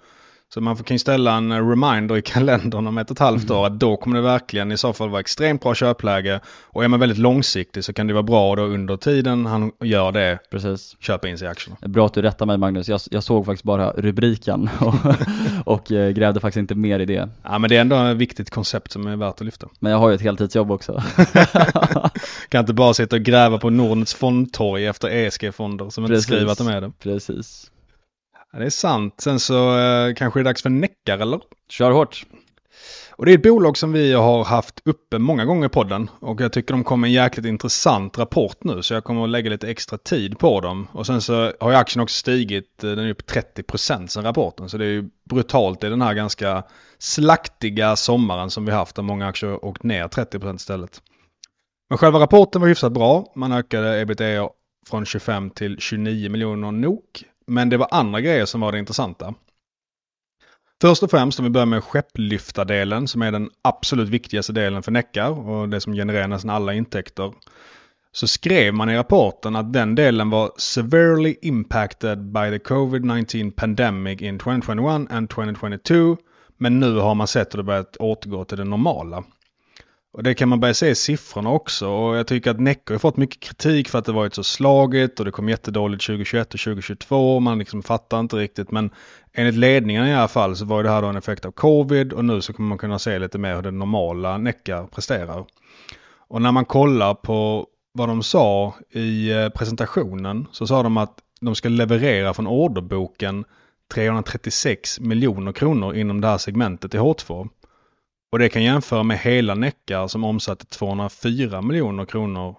Så 0.55 0.61
man 0.61 0.77
kan 0.77 0.95
ju 0.95 0.99
ställa 0.99 1.37
en 1.37 1.69
reminder 1.71 2.17
i 2.17 2.23
kalendern 2.25 2.87
om 2.87 2.99
ett 2.99 3.11
och 3.11 3.17
ett 3.17 3.21
halvt 3.21 3.51
år 3.51 3.67
att 3.67 3.81
då 3.81 3.97
kommer 3.97 4.17
det 4.17 4.23
verkligen 4.23 4.73
i 4.73 4.77
så 4.77 4.93
fall 4.93 5.09
vara 5.09 5.21
extremt 5.21 5.63
bra 5.63 5.75
köpläge. 5.75 6.41
Och 6.63 6.85
är 6.85 6.89
man 6.89 7.01
väldigt 7.01 7.19
långsiktig 7.19 7.85
så 7.85 7.93
kan 7.93 8.07
det 8.07 8.13
vara 8.13 8.23
bra 8.23 8.57
då 8.57 8.63
under 8.63 8.97
tiden 8.97 9.47
han 9.47 9.73
gör 9.81 10.13
det, 10.13 10.39
Precis. 10.51 10.97
köpa 11.01 11.29
in 11.29 11.39
sig 11.39 11.49
i 11.49 11.51
aktierna. 11.51 11.77
Bra 11.81 12.07
att 12.07 12.15
du 12.15 12.23
rättar 12.23 12.47
mig 12.47 12.59
Magnus, 12.59 12.89
jag, 12.89 13.01
jag 13.11 13.23
såg 13.23 13.47
faktiskt 13.47 13.65
bara 13.65 13.91
rubriken 13.91 14.71
och, 14.81 14.95
och 15.65 15.93
eh, 15.93 16.11
grävde 16.11 16.41
faktiskt 16.41 16.61
inte 16.61 16.75
mer 16.75 17.01
i 17.01 17.05
det. 17.05 17.29
Ja 17.43 17.59
men 17.59 17.71
det 17.71 17.77
är 17.77 17.81
ändå 17.81 17.97
ett 17.97 18.17
viktigt 18.17 18.51
koncept 18.51 18.93
som 18.93 19.07
är 19.07 19.17
värt 19.17 19.35
att 19.35 19.41
lyfta. 19.41 19.69
Men 19.79 19.93
jag 19.93 19.99
har 19.99 20.09
ju 20.09 20.15
ett 20.15 20.23
heltidsjobb 20.23 20.71
också. 20.71 21.03
Kan 22.49 22.61
inte 22.61 22.75
bara 22.75 22.95
sitta 22.95 23.17
och 23.17 23.23
gräva 23.23 23.59
på 23.59 23.71
Nordnets 23.71 24.15
fondtorg 24.15 24.87
efter 24.87 25.09
ESG-fonder 25.09 25.91
som 25.91 26.05
inte 26.05 26.13
Precis. 26.13 26.27
skriver 26.27 26.53
att 26.53 26.59
de 26.59 26.69
är 26.69 26.81
det. 26.81 26.93
Precis. 26.99 27.71
Ja, 28.53 28.59
det 28.59 28.67
är 28.67 28.71
sant. 28.71 29.15
Sen 29.21 29.41
så 29.41 29.79
eh, 29.79 30.15
kanske 30.15 30.39
det 30.39 30.43
är 30.43 30.45
dags 30.45 30.63
för 30.63 30.71
Neckar 30.71 31.19
eller? 31.19 31.41
Kör 31.69 31.91
hårt. 31.91 32.27
Och 33.11 33.27
det 33.27 33.33
är 33.33 33.35
ett 33.35 33.43
bolag 33.43 33.77
som 33.77 33.93
vi 33.93 34.13
har 34.13 34.45
haft 34.45 34.81
uppe 34.85 35.19
många 35.19 35.45
gånger 35.45 35.67
i 35.67 35.69
podden. 35.69 36.11
Och 36.21 36.41
jag 36.41 36.53
tycker 36.53 36.75
de 36.75 36.85
kom 36.85 37.01
med 37.01 37.09
en 37.09 37.13
jäkligt 37.15 37.47
intressant 37.47 38.19
rapport 38.19 38.65
nu. 38.65 38.83
Så 38.83 38.95
jag 38.95 39.05
kommer 39.05 39.25
att 39.25 39.31
lägga 39.31 39.51
lite 39.51 39.71
extra 39.71 39.99
tid 39.99 40.39
på 40.39 40.61
dem. 40.61 40.89
Och 40.93 41.07
sen 41.07 41.21
så 41.21 41.53
har 41.61 41.71
ju 41.71 41.77
aktien 41.77 42.03
också 42.03 42.15
stigit. 42.19 42.85
eh, 42.85 42.91
Den 42.91 42.99
är 42.99 43.11
upp 43.11 43.23
30% 43.31 44.07
sen 44.07 44.25
rapporten. 44.25 44.69
Så 44.69 44.79
det 44.79 44.85
är 44.85 44.91
ju 44.91 45.09
brutalt 45.31 45.85
i 45.85 45.89
den 45.89 46.03
här 46.03 46.15
ganska 46.15 46.63
slaktiga 46.99 47.97
sommaren 47.97 48.51
som 48.51 48.65
vi 48.65 48.73
haft. 48.73 48.97
Där 48.97 49.03
många 49.03 49.27
aktier 49.27 49.51
har 49.51 49.65
åkt 49.65 49.83
ner 49.83 50.09
30% 50.09 50.57
istället. 50.57 51.03
Men 51.89 51.99
själva 51.99 52.21
rapporten 52.21 52.61
var 52.61 52.69
hyfsat 52.69 52.93
bra. 52.93 53.33
Man 53.37 53.53
ökade 53.53 54.01
ebitda 54.01 54.49
från 54.91 55.05
25 55.07 55.51
till 55.51 55.77
29 55.79 56.31
miljoner 56.31 56.71
NOK. 56.73 57.25
Men 57.49 57.69
det 57.69 57.77
var 57.77 57.89
andra 57.91 58.21
grejer 58.21 58.47
som 58.47 58.61
var 58.61 58.73
det 58.73 58.79
intressanta. 58.79 59.35
Först 60.81 61.03
och 61.03 61.11
främst 61.11 61.39
om 61.39 61.45
vi 61.45 61.51
börjar 61.51 61.67
med 61.67 61.85
skepplyftardelen 61.85 63.09
som 63.09 63.23
är 63.23 63.33
den 63.33 63.51
absolut 63.63 64.09
viktigaste 64.09 64.53
delen 64.53 64.83
för 64.83 64.93
Neckar 64.93 65.49
och 65.49 65.69
det 65.69 65.81
som 65.81 65.93
genererar 65.93 66.29
nästan 66.29 66.51
alla 66.51 66.75
intäkter. 66.75 67.33
Så 68.13 68.27
skrev 68.27 68.75
man 68.75 68.91
i 68.91 68.97
rapporten 68.97 69.57
att 69.57 69.73
den 69.73 69.95
delen 69.95 70.31
var 70.31 70.51
severely 70.57 71.37
impacted 71.43 72.19
by 72.25 72.59
the 72.59 72.59
covid-19 72.59 73.51
pandemic 73.51 74.23
in 74.23 74.39
2021 74.39 75.11
and 75.11 75.31
2022. 75.31 76.17
Men 76.57 76.81
nu 76.81 76.97
har 76.97 77.15
man 77.15 77.27
sett 77.27 77.55
hur 77.55 77.57
det 77.57 77.63
börjat 77.63 77.97
återgå 77.97 78.45
till 78.45 78.59
det 78.59 78.65
normala. 78.65 79.25
Och 80.13 80.23
det 80.23 80.35
kan 80.35 80.49
man 80.49 80.61
börja 80.61 80.75
se 80.75 80.89
i 80.89 80.95
siffrorna 80.95 81.51
också. 81.51 81.89
Och 81.89 82.17
jag 82.17 82.27
tycker 82.27 82.51
att 82.51 82.61
Neckar 82.61 82.95
har 82.95 82.99
fått 82.99 83.17
mycket 83.17 83.41
kritik 83.41 83.89
för 83.89 83.99
att 83.99 84.05
det 84.05 84.13
varit 84.13 84.35
så 84.35 84.45
slagigt 84.45 85.19
och 85.19 85.25
det 85.25 85.31
kom 85.31 85.49
jättedåligt 85.49 86.07
2021 86.07 86.55
och 86.55 86.61
2022. 86.61 87.41
Man 87.41 87.59
liksom 87.59 87.83
fattar 87.83 88.21
inte 88.21 88.37
riktigt. 88.37 88.71
Men 88.71 88.91
enligt 89.33 89.55
ledningen 89.55 90.07
i 90.07 90.15
alla 90.15 90.29
fall 90.29 90.57
så 90.57 90.65
var 90.65 90.83
det 90.83 90.91
här 90.91 91.03
då 91.03 91.09
en 91.09 91.17
effekt 91.17 91.45
av 91.45 91.51
covid 91.51 92.13
och 92.13 92.25
nu 92.25 92.41
så 92.41 92.53
kommer 92.53 92.69
man 92.69 92.79
kunna 92.79 92.99
se 92.99 93.19
lite 93.19 93.39
mer 93.39 93.55
hur 93.55 93.63
det 93.63 93.71
normala 93.71 94.39
Neckar 94.39 94.87
presterar. 94.87 95.45
Och 96.29 96.43
när 96.43 96.53
man 96.53 96.65
kollar 96.65 97.15
på 97.15 97.67
vad 97.93 98.09
de 98.09 98.23
sa 98.23 98.75
i 98.91 99.31
eh, 99.31 99.49
presentationen 99.49 100.47
så 100.53 100.67
sa 100.67 100.83
de 100.83 100.97
att 100.97 101.19
de 101.41 101.55
ska 101.55 101.69
leverera 101.69 102.35
från 102.35 102.47
orderboken 102.47 103.45
336 103.95 105.01
miljoner 105.01 105.53
kronor 105.53 105.95
inom 105.95 106.21
det 106.21 106.29
här 106.29 106.39
segmentet 106.39 106.95
i 106.95 106.99
H2. 106.99 107.49
Och 108.31 108.39
det 108.39 108.49
kan 108.49 108.63
jämföra 108.63 109.03
med 109.03 109.19
hela 109.19 109.55
Neckar 109.55 110.09
som 110.09 110.25
omsatte 110.25 110.67
204 110.67 111.63
miljoner 111.63 112.05
kronor, 112.05 112.57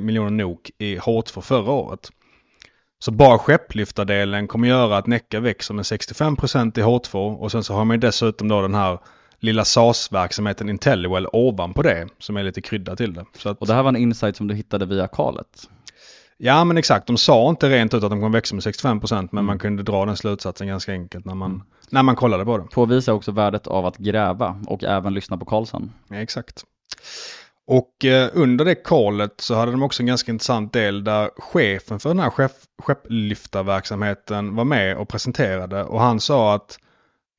miljoner 0.00 0.30
NOK 0.30 0.70
i 0.78 0.98
H2 0.98 1.40
förra 1.40 1.70
året. 1.72 2.10
Så 2.98 3.10
bara 3.10 3.38
skepplyftardelen 3.38 4.48
kommer 4.48 4.68
göra 4.68 4.96
att 4.96 5.06
Neckar 5.06 5.40
växer 5.40 5.74
med 5.74 5.82
65% 5.82 6.78
i 6.78 6.82
H2 6.82 7.36
och 7.36 7.52
sen 7.52 7.64
så 7.64 7.74
har 7.74 7.84
man 7.84 7.94
ju 7.94 8.00
dessutom 8.00 8.48
då 8.48 8.62
den 8.62 8.74
här 8.74 8.98
lilla 9.40 9.64
SAS-verksamheten 9.64 10.68
Intelliwell 10.68 11.26
ovanpå 11.32 11.82
det 11.82 12.08
som 12.18 12.36
är 12.36 12.42
lite 12.42 12.60
krydda 12.60 12.96
till 12.96 13.14
det. 13.14 13.24
Så 13.32 13.48
att, 13.48 13.58
Och 13.58 13.66
det 13.66 13.74
här 13.74 13.82
var 13.82 13.88
en 13.88 13.96
insight 13.96 14.36
som 14.36 14.48
du 14.48 14.54
hittade 14.54 14.86
via 14.86 15.08
kalet. 15.08 15.68
Ja 16.36 16.64
men 16.64 16.78
exakt, 16.78 17.06
de 17.06 17.16
sa 17.16 17.50
inte 17.50 17.68
rent 17.68 17.94
ut 17.94 18.04
att 18.04 18.10
de 18.10 18.20
kommer 18.20 18.38
växa 18.38 18.54
med 18.54 18.62
65% 18.62 19.28
men 19.32 19.44
man 19.44 19.58
kunde 19.58 19.82
dra 19.82 20.06
den 20.06 20.16
slutsatsen 20.16 20.66
ganska 20.66 20.92
enkelt 20.92 21.24
när 21.24 21.34
man, 21.34 21.62
när 21.90 22.02
man 22.02 22.16
kollade 22.16 22.44
på 22.44 22.58
det. 22.58 22.64
Påvisar 22.64 23.12
också 23.12 23.32
värdet 23.32 23.66
av 23.66 23.86
att 23.86 23.96
gräva 23.96 24.62
och 24.66 24.84
även 24.84 25.14
lyssna 25.14 25.36
på 25.36 25.44
Karlsson. 25.44 25.92
Ja, 26.08 26.16
exakt. 26.16 26.64
Och 27.66 28.04
eh, 28.04 28.30
under 28.32 28.64
det 28.64 28.74
callet 28.74 29.40
så 29.40 29.54
hade 29.54 29.72
de 29.72 29.82
också 29.82 30.02
en 30.02 30.06
ganska 30.06 30.32
intressant 30.32 30.72
del 30.72 31.04
där 31.04 31.30
chefen 31.36 32.00
för 32.00 32.08
den 32.08 32.18
här 32.18 32.30
skepp, 32.30 32.52
skepplyftarverksamheten 32.82 34.56
var 34.56 34.64
med 34.64 34.96
och 34.96 35.08
presenterade. 35.08 35.84
Och 35.84 36.00
han 36.00 36.20
sa 36.20 36.54
att 36.54 36.78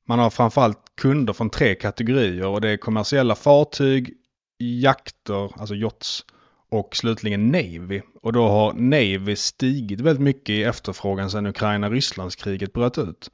man 0.06 0.18
har 0.18 0.30
framförallt 0.30 0.78
kunder 1.00 1.32
från 1.32 1.50
tre 1.50 1.74
kategorier 1.74 2.46
och 2.46 2.60
det 2.60 2.70
är 2.70 2.76
kommersiella 2.76 3.34
fartyg, 3.34 4.14
jakter, 4.58 5.60
alltså 5.60 5.74
yachts 5.74 6.24
och 6.70 6.96
slutligen 6.96 7.48
Navy. 7.48 8.02
Och 8.22 8.32
då 8.32 8.48
har 8.48 8.72
Navy 8.72 9.36
stigit 9.36 10.00
väldigt 10.00 10.22
mycket 10.22 10.50
i 10.50 10.62
efterfrågan 10.62 11.30
sedan 11.30 11.46
Ukraina-Rysslandskriget 11.46 12.72
bröt 12.72 12.98
ut. 12.98 13.30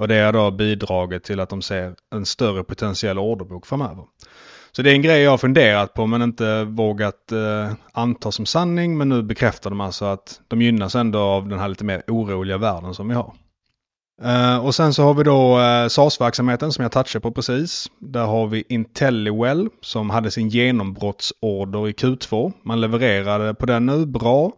Och 0.00 0.08
det 0.08 0.20
har 0.20 0.32
då 0.32 0.50
bidragit 0.50 1.24
till 1.24 1.40
att 1.40 1.48
de 1.48 1.62
ser 1.62 1.94
en 2.14 2.26
större 2.26 2.64
potentiell 2.64 3.18
orderbok 3.18 3.66
framöver. 3.66 4.04
Så 4.72 4.82
det 4.82 4.90
är 4.90 4.94
en 4.94 5.02
grej 5.02 5.22
jag 5.22 5.30
har 5.30 5.38
funderat 5.38 5.94
på 5.94 6.06
men 6.06 6.22
inte 6.22 6.64
vågat 6.64 7.32
eh, 7.32 7.72
anta 7.92 8.32
som 8.32 8.46
sanning. 8.46 8.98
Men 8.98 9.08
nu 9.08 9.22
bekräftar 9.22 9.70
de 9.70 9.80
alltså 9.80 10.04
att 10.04 10.40
de 10.48 10.62
gynnas 10.62 10.94
ändå 10.94 11.18
av 11.18 11.48
den 11.48 11.58
här 11.58 11.68
lite 11.68 11.84
mer 11.84 12.02
oroliga 12.08 12.58
världen 12.58 12.94
som 12.94 13.08
vi 13.08 13.14
har. 13.14 13.34
Eh, 14.22 14.66
och 14.66 14.74
sen 14.74 14.94
så 14.94 15.02
har 15.02 15.14
vi 15.14 15.22
då 15.22 15.60
eh, 15.60 15.88
SAS-verksamheten 15.88 16.72
som 16.72 16.82
jag 16.82 16.92
touchade 16.92 17.22
på 17.22 17.32
precis. 17.32 17.90
Där 17.98 18.26
har 18.26 18.46
vi 18.46 18.64
Intelliwell 18.68 19.68
som 19.80 20.10
hade 20.10 20.30
sin 20.30 20.48
genombrottsorder 20.48 21.88
i 21.88 21.92
Q2. 21.92 22.52
Man 22.62 22.80
levererade 22.80 23.54
på 23.54 23.66
den 23.66 23.86
nu, 23.86 24.06
bra. 24.06 24.52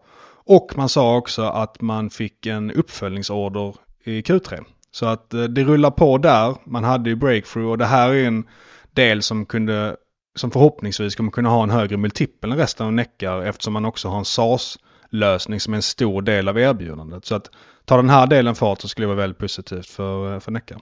Och 0.45 0.73
man 0.77 0.89
sa 0.89 1.17
också 1.17 1.43
att 1.43 1.81
man 1.81 2.11
fick 2.11 2.47
en 2.47 2.71
uppföljningsorder 2.71 3.75
i 4.05 4.21
Q3. 4.21 4.65
Så 4.93 5.07
att 5.07 5.35
eh, 5.35 5.45
det 5.45 5.65
rullar 5.65 5.91
på 5.91 6.19
där. 6.19 6.57
Man 6.65 6.85
hade 6.85 7.11
ju 7.11 7.17
breakthrough 7.17 7.71
och 7.71 7.79
det 7.79 7.87
här 7.87 8.11
är 8.11 8.25
en 8.25 8.45
del 8.93 9.23
som 9.23 9.47
kunde 9.47 9.97
som 10.35 10.51
förhoppningsvis 10.51 11.15
kommer 11.15 11.31
kunna 11.31 11.49
ha 11.49 11.63
en 11.63 11.71
högre 11.71 11.97
multipel 11.97 12.53
än 12.53 12.59
resten 12.59 12.87
av 12.87 12.93
Neckar 12.93 13.43
eftersom 13.43 13.73
man 13.73 13.85
också 13.85 14.09
har 14.09 14.19
en 14.19 14.25
SAS-lösning 14.25 15.61
som 15.61 15.75
är 15.75 15.77
en 15.77 15.83
stor 15.83 16.23
del 16.23 16.49
av 16.49 16.59
erbjudandet. 16.59 17.25
Så 17.25 17.35
att 17.35 17.51
ta 17.85 17.97
den 17.97 18.11
här 18.11 18.27
delen 18.27 18.55
fart 18.55 18.81
så 18.81 18.89
skulle 18.89 19.05
det 19.05 19.09
vara 19.15 19.21
väldigt 19.21 19.39
positivt 19.39 19.87
för, 19.87 20.35
eh, 20.35 20.41
för 20.41 20.53
Neckar. 20.53 20.79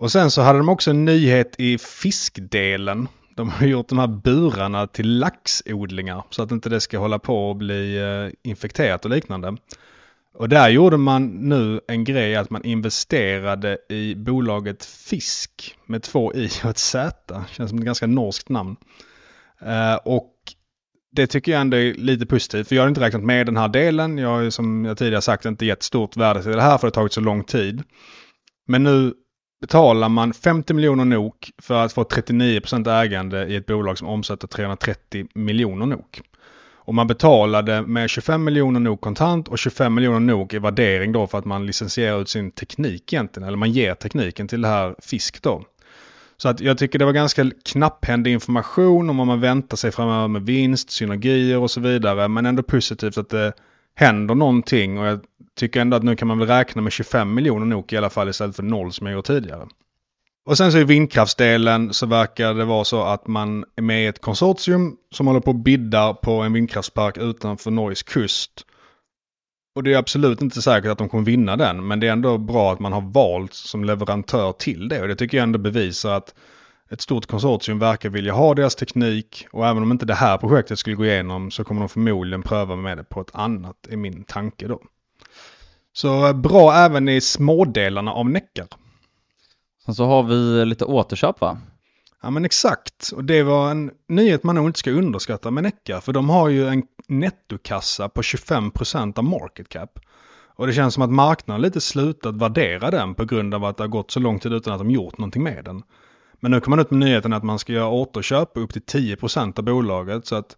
Och 0.00 0.12
sen 0.12 0.30
så 0.30 0.42
hade 0.42 0.58
de 0.58 0.68
också 0.68 0.90
en 0.90 1.04
nyhet 1.04 1.54
i 1.58 1.78
fiskdelen. 1.78 3.08
De 3.36 3.50
har 3.50 3.66
gjort 3.66 3.88
de 3.88 3.98
här 3.98 4.06
burarna 4.06 4.86
till 4.86 5.18
laxodlingar 5.18 6.24
så 6.30 6.42
att 6.42 6.50
inte 6.50 6.68
det 6.68 6.80
ska 6.80 6.98
hålla 6.98 7.18
på 7.18 7.48
och 7.48 7.56
bli 7.56 7.96
eh, 7.96 8.50
infekterat 8.50 9.04
och 9.04 9.10
liknande. 9.10 9.56
Och 10.34 10.48
där 10.48 10.68
gjorde 10.68 10.96
man 10.96 11.26
nu 11.26 11.80
en 11.88 12.04
grej 12.04 12.36
att 12.36 12.50
man 12.50 12.64
investerade 12.64 13.78
i 13.88 14.14
bolaget 14.14 14.84
Fisk 14.84 15.76
med 15.86 16.02
två 16.02 16.34
i 16.34 16.50
och 16.64 16.70
ett 16.70 16.78
z. 16.78 17.12
Känns 17.50 17.70
som 17.70 17.78
ett 17.78 17.84
ganska 17.84 18.06
norskt 18.06 18.48
namn. 18.48 18.76
Eh, 19.60 19.94
och 19.94 20.34
det 21.12 21.26
tycker 21.26 21.52
jag 21.52 21.60
ändå 21.60 21.76
är 21.76 21.94
lite 21.94 22.26
positivt 22.26 22.68
för 22.68 22.76
jag 22.76 22.82
har 22.82 22.88
inte 22.88 23.00
räknat 23.00 23.22
med 23.22 23.46
den 23.46 23.56
här 23.56 23.68
delen. 23.68 24.18
Jag 24.18 24.28
har 24.28 24.40
ju 24.40 24.50
som 24.50 24.84
jag 24.84 24.98
tidigare 24.98 25.22
sagt 25.22 25.44
inte 25.44 25.66
gett 25.66 25.82
stort 25.82 26.16
värde 26.16 26.42
till 26.42 26.52
det 26.52 26.62
här 26.62 26.78
för 26.78 26.86
det 26.86 26.88
har 26.88 26.90
tagit 26.90 27.12
så 27.12 27.20
lång 27.20 27.44
tid. 27.44 27.82
Men 28.66 28.82
nu 28.82 29.14
betalar 29.60 30.08
man 30.08 30.32
50 30.32 30.74
miljoner 30.74 31.04
NOK 31.04 31.50
för 31.62 31.84
att 31.84 31.92
få 31.92 32.02
39% 32.02 32.90
ägande 32.90 33.46
i 33.46 33.56
ett 33.56 33.66
bolag 33.66 33.98
som 33.98 34.08
omsätter 34.08 34.48
330 34.48 35.26
miljoner 35.34 35.86
NOK. 35.86 36.22
Och 36.84 36.94
man 36.94 37.06
betalade 37.06 37.82
med 37.82 38.10
25 38.10 38.44
miljoner 38.44 38.80
NOK 38.80 39.00
kontant 39.00 39.48
och 39.48 39.58
25 39.58 39.94
miljoner 39.94 40.20
NOK 40.20 40.54
i 40.54 40.58
värdering 40.58 41.12
då 41.12 41.26
för 41.26 41.38
att 41.38 41.44
man 41.44 41.66
licensierar 41.66 42.20
ut 42.20 42.28
sin 42.28 42.50
teknik 42.50 43.12
egentligen. 43.12 43.48
Eller 43.48 43.56
man 43.56 43.70
ger 43.70 43.94
tekniken 43.94 44.48
till 44.48 44.62
det 44.62 44.68
här 44.68 44.94
fisk 45.02 45.42
då. 45.42 45.64
Så 46.36 46.48
att 46.48 46.60
jag 46.60 46.78
tycker 46.78 46.98
det 46.98 47.04
var 47.04 47.12
ganska 47.12 47.50
knapphändig 47.64 48.32
information 48.32 49.10
om 49.10 49.16
vad 49.16 49.26
man 49.26 49.40
väntar 49.40 49.76
sig 49.76 49.92
framöver 49.92 50.28
med 50.28 50.42
vinst, 50.42 50.90
synergier 50.90 51.58
och 51.58 51.70
så 51.70 51.80
vidare. 51.80 52.28
Men 52.28 52.46
ändå 52.46 52.62
positivt 52.62 53.18
att 53.18 53.28
det 53.28 53.52
händer 53.94 54.34
någonting 54.34 54.98
och 54.98 55.06
jag 55.06 55.20
tycker 55.56 55.80
ändå 55.80 55.96
att 55.96 56.02
nu 56.02 56.16
kan 56.16 56.28
man 56.28 56.38
väl 56.38 56.48
räkna 56.48 56.82
med 56.82 56.92
25 56.92 57.34
miljoner 57.34 57.66
NOK 57.66 57.92
i 57.92 57.96
alla 57.96 58.10
fall 58.10 58.28
istället 58.28 58.56
för 58.56 58.62
noll 58.62 58.92
som 58.92 59.06
jag 59.06 59.14
gjort 59.14 59.26
tidigare. 59.26 59.66
Och 60.46 60.56
sen 60.56 60.72
så 60.72 60.78
i 60.78 60.84
vindkraftsdelen 60.84 61.94
så 61.94 62.06
verkar 62.06 62.54
det 62.54 62.64
vara 62.64 62.84
så 62.84 63.02
att 63.02 63.26
man 63.26 63.64
är 63.76 63.82
med 63.82 64.04
i 64.04 64.06
ett 64.06 64.20
konsortium 64.20 64.96
som 65.10 65.26
håller 65.26 65.40
på 65.40 65.50
att 65.50 65.64
bidda 65.64 66.14
på 66.14 66.32
en 66.32 66.52
vindkraftspark 66.52 67.18
utanför 67.18 67.70
Norges 67.70 68.02
kust. 68.02 68.66
Och 69.74 69.82
det 69.82 69.92
är 69.92 69.98
absolut 69.98 70.42
inte 70.42 70.62
säkert 70.62 70.90
att 70.90 70.98
de 70.98 71.08
kommer 71.08 71.24
vinna 71.24 71.56
den, 71.56 71.86
men 71.86 72.00
det 72.00 72.08
är 72.08 72.12
ändå 72.12 72.38
bra 72.38 72.72
att 72.72 72.80
man 72.80 72.92
har 72.92 73.00
valt 73.00 73.54
som 73.54 73.84
leverantör 73.84 74.52
till 74.52 74.88
det. 74.88 75.00
Och 75.00 75.08
det 75.08 75.16
tycker 75.16 75.36
jag 75.36 75.42
ändå 75.42 75.58
bevisar 75.58 76.16
att 76.16 76.34
ett 76.90 77.00
stort 77.00 77.26
konsortium 77.26 77.78
verkar 77.78 78.08
vilja 78.08 78.32
ha 78.32 78.54
deras 78.54 78.74
teknik 78.74 79.46
och 79.50 79.66
även 79.66 79.82
om 79.82 79.92
inte 79.92 80.06
det 80.06 80.14
här 80.14 80.38
projektet 80.38 80.78
skulle 80.78 80.96
gå 80.96 81.04
igenom 81.04 81.50
så 81.50 81.64
kommer 81.64 81.80
de 81.80 81.88
förmodligen 81.88 82.42
pröva 82.42 82.76
med 82.76 82.96
det 82.96 83.04
på 83.04 83.20
ett 83.20 83.34
annat, 83.34 83.86
är 83.90 83.96
min 83.96 84.24
tanke 84.24 84.68
då. 84.68 84.80
Så 85.92 86.26
eh, 86.26 86.32
bra 86.32 86.74
även 86.74 87.08
i 87.08 87.20
smådelarna 87.20 88.12
av 88.12 88.30
Neckar. 88.30 88.66
Sen 89.84 89.94
så 89.94 90.04
har 90.04 90.22
vi 90.22 90.64
lite 90.64 90.84
återköp 90.84 91.40
va? 91.40 91.58
Ja 92.22 92.30
men 92.30 92.44
exakt. 92.44 93.10
Och 93.14 93.24
det 93.24 93.42
var 93.42 93.70
en 93.70 93.90
nyhet 94.08 94.44
man 94.44 94.54
nog 94.54 94.68
inte 94.68 94.78
ska 94.78 94.90
underskatta 94.90 95.50
med 95.50 95.62
Necka, 95.62 96.00
För 96.00 96.12
de 96.12 96.30
har 96.30 96.48
ju 96.48 96.68
en 96.68 96.82
nettokassa 97.08 98.08
på 98.08 98.22
25% 98.22 99.18
av 99.18 99.24
market 99.24 99.68
cap. 99.68 99.98
Och 100.56 100.66
det 100.66 100.72
känns 100.72 100.94
som 100.94 101.02
att 101.02 101.10
marknaden 101.10 101.62
lite 101.62 101.80
slutat 101.80 102.36
värdera 102.36 102.90
den 102.90 103.14
på 103.14 103.24
grund 103.24 103.54
av 103.54 103.64
att 103.64 103.76
det 103.76 103.82
har 103.82 103.88
gått 103.88 104.10
så 104.10 104.20
lång 104.20 104.38
tid 104.38 104.52
utan 104.52 104.72
att 104.72 104.78
de 104.78 104.90
gjort 104.90 105.18
någonting 105.18 105.42
med 105.42 105.64
den. 105.64 105.82
Men 106.40 106.50
nu 106.50 106.60
kommer 106.60 106.76
man 106.76 106.84
ut 106.84 106.90
med 106.90 107.00
nyheten 107.00 107.32
att 107.32 107.44
man 107.44 107.58
ska 107.58 107.72
göra 107.72 107.88
återköp 107.88 108.50
upp 108.54 108.72
till 108.72 108.82
10% 108.82 109.58
av 109.58 109.64
bolaget. 109.64 110.26
Så 110.26 110.34
att 110.36 110.56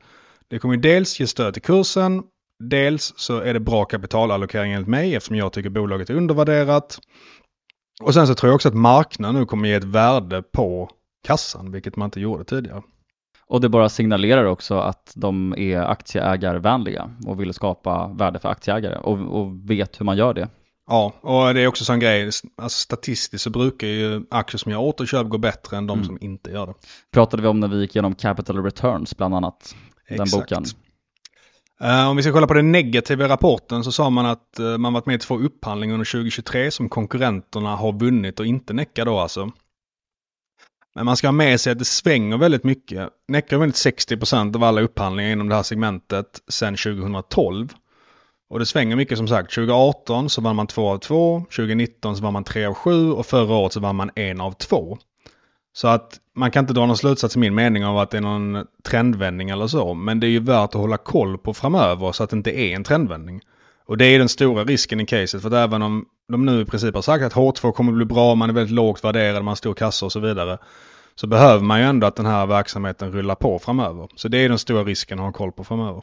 det 0.49 0.59
kommer 0.59 0.77
dels 0.77 1.20
ge 1.20 1.27
stöd 1.27 1.53
till 1.53 1.62
kursen. 1.62 2.22
Dels 2.64 3.14
så 3.16 3.39
är 3.39 3.55
det 3.55 3.61
bra 3.61 3.85
kapitalallokering 3.85 4.72
enligt 4.72 4.89
mig 4.89 5.14
eftersom 5.14 5.37
jag 5.37 5.53
tycker 5.53 5.70
bolaget 5.70 6.11
är 6.11 6.14
undervärderat. 6.14 6.99
Och 8.03 8.15
sen 8.15 8.27
så 8.27 8.35
tror 8.35 8.51
jag 8.51 8.55
också 8.55 8.69
att 8.69 8.75
marknaden 8.75 9.35
nu 9.35 9.47
kommer 9.47 9.69
ge 9.69 9.75
ett 9.75 9.85
värde 9.85 10.43
på 10.43 10.91
kassan, 11.27 11.73
vilket 11.73 11.97
man 11.97 12.07
inte 12.07 12.21
gjorde 12.21 12.45
tidigare. 12.45 12.83
Och 13.49 13.61
det 13.61 13.69
bara 13.69 13.89
signalerar 13.89 14.45
också 14.45 14.79
att 14.79 15.13
de 15.15 15.55
är 15.59 15.81
aktieägarvänliga 15.81 17.11
och 17.27 17.41
vill 17.41 17.55
skapa 17.55 18.09
värde 18.09 18.39
för 18.39 18.49
aktieägare 18.49 18.97
och, 18.97 19.41
och 19.41 19.71
vet 19.71 20.01
hur 20.01 20.05
man 20.05 20.17
gör 20.17 20.35
det. 20.35 20.49
Ja, 20.87 21.13
och 21.21 21.55
det 21.55 21.61
är 21.61 21.67
också 21.67 21.85
sån 21.85 22.01
grej, 22.01 22.25
alltså 22.57 22.79
statistiskt 22.79 23.45
så 23.45 23.51
brukar 23.51 23.87
ju 23.87 24.23
aktier 24.31 24.59
som 24.59 24.73
gör 24.73 24.79
återköp 24.79 25.29
gå 25.29 25.39
bättre 25.39 25.77
än 25.77 25.87
de 25.87 25.99
mm. 25.99 26.07
som 26.07 26.19
inte 26.21 26.51
gör 26.51 26.67
det. 26.67 26.75
Pratade 27.13 27.43
vi 27.43 27.49
om 27.49 27.61
när 27.61 27.69
vi 27.69 27.81
gick 27.81 27.97
igenom 27.97 28.15
Capital 28.15 28.63
Returns 28.63 29.17
bland 29.17 29.35
annat, 29.35 29.77
Exakt. 30.09 30.31
den 30.31 30.41
boken. 30.41 30.65
Eh, 31.81 32.09
om 32.09 32.16
vi 32.16 32.22
ska 32.22 32.33
kolla 32.33 32.47
på 32.47 32.55
den 32.55 32.72
negativa 32.72 33.29
rapporten 33.29 33.85
så 33.85 33.93
sa 33.93 34.11
man 34.11 34.27
att 34.27 34.59
eh, 34.59 34.79
man 34.79 34.93
varit 34.93 35.07
med 35.07 35.14
i 35.14 35.18
två 35.18 35.39
upphandlingar 35.39 35.95
under 35.95 36.12
2023 36.12 36.70
som 36.70 36.89
konkurrenterna 36.89 37.77
har 37.77 37.93
vunnit 37.93 38.41
och 38.41 38.47
inte 38.47 38.72
Necka 38.72 39.05
då 39.05 39.18
alltså. 39.18 39.51
Men 40.95 41.05
man 41.05 41.16
ska 41.16 41.27
ha 41.27 41.33
med 41.33 41.61
sig 41.61 41.72
att 41.72 41.79
det 41.79 41.85
svänger 41.85 42.39
väldigt 42.39 42.64
mycket. 42.64 43.09
Necka 43.29 43.57
har 43.57 43.61
vunnit 43.61 43.77
60% 43.77 44.57
av 44.57 44.64
alla 44.64 44.81
upphandlingar 44.81 45.31
inom 45.31 45.49
det 45.49 45.55
här 45.55 45.62
segmentet 45.62 46.43
sedan 46.49 46.77
2012. 46.77 47.68
Och 48.49 48.59
det 48.59 48.66
svänger 48.66 48.97
mycket 48.97 49.18
som 49.18 49.29
sagt. 49.29 49.55
2018 49.55 50.31
så 50.31 50.41
vann 50.41 50.57
man 50.57 50.66
2 50.66 50.89
av 50.89 50.99
2, 50.99 51.41
2019 51.41 52.16
så 52.16 52.22
vann 52.22 52.33
man 52.33 52.45
3 52.45 52.66
av 52.66 52.74
7 52.74 53.12
och 53.12 53.27
förra 53.27 53.55
året 53.55 53.72
så 53.72 53.81
vann 53.81 53.97
man 53.97 54.11
1 54.14 54.41
av 54.41 54.53
2. 54.53 54.99
Så 55.77 55.89
att 55.89 56.20
man 56.35 56.51
kan 56.51 56.64
inte 56.64 56.72
dra 56.72 56.87
någon 56.87 56.97
slutsats 56.97 57.37
i 57.37 57.39
min 57.39 57.55
mening 57.55 57.85
av 57.85 57.99
att 57.99 58.11
det 58.11 58.16
är 58.16 58.20
någon 58.20 58.66
trendvändning 58.83 59.51
eller 59.51 59.66
så. 59.66 59.95
Men 59.95 60.20
det 60.20 60.27
är 60.27 60.31
ju 60.31 60.41
värt 60.41 60.74
att 60.74 60.81
hålla 60.81 60.97
koll 60.97 61.39
på 61.39 61.55
framöver 61.55 62.12
så 62.12 62.24
att 62.24 62.31
det 62.31 62.37
inte 62.37 62.61
är 62.61 62.77
en 62.77 62.85
trendvändning. 62.85 63.41
Och 63.87 63.97
det 63.97 64.05
är 64.05 64.18
den 64.18 64.29
stora 64.29 64.64
risken 64.64 65.01
i 65.01 65.07
caset. 65.07 65.43
För 65.43 65.49
att 65.49 65.55
även 65.55 65.83
om 65.83 66.05
de 66.29 66.47
nu 66.47 66.61
i 66.61 66.64
princip 66.64 66.95
har 66.95 67.03
sagt 67.03 67.24
att 67.24 67.33
H2 67.33 67.72
kommer 67.72 67.93
bli 67.93 68.05
bra, 68.05 68.35
man 68.35 68.51
är 68.51 68.55
väldigt 68.55 68.74
lågt 68.74 69.05
värderad, 69.05 69.35
man 69.35 69.49
har 69.49 69.55
stor 69.55 69.74
kassa 69.74 70.07
och 70.07 70.12
så 70.12 70.20
vidare. 70.20 70.59
Så 71.14 71.27
behöver 71.27 71.64
man 71.64 71.81
ju 71.81 71.87
ändå 71.87 72.07
att 72.07 72.16
den 72.16 72.27
här 72.27 72.47
verksamheten 72.47 73.12
rullar 73.12 73.35
på 73.35 73.59
framöver. 73.59 74.09
Så 74.14 74.29
det 74.29 74.39
är 74.39 74.49
den 74.49 74.59
stora 74.59 74.85
risken 74.85 75.18
att 75.18 75.24
ha 75.24 75.33
koll 75.33 75.53
på 75.53 75.64
framöver. 75.64 76.03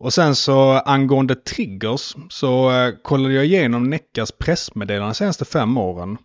Och 0.00 0.12
sen 0.12 0.34
så 0.34 0.72
angående 0.72 1.34
triggers 1.34 2.16
så 2.30 2.70
eh, 2.70 2.94
kollade 3.02 3.34
jag 3.34 3.44
igenom 3.44 3.90
Neckas 3.90 4.32
pressmeddelanden 4.32 5.08
de 5.08 5.14
senaste 5.14 5.44
fem 5.44 5.78
åren. 5.78 6.18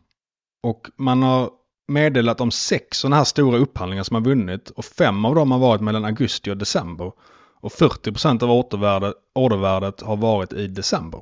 Och 0.64 0.90
man 0.98 1.24
har 1.24 1.50
meddelat 1.88 2.42
om 2.42 2.52
sex 2.52 2.98
sådana 2.98 3.16
här 3.16 3.24
stora 3.24 3.58
upphandlingar 3.58 4.04
som 4.04 4.16
har 4.16 4.22
vunnit 4.22 4.70
och 4.70 4.86
fem 4.86 5.26
av 5.26 5.36
dem 5.36 5.52
har 5.52 5.60
varit 5.60 5.82
mellan 5.82 6.06
augusti 6.06 6.52
och 6.52 6.58
december. 6.58 7.12
Och 7.62 7.72
40% 7.72 8.44
av 8.44 8.52
ordervärdet 9.36 10.02
har 10.02 10.18
varit 10.18 10.54
i 10.54 10.68
december. 10.68 11.22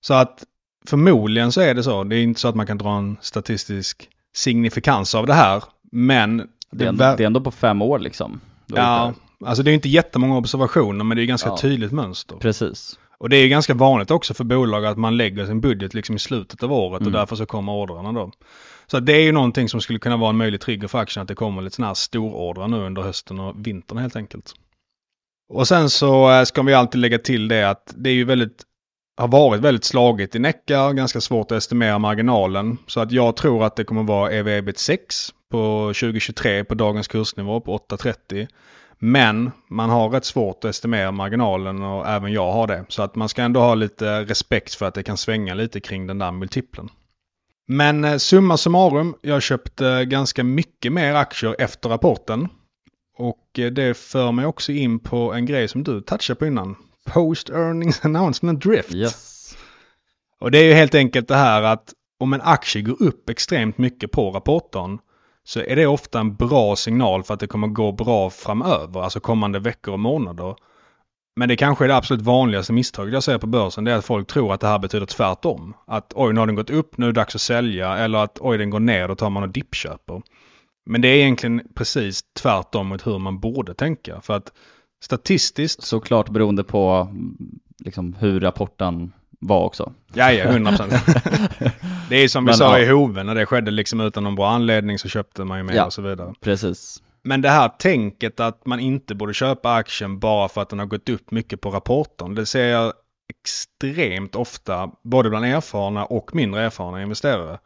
Så 0.00 0.14
att 0.14 0.44
förmodligen 0.88 1.52
så 1.52 1.60
är 1.60 1.74
det 1.74 1.82
så. 1.82 2.04
Det 2.04 2.16
är 2.16 2.22
inte 2.22 2.40
så 2.40 2.48
att 2.48 2.54
man 2.54 2.66
kan 2.66 2.78
dra 2.78 2.96
en 2.96 3.16
statistisk 3.20 4.08
signifikans 4.34 5.14
av 5.14 5.26
det 5.26 5.34
här. 5.34 5.64
Men 5.92 6.48
det 6.70 6.84
är, 6.84 6.88
ändå, 6.88 7.04
det 7.16 7.22
är 7.22 7.26
ändå 7.26 7.40
på 7.40 7.50
fem 7.50 7.82
år 7.82 7.98
liksom. 7.98 8.40
Ja, 8.66 9.14
alltså 9.44 9.62
det 9.62 9.70
är 9.70 9.74
inte 9.74 9.88
jättemånga 9.88 10.36
observationer 10.36 11.04
men 11.04 11.16
det 11.16 11.22
är 11.22 11.26
ganska 11.26 11.48
ja, 11.48 11.56
tydligt 11.56 11.92
mönster. 11.92 12.36
Precis. 12.36 12.98
Och 13.18 13.28
det 13.28 13.36
är 13.36 13.48
ganska 13.48 13.74
vanligt 13.74 14.10
också 14.10 14.34
för 14.34 14.44
bolag 14.44 14.86
att 14.86 14.98
man 14.98 15.16
lägger 15.16 15.46
sin 15.46 15.60
budget 15.60 15.94
liksom 15.94 16.16
i 16.16 16.18
slutet 16.18 16.62
av 16.62 16.72
året 16.72 17.00
mm. 17.00 17.06
och 17.06 17.18
därför 17.18 17.36
så 17.36 17.46
kommer 17.46 17.72
ordrarna 17.72 18.12
då. 18.12 18.32
Så 18.86 19.00
det 19.00 19.12
är 19.12 19.22
ju 19.22 19.32
någonting 19.32 19.68
som 19.68 19.80
skulle 19.80 19.98
kunna 19.98 20.16
vara 20.16 20.30
en 20.30 20.36
möjlig 20.36 20.60
trigger 20.60 20.88
för 20.88 20.98
aktien 20.98 21.22
att 21.22 21.28
det 21.28 21.34
kommer 21.34 21.62
lite 21.62 21.76
sådana 21.76 21.88
här 21.88 21.94
storordrar 21.94 22.68
nu 22.68 22.76
under 22.76 23.02
hösten 23.02 23.40
och 23.40 23.66
vintern 23.66 23.98
helt 23.98 24.16
enkelt. 24.16 24.54
Och 25.48 25.68
sen 25.68 25.90
så 25.90 26.30
eh, 26.30 26.44
ska 26.44 26.62
vi 26.62 26.74
alltid 26.74 27.00
lägga 27.00 27.18
till 27.18 27.48
det 27.48 27.70
att 27.70 27.94
det 27.96 28.10
är 28.10 28.14
ju 28.14 28.24
väldigt 28.24 28.64
har 29.16 29.28
varit 29.28 29.60
väldigt 29.60 29.84
slagigt 29.84 30.34
i 30.34 30.38
Necka, 30.38 30.92
ganska 30.92 31.20
svårt 31.20 31.52
att 31.52 31.58
estimera 31.58 31.98
marginalen. 31.98 32.78
Så 32.86 33.00
att 33.00 33.12
jag 33.12 33.36
tror 33.36 33.64
att 33.64 33.76
det 33.76 33.84
kommer 33.84 34.02
vara 34.02 34.30
ev 34.30 34.48
ebit 34.48 34.78
6 34.78 35.28
på 35.50 35.92
2023 36.00 36.64
på 36.64 36.74
dagens 36.74 37.08
kursnivå 37.08 37.60
på 37.60 37.78
8.30. 37.78 38.48
Men 38.98 39.50
man 39.68 39.90
har 39.90 40.08
rätt 40.08 40.24
svårt 40.24 40.64
att 40.64 40.70
estimera 40.70 41.12
marginalen 41.12 41.82
och 41.82 42.08
även 42.08 42.32
jag 42.32 42.52
har 42.52 42.66
det. 42.66 42.84
Så 42.88 43.02
att 43.02 43.14
man 43.14 43.28
ska 43.28 43.42
ändå 43.42 43.60
ha 43.60 43.74
lite 43.74 44.24
respekt 44.24 44.74
för 44.74 44.86
att 44.86 44.94
det 44.94 45.02
kan 45.02 45.16
svänga 45.16 45.54
lite 45.54 45.80
kring 45.80 46.06
den 46.06 46.18
där 46.18 46.32
multiplen. 46.32 46.90
Men 47.68 48.04
eh, 48.04 48.16
summa 48.16 48.56
summarum, 48.56 49.14
jag 49.22 49.42
köpte 49.42 50.04
ganska 50.04 50.44
mycket 50.44 50.92
mer 50.92 51.14
aktier 51.14 51.56
efter 51.58 51.88
rapporten. 51.88 52.48
Och 53.18 53.58
eh, 53.58 53.70
det 53.70 53.96
för 53.96 54.32
mig 54.32 54.46
också 54.46 54.72
in 54.72 54.98
på 55.00 55.32
en 55.32 55.46
grej 55.46 55.68
som 55.68 55.84
du 55.84 56.00
touchade 56.00 56.38
på 56.38 56.46
innan. 56.46 56.76
Post 57.06 57.50
earnings 57.50 58.04
announcement 58.04 58.62
drift. 58.62 58.94
Yes. 58.94 59.56
Och 60.40 60.50
det 60.50 60.58
är 60.58 60.64
ju 60.64 60.72
helt 60.72 60.94
enkelt 60.94 61.28
det 61.28 61.36
här 61.36 61.62
att 61.62 61.92
om 62.18 62.32
en 62.32 62.40
aktie 62.40 62.82
går 62.82 63.02
upp 63.02 63.30
extremt 63.30 63.78
mycket 63.78 64.10
på 64.10 64.30
rapporten 64.30 64.98
så 65.46 65.60
är 65.60 65.76
det 65.76 65.86
ofta 65.86 66.20
en 66.20 66.34
bra 66.34 66.76
signal 66.76 67.22
för 67.22 67.34
att 67.34 67.40
det 67.40 67.46
kommer 67.46 67.68
gå 67.68 67.92
bra 67.92 68.30
framöver, 68.30 69.00
alltså 69.00 69.20
kommande 69.20 69.58
veckor 69.58 69.92
och 69.92 70.00
månader. 70.00 70.56
Men 71.36 71.48
det 71.48 71.56
kanske 71.56 71.84
är 71.84 71.88
det 71.88 71.96
absolut 71.96 72.22
vanligaste 72.22 72.72
misstaget 72.72 73.14
jag 73.14 73.22
ser 73.22 73.38
på 73.38 73.46
börsen. 73.46 73.84
Det 73.84 73.92
är 73.92 73.96
att 73.96 74.04
folk 74.04 74.28
tror 74.28 74.52
att 74.52 74.60
det 74.60 74.66
här 74.66 74.78
betyder 74.78 75.06
tvärtom. 75.06 75.74
Att 75.86 76.12
oj, 76.14 76.32
nu 76.32 76.40
har 76.40 76.46
den 76.46 76.56
gått 76.56 76.70
upp, 76.70 76.98
nu 76.98 77.06
är 77.06 77.12
det 77.12 77.20
dags 77.20 77.34
att 77.34 77.40
sälja. 77.40 77.96
Eller 77.96 78.18
att 78.18 78.38
oj, 78.40 78.58
den 78.58 78.70
går 78.70 78.80
ner, 78.80 79.08
då 79.08 79.14
tar 79.14 79.30
man 79.30 79.42
och 79.42 79.48
dippköper. 79.48 80.22
Men 80.90 81.00
det 81.00 81.08
är 81.08 81.16
egentligen 81.16 81.62
precis 81.74 82.20
tvärtom 82.40 82.88
mot 82.88 83.06
hur 83.06 83.18
man 83.18 83.40
borde 83.40 83.74
tänka. 83.74 84.20
För 84.20 84.34
att 84.34 84.52
statistiskt... 85.04 85.82
Såklart 85.82 86.28
beroende 86.28 86.64
på 86.64 87.08
liksom, 87.84 88.14
hur 88.14 88.40
rapporten 88.40 89.12
var 89.38 89.64
också. 89.64 89.92
Ja, 90.14 90.32
ja, 90.32 90.44
100 90.44 90.70
procent. 90.70 90.92
det 92.08 92.16
är 92.16 92.28
som 92.28 92.44
vi 92.44 92.46
Men, 92.46 92.54
sa 92.54 92.78
ja. 92.78 92.84
i 92.84 92.88
Hoven, 92.88 93.26
när 93.26 93.34
det 93.34 93.46
skedde 93.46 93.70
liksom 93.70 94.00
utan 94.00 94.24
någon 94.24 94.34
bra 94.34 94.50
anledning 94.50 94.98
så 94.98 95.08
köpte 95.08 95.44
man 95.44 95.58
ju 95.58 95.64
mer 95.64 95.74
ja, 95.74 95.84
och 95.84 95.92
så 95.92 96.02
vidare. 96.02 96.34
Precis. 96.40 97.02
Men 97.22 97.42
det 97.42 97.48
här 97.48 97.68
tänket 97.68 98.40
att 98.40 98.66
man 98.66 98.80
inte 98.80 99.14
borde 99.14 99.34
köpa 99.34 99.74
aktien 99.74 100.18
bara 100.18 100.48
för 100.48 100.62
att 100.62 100.68
den 100.68 100.78
har 100.78 100.86
gått 100.86 101.08
upp 101.08 101.30
mycket 101.30 101.60
på 101.60 101.70
rapporten. 101.70 102.34
Det 102.34 102.46
ser 102.46 102.68
jag 102.68 102.92
extremt 103.28 104.36
ofta, 104.36 104.90
både 105.02 105.30
bland 105.30 105.44
erfarna 105.44 106.04
och 106.04 106.34
mindre 106.34 106.62
erfarna 106.62 107.02
investerare. 107.02 107.58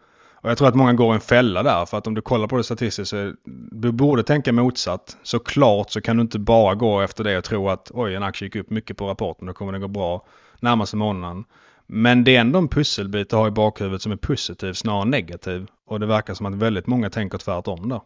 Och 0.42 0.50
jag 0.50 0.58
tror 0.58 0.68
att 0.68 0.74
många 0.74 0.92
går 0.92 1.12
i 1.12 1.14
en 1.14 1.20
fälla 1.20 1.62
där, 1.62 1.86
för 1.86 1.98
att 1.98 2.06
om 2.06 2.14
du 2.14 2.22
kollar 2.22 2.46
på 2.46 2.56
det 2.56 2.64
statistiskt 2.64 3.10
så 3.10 3.32
du 3.70 3.92
borde 3.92 4.22
tänka 4.22 4.52
motsatt. 4.52 5.16
Såklart 5.22 5.90
så 5.90 6.00
kan 6.00 6.16
du 6.16 6.22
inte 6.22 6.38
bara 6.38 6.74
gå 6.74 7.00
efter 7.00 7.24
det 7.24 7.38
och 7.38 7.44
tro 7.44 7.68
att 7.68 7.90
oj, 7.94 8.14
en 8.14 8.22
aktie 8.22 8.46
gick 8.46 8.56
upp 8.56 8.70
mycket 8.70 8.96
på 8.96 9.08
rapporten, 9.08 9.46
då 9.46 9.52
kommer 9.52 9.72
det 9.72 9.78
gå 9.78 9.88
bra 9.88 10.26
närmaste 10.62 10.96
månaden. 10.96 11.44
Men 11.86 12.24
det 12.24 12.36
är 12.36 12.40
ändå 12.40 12.58
en 12.58 12.68
pusselbit 12.68 13.32
att 13.32 13.38
ha 13.38 13.48
i 13.48 13.50
bakhuvudet 13.50 14.02
som 14.02 14.12
är 14.12 14.16
positiv 14.16 14.72
snarare 14.72 15.02
än 15.02 15.10
negativ. 15.10 15.66
Och 15.86 16.00
det 16.00 16.06
verkar 16.06 16.34
som 16.34 16.46
att 16.46 16.54
väldigt 16.54 16.86
många 16.86 17.10
tänker 17.10 17.38
tvärtom 17.38 17.88
där. 17.88 18.00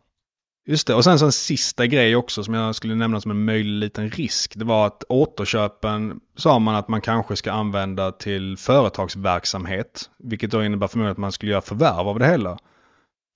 Just 0.66 0.86
det, 0.86 0.94
och 0.94 1.04
sen 1.04 1.18
så 1.18 1.24
en 1.24 1.32
sista 1.32 1.86
grej 1.86 2.16
också 2.16 2.44
som 2.44 2.54
jag 2.54 2.74
skulle 2.74 2.94
nämna 2.94 3.20
som 3.20 3.30
en 3.30 3.44
möjlig 3.44 3.72
liten 3.72 4.10
risk. 4.10 4.52
Det 4.56 4.64
var 4.64 4.86
att 4.86 5.04
återköpen 5.08 6.20
sa 6.36 6.58
man 6.58 6.74
att 6.74 6.88
man 6.88 7.00
kanske 7.00 7.36
ska 7.36 7.52
använda 7.52 8.12
till 8.12 8.56
företagsverksamhet. 8.56 10.10
Vilket 10.18 10.50
då 10.50 10.64
innebär 10.64 10.86
förmodligen 10.86 11.12
att 11.12 11.18
man 11.18 11.32
skulle 11.32 11.52
göra 11.52 11.62
förvärv 11.62 12.08
av 12.08 12.18
det 12.18 12.26
hela. 12.26 12.58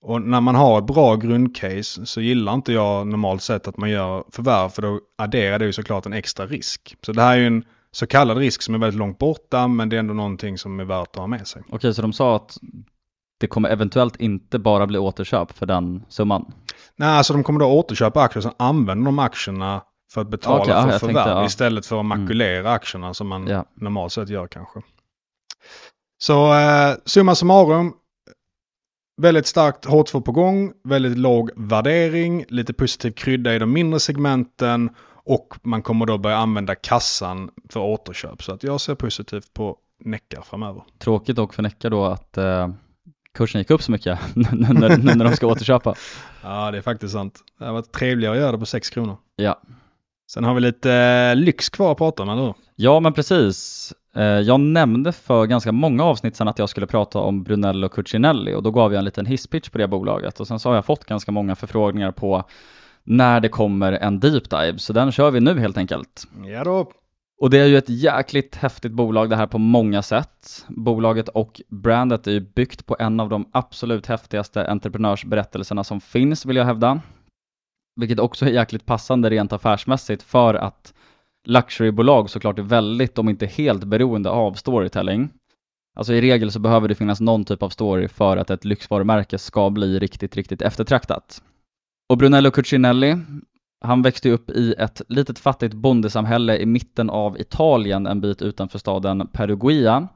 Och 0.01 0.21
när 0.21 0.41
man 0.41 0.55
har 0.55 0.79
ett 0.79 0.87
bra 0.87 1.15
grundcase 1.15 2.05
så 2.05 2.21
gillar 2.21 2.53
inte 2.53 2.73
jag 2.73 3.07
normalt 3.07 3.41
sett 3.41 3.67
att 3.67 3.77
man 3.77 3.89
gör 3.89 4.23
förvärv 4.31 4.69
för 4.69 4.81
då 4.81 4.99
adderar 5.17 5.59
det 5.59 5.65
ju 5.65 5.73
såklart 5.73 6.05
en 6.05 6.13
extra 6.13 6.45
risk. 6.45 6.95
Så 7.01 7.11
det 7.11 7.21
här 7.21 7.33
är 7.33 7.39
ju 7.39 7.47
en 7.47 7.65
så 7.91 8.07
kallad 8.07 8.37
risk 8.37 8.61
som 8.61 8.75
är 8.75 8.79
väldigt 8.79 8.99
långt 8.99 9.17
borta 9.17 9.67
men 9.67 9.89
det 9.89 9.95
är 9.95 9.99
ändå 9.99 10.13
någonting 10.13 10.57
som 10.57 10.79
är 10.79 10.85
värt 10.85 11.07
att 11.07 11.15
ha 11.15 11.27
med 11.27 11.47
sig. 11.47 11.63
Okej, 11.69 11.93
så 11.93 12.01
de 12.01 12.13
sa 12.13 12.35
att 12.35 12.57
det 13.39 13.47
kommer 13.47 13.69
eventuellt 13.69 14.15
inte 14.15 14.59
bara 14.59 14.87
bli 14.87 14.97
återköp 14.97 15.57
för 15.57 15.65
den 15.65 16.05
summan? 16.09 16.53
Nej, 16.95 17.09
alltså 17.09 17.33
de 17.33 17.43
kommer 17.43 17.59
då 17.59 17.65
återköpa 17.65 18.21
aktier 18.21 18.47
och 18.47 18.53
använder 18.57 19.05
de 19.05 19.19
aktierna 19.19 19.81
för 20.13 20.21
att 20.21 20.29
betala 20.29 20.65
ja, 20.67 20.81
för 20.81 20.91
jag 20.91 20.99
förvärv 20.99 21.15
tänkte, 21.15 21.29
ja. 21.29 21.45
istället 21.45 21.85
för 21.85 21.99
att 21.99 22.05
makulera 22.05 22.71
aktierna 22.71 23.13
som 23.13 23.27
man 23.27 23.47
Ja. 23.47 23.65
normalt 23.75 24.11
sett 24.13 24.29
gör 24.29 24.47
kanske. 24.47 24.81
Så 26.17 26.53
eh, 26.53 26.95
summa 27.05 27.35
summarum. 27.35 27.93
Väldigt 29.21 29.47
starkt 29.47 29.85
H2 29.85 30.21
på 30.21 30.31
gång, 30.31 30.73
väldigt 30.83 31.17
låg 31.17 31.51
värdering, 31.55 32.45
lite 32.47 32.73
positiv 32.73 33.11
krydda 33.11 33.55
i 33.55 33.59
de 33.59 33.71
mindre 33.73 33.99
segmenten 33.99 34.89
och 35.29 35.55
man 35.63 35.81
kommer 35.81 36.05
då 36.05 36.17
börja 36.17 36.37
använda 36.37 36.75
kassan 36.75 37.49
för 37.69 37.79
återköp. 37.79 38.43
Så 38.43 38.53
att 38.53 38.63
jag 38.63 38.81
ser 38.81 38.95
positivt 38.95 39.53
på 39.53 39.77
Neckar 40.05 40.41
framöver. 40.41 40.83
Tråkigt 40.99 41.35
dock 41.35 41.53
för 41.53 41.63
Necka 41.63 41.89
då 41.89 42.05
att 42.05 42.37
eh, 42.37 42.69
kursen 43.33 43.61
gick 43.61 43.71
upp 43.71 43.81
så 43.81 43.91
mycket 43.91 44.19
när, 44.35 44.97
nu 44.97 45.15
när 45.15 45.25
de 45.25 45.35
ska 45.35 45.47
återköpa. 45.47 45.95
Ja, 46.43 46.71
det 46.71 46.77
är 46.77 46.81
faktiskt 46.81 47.13
sant. 47.13 47.39
Det 47.59 47.65
har 47.65 47.73
varit 47.73 47.91
trevligare 47.91 48.33
att 48.35 48.41
göra 48.41 48.51
det 48.51 48.57
på 48.57 48.65
6 48.65 48.89
kronor. 48.89 49.17
Ja. 49.35 49.61
Sen 50.31 50.43
har 50.43 50.53
vi 50.53 50.61
lite 50.61 50.93
eh, 50.93 51.35
lyx 51.35 51.69
kvar 51.69 51.91
att 51.91 51.97
prata 51.97 52.23
om, 52.23 52.29
eller 52.29 52.41
hur? 52.41 52.53
Ja, 52.75 52.99
men 52.99 53.13
precis. 53.13 53.93
Eh, 54.15 54.23
Jag 54.23 54.59
nämnde 54.59 55.11
för 55.11 55.45
ganska 55.45 55.71
många 55.71 56.03
avsnitt 56.03 56.35
sedan 56.35 56.47
att 56.47 56.59
jag 56.59 56.69
skulle 56.69 56.87
prata 56.87 57.19
om 57.19 57.43
Brunello 57.43 57.89
Cucinelli 57.89 58.53
och 58.53 58.63
då 58.63 58.71
gav 58.71 58.93
jag 58.93 58.99
en 58.99 59.05
liten 59.05 59.25
hisspitch 59.25 59.69
på 59.69 59.77
det 59.77 59.87
bolaget 59.87 60.39
och 60.39 60.47
sen 60.47 60.59
så 60.59 60.69
har 60.69 60.75
jag 60.75 60.85
fått 60.85 61.05
ganska 61.05 61.31
många 61.31 61.55
förfrågningar 61.55 62.11
på 62.11 62.43
när 63.03 63.39
det 63.39 63.49
kommer 63.49 63.91
en 63.91 64.19
deep 64.19 64.49
dive, 64.49 64.77
så 64.77 64.93
den 64.93 65.11
kör 65.11 65.31
vi 65.31 65.39
nu 65.39 65.59
helt 65.59 65.77
enkelt. 65.77 66.27
Ja 66.45 66.63
då. 66.63 66.91
Och 67.41 67.49
det 67.49 67.57
är 67.59 67.65
ju 67.65 67.77
ett 67.77 67.89
jäkligt 67.89 68.55
häftigt 68.55 68.91
bolag 68.91 69.29
det 69.29 69.35
här 69.35 69.47
på 69.47 69.57
många 69.57 70.01
sätt. 70.01 70.65
Bolaget 70.67 71.29
och 71.29 71.61
brandet 71.67 72.27
är 72.27 72.31
ju 72.31 72.39
byggt 72.39 72.85
på 72.85 72.95
en 72.99 73.19
av 73.19 73.29
de 73.29 73.49
absolut 73.51 74.05
häftigaste 74.05 74.67
entreprenörsberättelserna 74.67 75.83
som 75.83 76.01
finns 76.01 76.45
vill 76.45 76.55
jag 76.55 76.65
hävda. 76.65 77.01
Vilket 77.95 78.19
också 78.19 78.45
är 78.45 78.49
jäkligt 78.49 78.85
passande 78.85 79.29
rent 79.29 79.53
affärsmässigt 79.53 80.23
för 80.23 80.53
att 80.53 80.93
luxurybolag 81.47 82.29
såklart 82.29 82.59
är 82.59 82.63
väldigt, 82.63 83.17
om 83.17 83.29
inte 83.29 83.45
helt 83.45 83.83
beroende 83.83 84.29
av 84.29 84.53
storytelling. 84.53 85.29
Alltså 85.95 86.13
i 86.13 86.21
regel 86.21 86.51
så 86.51 86.59
behöver 86.59 86.87
det 86.87 86.95
finnas 86.95 87.19
någon 87.19 87.45
typ 87.45 87.63
av 87.63 87.69
story 87.69 88.07
för 88.07 88.37
att 88.37 88.49
ett 88.49 88.65
lyxvarumärke 88.65 89.37
ska 89.37 89.69
bli 89.69 89.99
riktigt, 89.99 90.35
riktigt 90.35 90.61
eftertraktat. 90.61 91.41
Och 92.09 92.17
Brunello 92.17 92.51
Cucinelli, 92.51 93.17
han 93.81 94.01
växte 94.01 94.27
ju 94.27 94.33
upp 94.33 94.49
i 94.49 94.73
ett 94.77 95.01
litet 95.09 95.39
fattigt 95.39 95.73
bondesamhälle 95.73 96.57
i 96.57 96.65
mitten 96.65 97.09
av 97.09 97.39
Italien, 97.39 98.07
en 98.07 98.21
bit 98.21 98.41
utanför 98.41 98.79
staden 98.79 99.27
Perugia. 99.27 100.07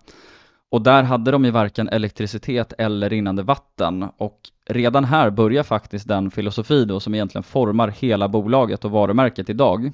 Och 0.71 0.81
där 0.81 1.03
hade 1.03 1.31
de 1.31 1.45
ju 1.45 1.51
varken 1.51 1.89
elektricitet 1.89 2.73
eller 2.77 3.09
rinnande 3.09 3.43
vatten. 3.43 4.03
Och 4.17 4.39
redan 4.69 5.05
här 5.05 5.29
börjar 5.29 5.63
faktiskt 5.63 6.07
den 6.07 6.31
filosofi 6.31 6.85
då 6.85 6.99
som 6.99 7.15
egentligen 7.15 7.43
formar 7.43 7.87
hela 7.87 8.27
bolaget 8.27 8.85
och 8.85 8.91
varumärket 8.91 9.49
idag. 9.49 9.91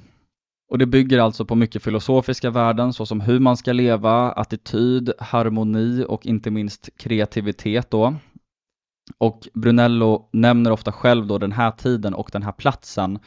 Och 0.70 0.78
det 0.78 0.86
bygger 0.86 1.18
alltså 1.18 1.44
på 1.44 1.54
mycket 1.54 1.82
filosofiska 1.82 2.50
värden 2.50 2.92
såsom 2.92 3.20
hur 3.20 3.38
man 3.38 3.56
ska 3.56 3.72
leva, 3.72 4.32
attityd, 4.32 5.12
harmoni 5.18 6.04
och 6.08 6.26
inte 6.26 6.50
minst 6.50 6.88
kreativitet 6.96 7.90
då. 7.90 8.14
Och 9.18 9.48
Brunello 9.54 10.28
nämner 10.32 10.70
ofta 10.70 10.92
själv 10.92 11.26
då 11.26 11.38
den 11.38 11.52
här 11.52 11.70
tiden 11.70 12.14
och 12.14 12.30
den 12.32 12.42
här 12.42 12.52
platsen 12.52 13.18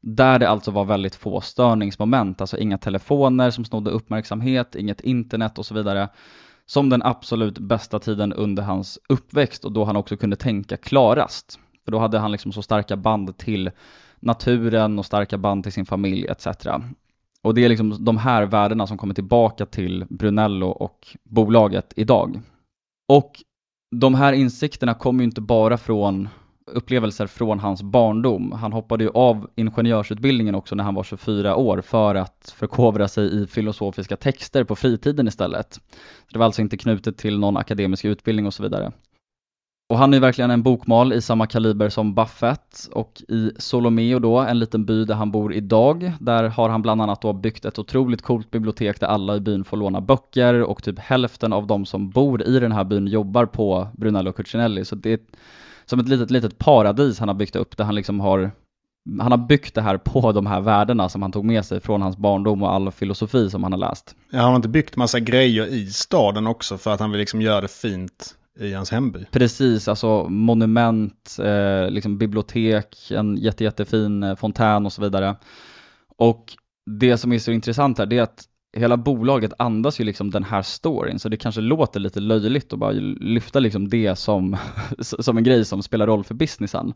där 0.00 0.38
det 0.38 0.48
alltså 0.48 0.70
var 0.70 0.84
väldigt 0.84 1.14
få 1.14 1.40
störningsmoment, 1.40 2.40
alltså 2.40 2.58
inga 2.58 2.78
telefoner 2.78 3.50
som 3.50 3.64
snodde 3.64 3.90
uppmärksamhet, 3.90 4.74
inget 4.74 5.00
internet 5.00 5.58
och 5.58 5.66
så 5.66 5.74
vidare, 5.74 6.08
som 6.66 6.88
den 6.88 7.02
absolut 7.02 7.58
bästa 7.58 7.98
tiden 7.98 8.32
under 8.32 8.62
hans 8.62 8.98
uppväxt 9.08 9.64
och 9.64 9.72
då 9.72 9.84
han 9.84 9.96
också 9.96 10.16
kunde 10.16 10.36
tänka 10.36 10.76
klarast. 10.76 11.58
För 11.84 11.92
då 11.92 11.98
hade 11.98 12.18
han 12.18 12.32
liksom 12.32 12.52
så 12.52 12.62
starka 12.62 12.96
band 12.96 13.38
till 13.38 13.70
naturen 14.20 14.98
och 14.98 15.06
starka 15.06 15.38
band 15.38 15.62
till 15.62 15.72
sin 15.72 15.86
familj 15.86 16.26
etc. 16.26 16.46
Och 17.42 17.54
det 17.54 17.64
är 17.64 17.68
liksom 17.68 18.04
de 18.04 18.16
här 18.16 18.42
värdena 18.46 18.86
som 18.86 18.98
kommer 18.98 19.14
tillbaka 19.14 19.66
till 19.66 20.06
Brunello 20.10 20.68
och 20.68 21.16
bolaget 21.24 21.92
idag. 21.96 22.40
Och 23.08 23.32
de 23.94 24.14
här 24.14 24.32
insikterna 24.32 24.94
kommer 24.94 25.20
ju 25.20 25.24
inte 25.24 25.40
bara 25.40 25.78
från 25.78 26.28
upplevelser 26.66 27.26
från 27.26 27.58
hans 27.58 27.82
barndom. 27.82 28.52
Han 28.52 28.72
hoppade 28.72 29.04
ju 29.04 29.10
av 29.10 29.50
ingenjörsutbildningen 29.54 30.54
också 30.54 30.74
när 30.74 30.84
han 30.84 30.94
var 30.94 31.02
24 31.02 31.56
år 31.56 31.80
för 31.80 32.14
att 32.14 32.54
förkovra 32.56 33.08
sig 33.08 33.42
i 33.42 33.46
filosofiska 33.46 34.16
texter 34.16 34.64
på 34.64 34.76
fritiden 34.76 35.28
istället. 35.28 35.80
Det 36.32 36.38
var 36.38 36.46
alltså 36.46 36.62
inte 36.62 36.76
knutet 36.76 37.18
till 37.18 37.38
någon 37.38 37.56
akademisk 37.56 38.04
utbildning 38.04 38.46
och 38.46 38.54
så 38.54 38.62
vidare. 38.62 38.92
Och 39.88 39.98
han 39.98 40.14
är 40.14 40.20
verkligen 40.20 40.50
en 40.50 40.62
bokmal 40.62 41.12
i 41.12 41.20
samma 41.20 41.46
kaliber 41.46 41.88
som 41.88 42.14
Buffett. 42.14 42.88
Och 42.92 43.22
i 43.28 43.50
Solomeo 43.56 44.18
då, 44.18 44.38
en 44.38 44.58
liten 44.58 44.84
by 44.84 45.04
där 45.04 45.14
han 45.14 45.30
bor 45.30 45.54
idag, 45.54 46.12
där 46.20 46.44
har 46.44 46.68
han 46.68 46.82
bland 46.82 47.02
annat 47.02 47.22
då 47.22 47.32
byggt 47.32 47.64
ett 47.64 47.78
otroligt 47.78 48.22
coolt 48.22 48.50
bibliotek 48.50 49.00
där 49.00 49.06
alla 49.06 49.36
i 49.36 49.40
byn 49.40 49.64
får 49.64 49.76
låna 49.76 50.00
böcker 50.00 50.62
och 50.62 50.82
typ 50.82 50.98
hälften 50.98 51.52
av 51.52 51.66
de 51.66 51.86
som 51.86 52.10
bor 52.10 52.42
i 52.42 52.60
den 52.60 52.72
här 52.72 52.84
byn 52.84 53.06
jobbar 53.06 53.46
på 53.46 53.88
Brunello 53.92 54.32
Cucinelli, 54.32 54.84
så 54.84 54.94
det 54.94 55.12
är 55.12 55.18
som 55.84 56.00
ett 56.00 56.08
litet, 56.08 56.30
litet 56.30 56.58
paradis 56.58 57.18
han 57.18 57.28
har 57.28 57.34
byggt 57.34 57.56
upp 57.56 57.76
där 57.76 57.84
han 57.84 57.94
liksom 57.94 58.20
har 58.20 58.50
han 59.20 59.30
har 59.30 59.38
byggt 59.38 59.74
det 59.74 59.82
här 59.82 59.98
på 59.98 60.32
de 60.32 60.46
här 60.46 60.60
värdena 60.60 61.08
som 61.08 61.22
han 61.22 61.32
tog 61.32 61.44
med 61.44 61.64
sig 61.64 61.80
från 61.80 62.02
hans 62.02 62.16
barndom 62.16 62.62
och 62.62 62.74
all 62.74 62.90
filosofi 62.90 63.50
som 63.50 63.62
han 63.62 63.72
har 63.72 63.78
läst. 63.78 64.16
Ja, 64.30 64.38
han 64.38 64.48
har 64.48 64.56
inte 64.56 64.68
byggt 64.68 64.96
massa 64.96 65.20
grejer 65.20 65.66
i 65.66 65.86
staden 65.86 66.46
också 66.46 66.78
för 66.78 66.94
att 66.94 67.00
han 67.00 67.10
vill 67.10 67.20
liksom 67.20 67.40
göra 67.40 67.60
det 67.60 67.68
fint 67.68 68.34
i 68.58 68.72
hans 68.72 68.90
hemby. 68.90 69.24
Precis, 69.30 69.88
alltså 69.88 70.28
monument, 70.28 71.36
eh, 71.38 71.90
liksom 71.90 72.18
bibliotek, 72.18 73.10
en 73.10 73.36
jätte, 73.36 73.64
jättefin 73.64 74.22
eh, 74.22 74.36
fontän 74.36 74.86
och 74.86 74.92
så 74.92 75.02
vidare. 75.02 75.36
Och 76.16 76.44
det 76.86 77.18
som 77.18 77.32
är 77.32 77.38
så 77.38 77.52
intressant 77.52 77.98
här, 77.98 78.06
det 78.06 78.18
är 78.18 78.22
att 78.22 78.44
hela 78.76 78.96
bolaget 78.96 79.52
andas 79.58 80.00
ju 80.00 80.04
liksom 80.04 80.30
den 80.30 80.44
här 80.44 80.62
storyn, 80.62 81.18
så 81.18 81.28
det 81.28 81.36
kanske 81.36 81.60
låter 81.60 82.00
lite 82.00 82.20
löjligt 82.20 82.72
att 82.72 82.78
bara 82.78 82.92
lyfta 83.20 83.60
liksom 83.60 83.88
det 83.88 84.16
som, 84.16 84.56
som 84.98 85.36
en 85.36 85.44
grej 85.44 85.64
som 85.64 85.82
spelar 85.82 86.06
roll 86.06 86.24
för 86.24 86.34
businessen. 86.34 86.94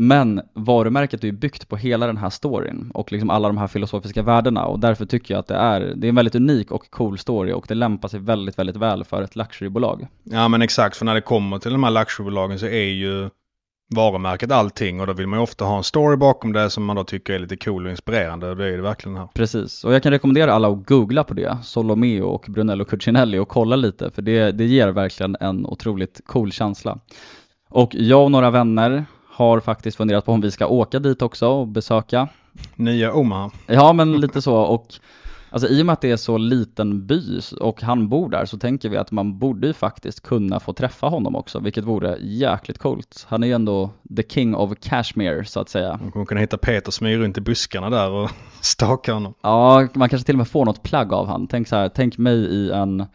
Men 0.00 0.40
varumärket 0.54 1.22
är 1.22 1.28
ju 1.28 1.32
byggt 1.32 1.68
på 1.68 1.76
hela 1.76 2.06
den 2.06 2.16
här 2.16 2.30
storyn 2.30 2.90
och 2.94 3.12
liksom 3.12 3.30
alla 3.30 3.48
de 3.48 3.58
här 3.58 3.66
filosofiska 3.66 4.22
värdena 4.22 4.64
och 4.64 4.78
därför 4.78 5.06
tycker 5.06 5.34
jag 5.34 5.38
att 5.38 5.46
det 5.46 5.54
är, 5.54 5.80
det 5.80 6.06
är 6.06 6.08
en 6.08 6.14
väldigt 6.14 6.34
unik 6.34 6.72
och 6.72 6.90
cool 6.90 7.18
story 7.18 7.52
och 7.52 7.64
det 7.68 7.74
lämpar 7.74 8.08
sig 8.08 8.20
väldigt, 8.20 8.58
väldigt 8.58 8.76
väl 8.76 9.04
för 9.04 9.22
ett 9.22 9.36
luxurybolag. 9.36 10.06
Ja 10.24 10.48
men 10.48 10.62
exakt, 10.62 10.96
för 10.96 11.04
när 11.04 11.14
det 11.14 11.20
kommer 11.20 11.58
till 11.58 11.72
de 11.72 11.84
här 11.84 11.90
luxurybolagen 11.90 12.58
så 12.58 12.66
är 12.66 12.84
ju 12.84 13.30
varumärket 13.94 14.52
allting 14.52 15.00
och 15.00 15.06
då 15.06 15.12
vill 15.12 15.26
man 15.26 15.38
ju 15.38 15.42
ofta 15.42 15.64
ha 15.64 15.76
en 15.76 15.84
story 15.84 16.16
bakom 16.16 16.52
det 16.52 16.70
som 16.70 16.84
man 16.84 16.96
då 16.96 17.04
tycker 17.04 17.32
är 17.32 17.38
lite 17.38 17.56
cool 17.56 17.84
och 17.84 17.90
inspirerande 17.90 18.50
och 18.50 18.56
det 18.56 18.66
är 18.66 18.76
det 18.76 18.82
verkligen 18.82 19.16
här. 19.16 19.28
Precis, 19.34 19.84
och 19.84 19.94
jag 19.94 20.02
kan 20.02 20.12
rekommendera 20.12 20.52
alla 20.52 20.68
att 20.68 20.86
googla 20.86 21.24
på 21.24 21.34
det, 21.34 21.58
Solomeo 21.62 22.24
och 22.24 22.46
Brunello 22.48 22.84
Cucinelli 22.84 23.38
och 23.38 23.48
kolla 23.48 23.76
lite 23.76 24.10
för 24.10 24.22
det, 24.22 24.52
det 24.52 24.64
ger 24.64 24.88
verkligen 24.88 25.36
en 25.40 25.66
otroligt 25.66 26.20
cool 26.26 26.52
känsla. 26.52 26.98
Och 27.70 27.94
jag 27.94 28.24
och 28.24 28.30
några 28.30 28.50
vänner 28.50 29.06
har 29.38 29.60
faktiskt 29.60 29.96
funderat 29.96 30.24
på 30.24 30.32
om 30.32 30.40
vi 30.40 30.50
ska 30.50 30.66
åka 30.66 30.98
dit 30.98 31.22
också 31.22 31.46
och 31.46 31.68
besöka. 31.68 32.28
Nya 32.76 33.12
Omaha. 33.12 33.50
Ja, 33.66 33.92
men 33.92 34.20
lite 34.20 34.42
så 34.42 34.54
och 34.56 34.94
alltså 35.50 35.68
i 35.68 35.82
och 35.82 35.86
med 35.86 35.92
att 35.92 36.00
det 36.00 36.10
är 36.10 36.16
så 36.16 36.38
liten 36.38 37.06
by 37.06 37.40
och 37.60 37.82
han 37.82 38.08
bor 38.08 38.30
där 38.30 38.44
så 38.44 38.58
tänker 38.58 38.88
vi 38.88 38.96
att 38.96 39.10
man 39.10 39.38
borde 39.38 39.66
ju 39.66 39.72
faktiskt 39.72 40.22
kunna 40.22 40.60
få 40.60 40.72
träffa 40.72 41.06
honom 41.06 41.36
också, 41.36 41.58
vilket 41.58 41.84
vore 41.84 42.18
jäkligt 42.20 42.78
coolt. 42.78 43.26
Han 43.28 43.42
är 43.42 43.46
ju 43.46 43.52
ändå 43.52 43.90
the 44.16 44.22
king 44.22 44.54
of 44.54 44.72
Kashmir 44.80 45.42
så 45.42 45.60
att 45.60 45.68
säga. 45.68 45.98
Man 46.02 46.12
kommer 46.12 46.26
kunna 46.26 46.40
hitta 46.40 46.58
Peter 46.58 46.90
som 46.90 47.06
är 47.06 47.16
runt 47.16 47.38
i 47.38 47.40
buskarna 47.40 47.90
där 47.90 48.10
och 48.10 48.30
staka 48.60 49.12
honom. 49.12 49.34
Ja, 49.42 49.88
man 49.94 50.08
kanske 50.08 50.26
till 50.26 50.34
och 50.34 50.38
med 50.38 50.48
får 50.48 50.64
något 50.64 50.82
plagg 50.82 51.12
av 51.12 51.26
han. 51.26 51.46
Tänk 51.46 51.68
så 51.68 51.76
här, 51.76 51.88
tänk 51.88 52.18
mig 52.18 52.36
i 52.36 52.70
en 52.70 53.06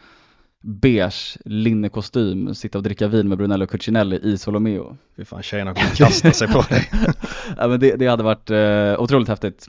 beige 0.63 1.37
linnekostym, 1.45 2.55
sitta 2.55 2.77
och 2.77 2.83
dricka 2.83 3.07
vin 3.07 3.29
med 3.29 3.37
Brunello 3.37 3.67
Cucinelli 3.67 4.19
i 4.23 4.37
Solomeo. 4.37 4.97
Fy 5.17 5.25
fan, 5.25 5.43
tjejerna 5.43 5.73
kommer 5.73 5.95
kasta 5.95 6.31
sig 6.31 6.47
på 6.47 6.61
dig. 6.61 6.89
ja, 7.57 7.67
men 7.67 7.79
det, 7.79 7.95
det 7.95 8.07
hade 8.07 8.23
varit 8.23 8.49
eh, 8.49 9.01
otroligt 9.01 9.27
häftigt. 9.27 9.67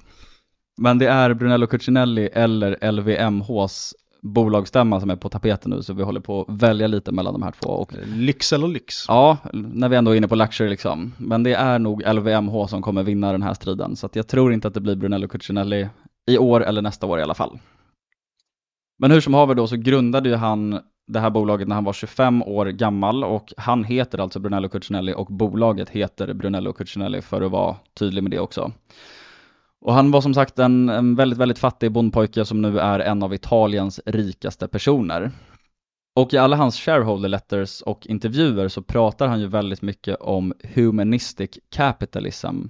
Men 0.76 0.98
det 0.98 1.06
är 1.06 1.34
Brunello 1.34 1.66
Cucinelli 1.66 2.28
eller 2.32 2.92
LVMHs 2.92 3.94
bolagsstämma 4.22 5.00
som 5.00 5.10
är 5.10 5.16
på 5.16 5.28
tapeten 5.28 5.70
nu 5.70 5.82
så 5.82 5.92
vi 5.92 6.02
håller 6.02 6.20
på 6.20 6.40
att 6.48 6.62
välja 6.62 6.86
lite 6.86 7.12
mellan 7.12 7.32
de 7.32 7.42
här 7.42 7.54
två. 7.60 7.68
Och, 7.68 7.92
Lyx 8.06 8.52
eller 8.52 8.68
lyx? 8.68 9.04
ja, 9.08 9.38
när 9.52 9.88
vi 9.88 9.96
ändå 9.96 10.10
är 10.10 10.16
inne 10.16 10.28
på 10.28 10.34
luxury 10.34 10.70
liksom. 10.70 11.12
Men 11.18 11.42
det 11.42 11.54
är 11.54 11.78
nog 11.78 12.02
LVMH 12.14 12.66
som 12.66 12.82
kommer 12.82 13.02
vinna 13.02 13.32
den 13.32 13.42
här 13.42 13.54
striden. 13.54 13.96
Så 13.96 14.08
jag 14.12 14.28
tror 14.28 14.52
inte 14.52 14.68
att 14.68 14.74
det 14.74 14.80
blir 14.80 14.96
Brunello 14.96 15.28
Cucinelli 15.28 15.88
i 16.26 16.38
år 16.38 16.64
eller 16.64 16.82
nästa 16.82 17.06
år 17.06 17.18
i 17.18 17.22
alla 17.22 17.34
fall. 17.34 17.58
Men 18.98 19.10
hur 19.10 19.20
som 19.20 19.34
haver 19.34 19.54
då 19.54 19.66
så 19.66 19.76
grundade 19.76 20.28
ju 20.28 20.34
han 20.34 20.80
det 21.06 21.20
här 21.20 21.30
bolaget 21.30 21.68
när 21.68 21.74
han 21.74 21.84
var 21.84 21.92
25 21.92 22.42
år 22.42 22.66
gammal 22.66 23.24
och 23.24 23.52
han 23.56 23.84
heter 23.84 24.18
alltså 24.18 24.40
Brunello 24.40 24.68
Cucinelli 24.68 25.14
och 25.16 25.26
bolaget 25.26 25.90
heter 25.90 26.34
Brunello 26.34 26.72
Cucinelli 26.72 27.22
för 27.22 27.42
att 27.42 27.50
vara 27.50 27.76
tydlig 27.94 28.22
med 28.22 28.30
det 28.30 28.38
också. 28.38 28.72
Och 29.80 29.94
han 29.94 30.10
var 30.10 30.20
som 30.20 30.34
sagt 30.34 30.58
en, 30.58 30.88
en 30.88 31.14
väldigt, 31.14 31.38
väldigt 31.38 31.58
fattig 31.58 31.92
bondpojke 31.92 32.44
som 32.44 32.62
nu 32.62 32.78
är 32.78 33.00
en 33.00 33.22
av 33.22 33.34
Italiens 33.34 34.00
rikaste 34.06 34.68
personer. 34.68 35.30
Och 36.16 36.34
i 36.34 36.38
alla 36.38 36.56
hans 36.56 36.80
shareholder 36.80 37.28
letters 37.28 37.82
och 37.82 38.06
intervjuer 38.06 38.68
så 38.68 38.82
pratar 38.82 39.28
han 39.28 39.40
ju 39.40 39.46
väldigt 39.46 39.82
mycket 39.82 40.16
om 40.20 40.52
humanistic 40.74 41.50
capitalism. 41.70 42.62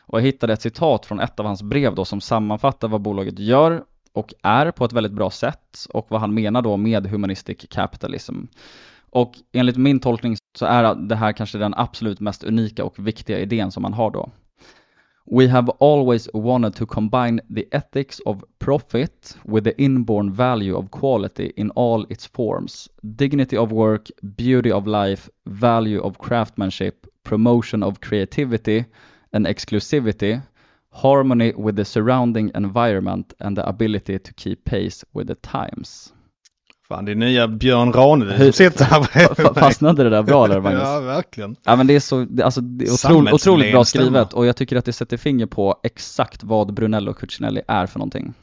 Och 0.00 0.18
jag 0.18 0.24
hittade 0.24 0.52
ett 0.52 0.62
citat 0.62 1.06
från 1.06 1.20
ett 1.20 1.40
av 1.40 1.46
hans 1.46 1.62
brev 1.62 1.94
då 1.94 2.04
som 2.04 2.20
sammanfattar 2.20 2.88
vad 2.88 3.00
bolaget 3.00 3.38
gör 3.38 3.84
och 4.12 4.34
är 4.42 4.70
på 4.70 4.84
ett 4.84 4.92
väldigt 4.92 5.12
bra 5.12 5.30
sätt 5.30 5.86
och 5.94 6.06
vad 6.10 6.20
han 6.20 6.34
menar 6.34 6.62
då 6.62 6.76
med 6.76 7.06
humanistic 7.06 7.66
capitalism. 7.70 8.34
Och 9.10 9.32
enligt 9.52 9.76
min 9.76 10.00
tolkning 10.00 10.36
så 10.58 10.66
är 10.66 10.94
det 10.94 11.16
här 11.16 11.32
kanske 11.32 11.58
den 11.58 11.74
absolut 11.76 12.20
mest 12.20 12.44
unika 12.44 12.84
och 12.84 13.06
viktiga 13.06 13.38
idén 13.38 13.70
som 13.70 13.82
man 13.82 13.92
har 13.92 14.10
då. 14.10 14.30
We 15.32 15.48
have 15.48 15.72
always 15.80 16.28
wanted 16.34 16.74
to 16.74 16.86
combine 16.86 17.40
the 17.54 17.64
ethics 17.70 18.20
of 18.26 18.42
profit 18.58 19.38
with 19.44 19.64
the 19.64 19.82
inborn 19.82 20.32
value 20.32 20.72
of 20.72 20.90
quality 20.90 21.52
in 21.56 21.70
all 21.76 22.06
its 22.08 22.26
forms. 22.26 22.88
Dignity 23.02 23.56
of 23.56 23.72
work, 23.72 24.10
beauty 24.22 24.72
of 24.72 24.86
life, 24.86 25.30
value 25.44 26.00
of 26.00 26.18
craftsmanship, 26.18 27.06
promotion 27.22 27.82
of 27.82 28.00
creativity 28.00 28.84
and 29.32 29.46
exclusivity, 29.46 30.40
harmony 30.92 31.52
with 31.56 31.76
the 31.76 31.84
surrounding 31.84 32.50
environment 32.54 33.32
and 33.38 33.56
the 33.56 33.62
ability 33.62 34.18
to 34.18 34.32
keep 34.36 34.56
pace 34.64 35.06
with 35.14 35.28
the 35.28 35.34
times. 35.34 36.12
Fan, 36.88 37.04
det 37.04 37.12
är 37.12 37.16
nya 37.16 37.48
Björn 37.48 37.92
Ranelid 37.92 38.38
som 38.38 38.52
sitter 38.52 38.84
här. 38.84 39.54
Fastnade 39.60 40.04
det 40.04 40.10
där 40.10 40.22
bra 40.22 40.46
där 40.46 40.60
Magnus? 40.60 40.82
Ja, 40.82 41.00
verkligen. 41.00 41.56
Ja 41.64 41.76
men 41.76 41.86
det 41.86 41.94
är 41.94 42.00
så, 42.00 42.24
det, 42.24 42.42
alltså, 42.42 42.60
det 42.60 42.84
är 42.84 42.92
otroligt, 42.92 43.34
otroligt 43.34 43.72
bra 43.72 43.84
skrivet 43.84 44.32
och 44.32 44.46
jag 44.46 44.56
tycker 44.56 44.76
att 44.76 44.84
det 44.84 44.92
sätter 44.92 45.16
finger 45.16 45.46
på 45.46 45.80
exakt 45.82 46.44
vad 46.44 46.74
Brunello 46.74 47.12
Cucinelli 47.12 47.62
är 47.68 47.86
för 47.86 47.98
någonting. 47.98 48.34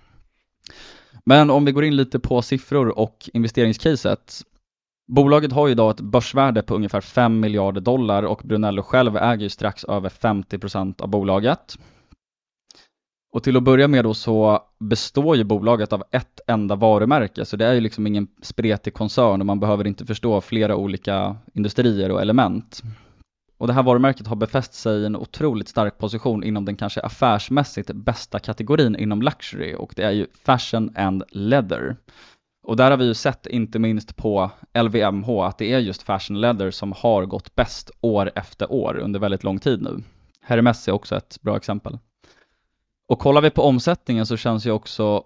Men 1.25 1.49
om 1.49 1.65
vi 1.65 1.71
går 1.71 1.83
in 1.83 1.95
lite 1.95 2.19
på 2.19 2.41
siffror 2.41 2.99
och 2.99 3.29
investeringscaset. 3.33 4.41
Bolaget 5.07 5.51
har 5.51 5.67
ju 5.67 5.71
idag 5.71 5.91
ett 5.91 6.01
börsvärde 6.01 6.61
på 6.61 6.75
ungefär 6.75 7.01
5 7.01 7.39
miljarder 7.39 7.81
dollar 7.81 8.23
och 8.23 8.41
Brunello 8.43 8.83
själv 8.83 9.17
äger 9.17 9.43
ju 9.43 9.49
strax 9.49 9.83
över 9.83 10.09
50% 10.09 11.01
av 11.01 11.09
bolaget. 11.09 11.77
Och 13.33 13.43
till 13.43 13.57
att 13.57 13.63
börja 13.63 13.87
med 13.87 14.03
då 14.03 14.13
så 14.13 14.59
består 14.79 15.35
ju 15.35 15.43
bolaget 15.43 15.93
av 15.93 16.03
ett 16.11 16.39
enda 16.47 16.75
varumärke, 16.75 17.45
så 17.45 17.57
det 17.57 17.65
är 17.65 17.73
ju 17.73 17.81
liksom 17.81 18.07
ingen 18.07 18.27
spretig 18.41 18.93
koncern 18.93 19.41
och 19.41 19.45
man 19.45 19.59
behöver 19.59 19.87
inte 19.87 20.05
förstå 20.05 20.41
flera 20.41 20.75
olika 20.75 21.37
industrier 21.53 22.11
och 22.11 22.21
element. 22.21 22.83
Och 23.57 23.67
det 23.67 23.73
här 23.73 23.83
varumärket 23.83 24.27
har 24.27 24.35
befäst 24.35 24.73
sig 24.73 25.01
i 25.01 25.05
en 25.05 25.15
otroligt 25.15 25.67
stark 25.67 25.97
position 25.97 26.43
inom 26.43 26.65
den 26.65 26.75
kanske 26.75 27.01
affärsmässigt 27.01 27.91
bästa 27.91 28.39
kategorin 28.39 28.95
inom 28.95 29.21
luxury 29.21 29.75
och 29.75 29.93
det 29.95 30.03
är 30.03 30.11
ju 30.11 30.27
fashion 30.45 30.91
and 30.95 31.23
leather. 31.31 31.95
Och 32.63 32.77
där 32.77 32.91
har 32.91 32.97
vi 32.97 33.05
ju 33.05 33.13
sett, 33.13 33.47
inte 33.47 33.79
minst 33.79 34.15
på 34.15 34.51
LVMH, 34.83 35.29
att 35.29 35.57
det 35.57 35.73
är 35.73 35.79
just 35.79 36.03
fashion 36.03 36.41
leather 36.41 36.71
som 36.71 36.91
har 36.91 37.25
gått 37.25 37.55
bäst 37.55 37.91
år 38.01 38.31
efter 38.35 38.71
år 38.71 38.97
under 38.97 39.19
väldigt 39.19 39.43
lång 39.43 39.59
tid 39.59 39.81
nu. 39.81 40.03
Hermes 40.41 40.87
är 40.87 40.91
också 40.91 41.15
ett 41.15 41.41
bra 41.41 41.57
exempel. 41.57 41.97
Och 43.07 43.19
kollar 43.19 43.41
vi 43.41 43.49
på 43.49 43.61
omsättningen 43.61 44.25
så 44.25 44.37
känns 44.37 44.65
ju 44.65 44.71
också 44.71 45.23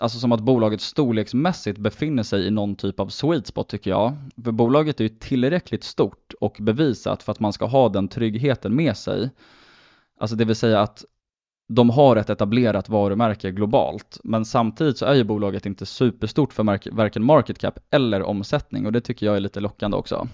alltså 0.00 0.18
som 0.18 0.32
att 0.32 0.40
bolaget 0.40 0.80
storleksmässigt 0.80 1.78
befinner 1.78 2.22
sig 2.22 2.46
i 2.46 2.50
någon 2.50 2.76
typ 2.76 3.00
av 3.00 3.08
sweet 3.08 3.46
spot 3.46 3.68
tycker 3.68 3.90
jag. 3.90 4.16
För 4.44 4.52
bolaget 4.52 5.00
är 5.00 5.04
ju 5.04 5.08
tillräckligt 5.08 5.84
stort 5.84 6.34
och 6.40 6.56
bevisat 6.60 7.22
för 7.22 7.32
att 7.32 7.40
man 7.40 7.52
ska 7.52 7.66
ha 7.66 7.88
den 7.88 8.08
tryggheten 8.08 8.76
med 8.76 8.96
sig. 8.96 9.30
Alltså 10.20 10.36
det 10.36 10.44
vill 10.44 10.56
säga 10.56 10.80
att 10.80 11.04
de 11.68 11.90
har 11.90 12.16
ett 12.16 12.30
etablerat 12.30 12.88
varumärke 12.88 13.50
globalt, 13.50 14.20
men 14.24 14.44
samtidigt 14.44 14.98
så 14.98 15.06
är 15.06 15.14
ju 15.14 15.24
bolaget 15.24 15.66
inte 15.66 15.86
superstort 15.86 16.52
för 16.52 16.90
varken 16.92 17.24
market 17.24 17.58
cap 17.58 17.78
eller 17.90 18.22
omsättning 18.22 18.86
och 18.86 18.92
det 18.92 19.00
tycker 19.00 19.26
jag 19.26 19.36
är 19.36 19.40
lite 19.40 19.60
lockande 19.60 19.96
också. 19.96 20.28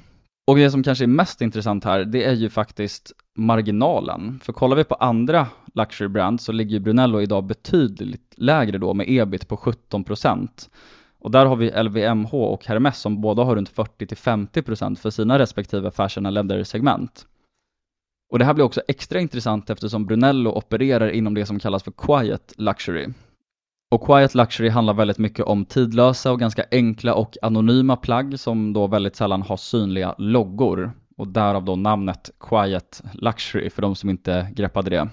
Och 0.47 0.57
det 0.57 0.71
som 0.71 0.83
kanske 0.83 1.05
är 1.05 1.09
mest 1.09 1.41
intressant 1.41 1.85
här, 1.85 2.05
det 2.05 2.25
är 2.25 2.33
ju 2.33 2.51
faktiskt 2.51 3.13
marginalen. 3.39 4.41
För 4.43 4.53
kollar 4.53 4.77
vi 4.77 4.85
på 4.85 4.95
andra 4.95 5.47
luxury 5.75 6.09
brands 6.09 6.45
så 6.45 6.53
ligger 6.53 6.81
Brunello 6.81 7.21
idag 7.21 7.45
betydligt 7.45 8.35
lägre 8.37 8.79
då 8.79 8.95
med 8.95 9.07
ebit 9.09 9.49
på 9.49 9.57
17%. 9.57 10.69
Och 11.21 11.31
där 11.31 11.47
har 11.47 11.57
vi 11.57 11.83
LVMH 11.83 12.35
och 12.35 12.67
Hermes 12.67 12.99
som 13.01 13.21
båda 13.21 13.43
har 13.43 13.57
runt 13.57 13.75
40-50% 13.75 14.97
för 14.97 15.11
sina 15.11 15.39
respektive 15.39 15.91
fashion 15.91 16.27
and 16.27 16.35
leather 16.35 16.65
segment. 16.65 17.27
Och 18.33 18.39
det 18.39 18.45
här 18.45 18.55
blir 18.55 18.65
också 18.65 18.81
extra 18.89 19.21
intressant 19.21 19.71
eftersom 19.71 20.07
Brunello 20.07 20.51
opererar 20.51 21.09
inom 21.11 21.35
det 21.35 21.47
som 21.47 21.59
kallas 21.59 21.83
för 21.83 21.93
quiet 21.93 22.55
luxury. 22.57 23.07
Och 23.91 24.07
quiet 24.07 24.35
luxury 24.35 24.69
handlar 24.69 24.95
väldigt 24.95 25.19
mycket 25.19 25.45
om 25.45 25.65
tidlösa 25.65 26.33
och 26.33 26.41
ganska 26.41 26.65
enkla 26.71 27.15
och 27.15 27.37
anonyma 27.43 27.97
plagg 27.97 28.41
som 28.41 28.73
då 28.73 28.87
väldigt 28.87 29.17
sällan 29.17 29.43
har 29.43 29.57
synliga 29.57 30.15
loggor. 30.19 30.93
Och 31.19 31.29
därav 31.29 31.65
då 31.65 31.77
namnet 31.77 32.31
quiet 32.41 33.03
luxury 33.13 33.71
för 33.71 33.83
de 33.83 33.95
som 33.95 34.11
inte 34.11 34.53
greppade 34.55 34.91
det. 34.91 35.09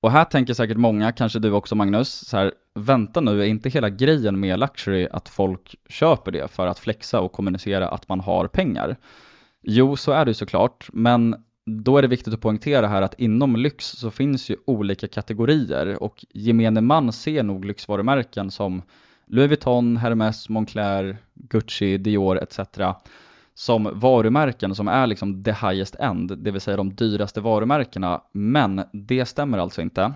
Och 0.00 0.10
här 0.10 0.24
tänker 0.24 0.54
säkert 0.54 0.76
många, 0.76 1.12
kanske 1.12 1.38
du 1.38 1.52
också 1.52 1.74
Magnus, 1.74 2.10
så 2.10 2.36
här, 2.36 2.52
vänta 2.74 3.20
nu, 3.20 3.40
är 3.40 3.46
inte 3.46 3.68
hela 3.68 3.90
grejen 3.90 4.40
med 4.40 4.58
luxury 4.58 5.08
att 5.12 5.28
folk 5.28 5.74
köper 5.88 6.32
det 6.32 6.48
för 6.48 6.66
att 6.66 6.78
flexa 6.78 7.20
och 7.20 7.32
kommunicera 7.32 7.88
att 7.88 8.08
man 8.08 8.20
har 8.20 8.46
pengar? 8.46 8.96
Jo, 9.62 9.96
så 9.96 10.12
är 10.12 10.24
det 10.24 10.30
ju 10.30 10.34
såklart, 10.34 10.88
men 10.92 11.36
då 11.64 11.98
är 11.98 12.02
det 12.02 12.08
viktigt 12.08 12.34
att 12.34 12.40
poängtera 12.40 12.86
här 12.86 13.02
att 13.02 13.20
inom 13.20 13.56
lyx 13.56 13.86
så 13.86 14.10
finns 14.10 14.50
ju 14.50 14.56
olika 14.66 15.08
kategorier 15.08 16.02
och 16.02 16.24
gemene 16.34 16.80
man 16.80 17.12
ser 17.12 17.42
nog 17.42 17.64
lyxvarumärken 17.64 18.50
som 18.50 18.82
Louis 19.26 19.48
Vuitton, 19.48 19.96
Hermès, 19.96 20.48
Moncler, 20.48 21.16
Gucci, 21.34 21.98
Dior 21.98 22.38
etc 22.42 22.60
som 23.58 23.90
varumärken 23.92 24.74
som 24.74 24.88
är 24.88 25.06
liksom 25.06 25.44
the 25.44 25.52
highest 25.52 25.94
end, 25.94 26.38
det 26.38 26.50
vill 26.50 26.60
säga 26.60 26.76
de 26.76 26.94
dyraste 26.94 27.40
varumärkena, 27.40 28.22
men 28.32 28.82
det 28.92 29.26
stämmer 29.26 29.58
alltså 29.58 29.82
inte. 29.82 30.14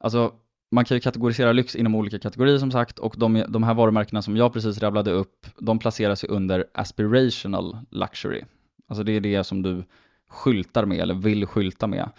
Alltså, 0.00 0.32
man 0.70 0.84
kan 0.84 0.96
ju 0.96 1.00
kategorisera 1.00 1.52
lyx 1.52 1.76
inom 1.76 1.94
olika 1.94 2.18
kategorier 2.18 2.58
som 2.58 2.70
sagt 2.70 2.98
och 2.98 3.14
de, 3.18 3.44
de 3.48 3.62
här 3.62 3.74
varumärkena 3.74 4.22
som 4.22 4.36
jag 4.36 4.52
precis 4.52 4.78
rabblade 4.78 5.10
upp, 5.10 5.46
de 5.58 5.78
placeras 5.78 6.24
ju 6.24 6.28
under 6.28 6.64
aspirational 6.74 7.78
luxury. 7.90 8.42
Alltså 8.88 9.02
det 9.02 9.12
är 9.12 9.20
det 9.20 9.44
som 9.44 9.62
du 9.62 9.84
skyltar 10.28 10.84
med 10.84 10.98
eller 10.98 11.14
vill 11.14 11.46
skylta 11.46 11.86
med. 11.86 12.10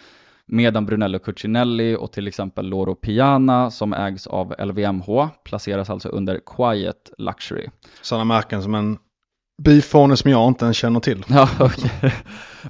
Medan 0.46 0.86
Brunello 0.86 1.18
Cucinelli 1.18 1.96
och 1.96 2.12
till 2.12 2.28
exempel 2.28 2.66
Loro 2.66 2.94
Piana 2.94 3.70
som 3.70 3.92
ägs 3.92 4.26
av 4.26 4.54
LVMH 4.58 5.28
placeras 5.44 5.90
alltså 5.90 6.08
under 6.08 6.40
quiet 6.56 7.10
luxury. 7.18 7.66
Sådana 8.02 8.24
märken 8.24 8.62
som 8.62 8.74
en 8.74 8.98
Bifoner 9.62 10.16
som 10.16 10.30
jag 10.30 10.48
inte 10.48 10.64
ens 10.64 10.76
känner 10.76 11.00
till. 11.00 11.24
Ja, 11.28 11.48
okay. 11.60 12.10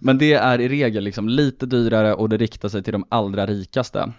Men 0.01 0.19
det 0.19 0.33
är 0.33 0.61
i 0.61 0.69
regel 0.69 1.05
liksom 1.05 1.29
lite 1.29 1.67
dyrare 1.67 2.15
och 2.15 2.29
det 2.29 2.37
riktar 2.37 2.69
sig 2.69 2.83
till 2.83 2.93
de 2.93 3.05
allra 3.09 3.47
rikaste. 3.47 4.13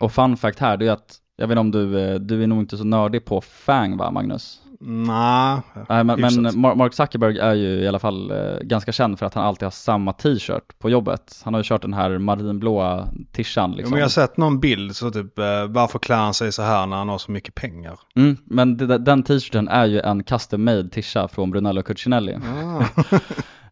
Och 0.00 0.12
fun 0.12 0.36
fact 0.36 0.58
här, 0.58 0.76
det 0.76 0.86
är 0.86 0.92
att, 0.92 1.18
jag 1.36 1.48
vet 1.48 1.58
inte 1.58 1.60
om 1.60 1.70
du, 1.70 2.00
eh, 2.00 2.14
du 2.14 2.42
är 2.42 2.46
nog 2.46 2.58
inte 2.58 2.76
så 2.76 2.84
nördig 2.84 3.24
på 3.24 3.40
FANG 3.40 3.96
va 3.96 4.10
Magnus? 4.10 4.60
Nej, 4.80 5.60
Nej, 5.88 6.04
men, 6.04 6.20
men 6.20 6.60
Mark 6.60 6.94
Zuckerberg 6.94 7.38
är 7.38 7.54
ju 7.54 7.68
i 7.68 7.88
alla 7.88 7.98
fall 7.98 8.30
eh, 8.30 8.58
ganska 8.60 8.92
känd 8.92 9.18
för 9.18 9.26
att 9.26 9.34
han 9.34 9.44
alltid 9.44 9.66
har 9.66 9.70
samma 9.70 10.12
t-shirt 10.12 10.78
på 10.78 10.90
jobbet. 10.90 11.40
Han 11.44 11.54
har 11.54 11.60
ju 11.60 11.64
kört 11.64 11.82
den 11.82 11.94
här 11.94 12.18
marinblåa 12.18 13.08
tishan 13.32 13.72
liksom. 13.72 13.90
men 13.90 13.98
jag 13.98 14.04
har 14.04 14.10
sett 14.10 14.36
någon 14.36 14.60
bild 14.60 14.96
så 14.96 15.10
typ 15.10 15.38
eh, 15.38 15.66
varför 15.68 15.98
klär 15.98 16.16
han 16.16 16.34
sig 16.34 16.52
så 16.52 16.62
här 16.62 16.86
när 16.86 16.96
han 16.96 17.08
har 17.08 17.18
så 17.18 17.32
mycket 17.32 17.54
pengar? 17.54 17.98
mm, 18.16 18.36
men 18.44 18.76
det, 18.76 18.98
den 18.98 19.22
t-shirten 19.22 19.68
är 19.68 19.86
ju 19.86 20.00
en 20.00 20.24
custom 20.24 20.64
made 20.64 20.88
tisha 20.88 21.28
från 21.28 21.50
Brunello 21.50 21.82
Cucinelli. 21.82 22.38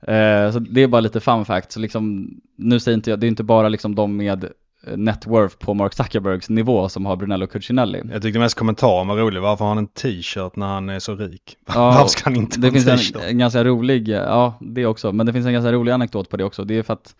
Eh, 0.07 0.50
så 0.53 0.59
det 0.59 0.80
är 0.80 0.86
bara 0.86 1.00
lite 1.00 1.20
fun 1.20 1.44
fact, 1.44 1.72
så 1.72 1.80
liksom, 1.80 2.30
nu 2.57 2.80
säger 2.80 2.96
inte 2.96 3.11
jag, 3.11 3.20
det 3.20 3.26
är 3.26 3.28
inte 3.28 3.44
bara 3.44 3.68
liksom 3.68 3.94
de 3.94 4.16
med 4.16 4.46
net 4.97 5.26
worth 5.26 5.57
på 5.59 5.74
Mark 5.74 5.95
Zuckerbergs 5.95 6.49
nivå 6.51 6.89
som 6.89 7.07
har 7.07 7.16
Brunello 7.16 7.47
Cucinelli. 7.47 8.03
Jag 8.12 8.22
tyckte 8.22 8.39
mest 8.39 8.55
kommentaren 8.59 9.07
var 9.09 9.16
rolig. 9.16 9.41
Varför 9.41 9.64
har 9.64 9.68
han 9.70 9.78
en 9.78 9.87
t-shirt 9.87 10.57
när 10.57 10.66
han 10.66 10.89
är 10.89 10.99
så 10.99 11.14
rik? 11.14 11.57
Ja, 11.74 11.85
Varför 11.91 12.09
ska 12.09 12.24
han 12.24 12.37
inte 12.37 12.61
Det 12.61 12.66
ha 12.66 12.76
en 12.76 12.83
finns 12.83 13.12
t-shirt? 13.12 13.22
en, 13.22 13.28
en 13.28 13.39
ganska 13.39 13.64
rolig, 13.64 14.09
ja 14.09 14.55
det 14.61 14.87
också, 14.87 15.12
men 15.12 15.26
det 15.26 15.33
finns 15.33 15.47
en 15.47 15.53
ganska 15.53 15.72
rolig 15.72 15.93
anekdot 15.93 16.28
på 16.28 16.37
det 16.37 16.45
också. 16.45 16.64
Det 16.64 16.78
är 16.78 16.83
för 16.83 16.93
att 16.93 17.14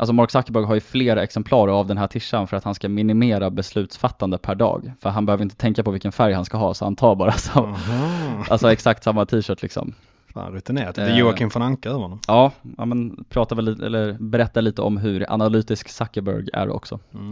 Alltså 0.00 0.12
Mark 0.12 0.30
Zuckerberg 0.30 0.64
har 0.64 0.74
ju 0.74 0.80
flera 0.80 1.22
exemplar 1.22 1.68
av 1.68 1.86
den 1.86 1.98
här 1.98 2.06
tishan 2.06 2.46
för 2.46 2.56
att 2.56 2.64
han 2.64 2.74
ska 2.74 2.88
minimera 2.88 3.50
beslutsfattande 3.50 4.38
per 4.38 4.54
dag. 4.54 4.92
För 5.02 5.10
han 5.10 5.26
behöver 5.26 5.42
inte 5.44 5.56
tänka 5.56 5.82
på 5.82 5.90
vilken 5.90 6.12
färg 6.12 6.32
han 6.32 6.44
ska 6.44 6.56
ha 6.56 6.74
så 6.74 6.84
han 6.84 6.96
tar 6.96 7.14
bara 7.14 7.32
så, 7.32 7.76
alltså 8.50 8.72
exakt 8.72 9.04
samma 9.04 9.26
t-shirt 9.26 9.62
liksom. 9.62 9.94
Fan 10.32 10.52
rutinerat. 10.52 10.94
Det 10.94 11.02
Eh. 11.02 11.12
är 11.14 11.18
Joakim 11.18 11.48
von 11.54 11.62
Anka 11.62 11.88
över 11.88 12.00
honom. 12.00 12.20
Ja, 12.28 12.52
ja 12.78 12.84
men 12.84 13.24
prata 13.28 13.54
väl 13.54 13.64
lite, 13.64 13.86
eller 13.86 14.12
berätta 14.20 14.60
lite 14.60 14.82
om 14.82 14.96
hur 14.96 15.32
analytisk 15.32 15.88
Zuckerberg 15.88 16.48
är 16.52 16.68
också. 16.70 17.00
Mm. 17.14 17.28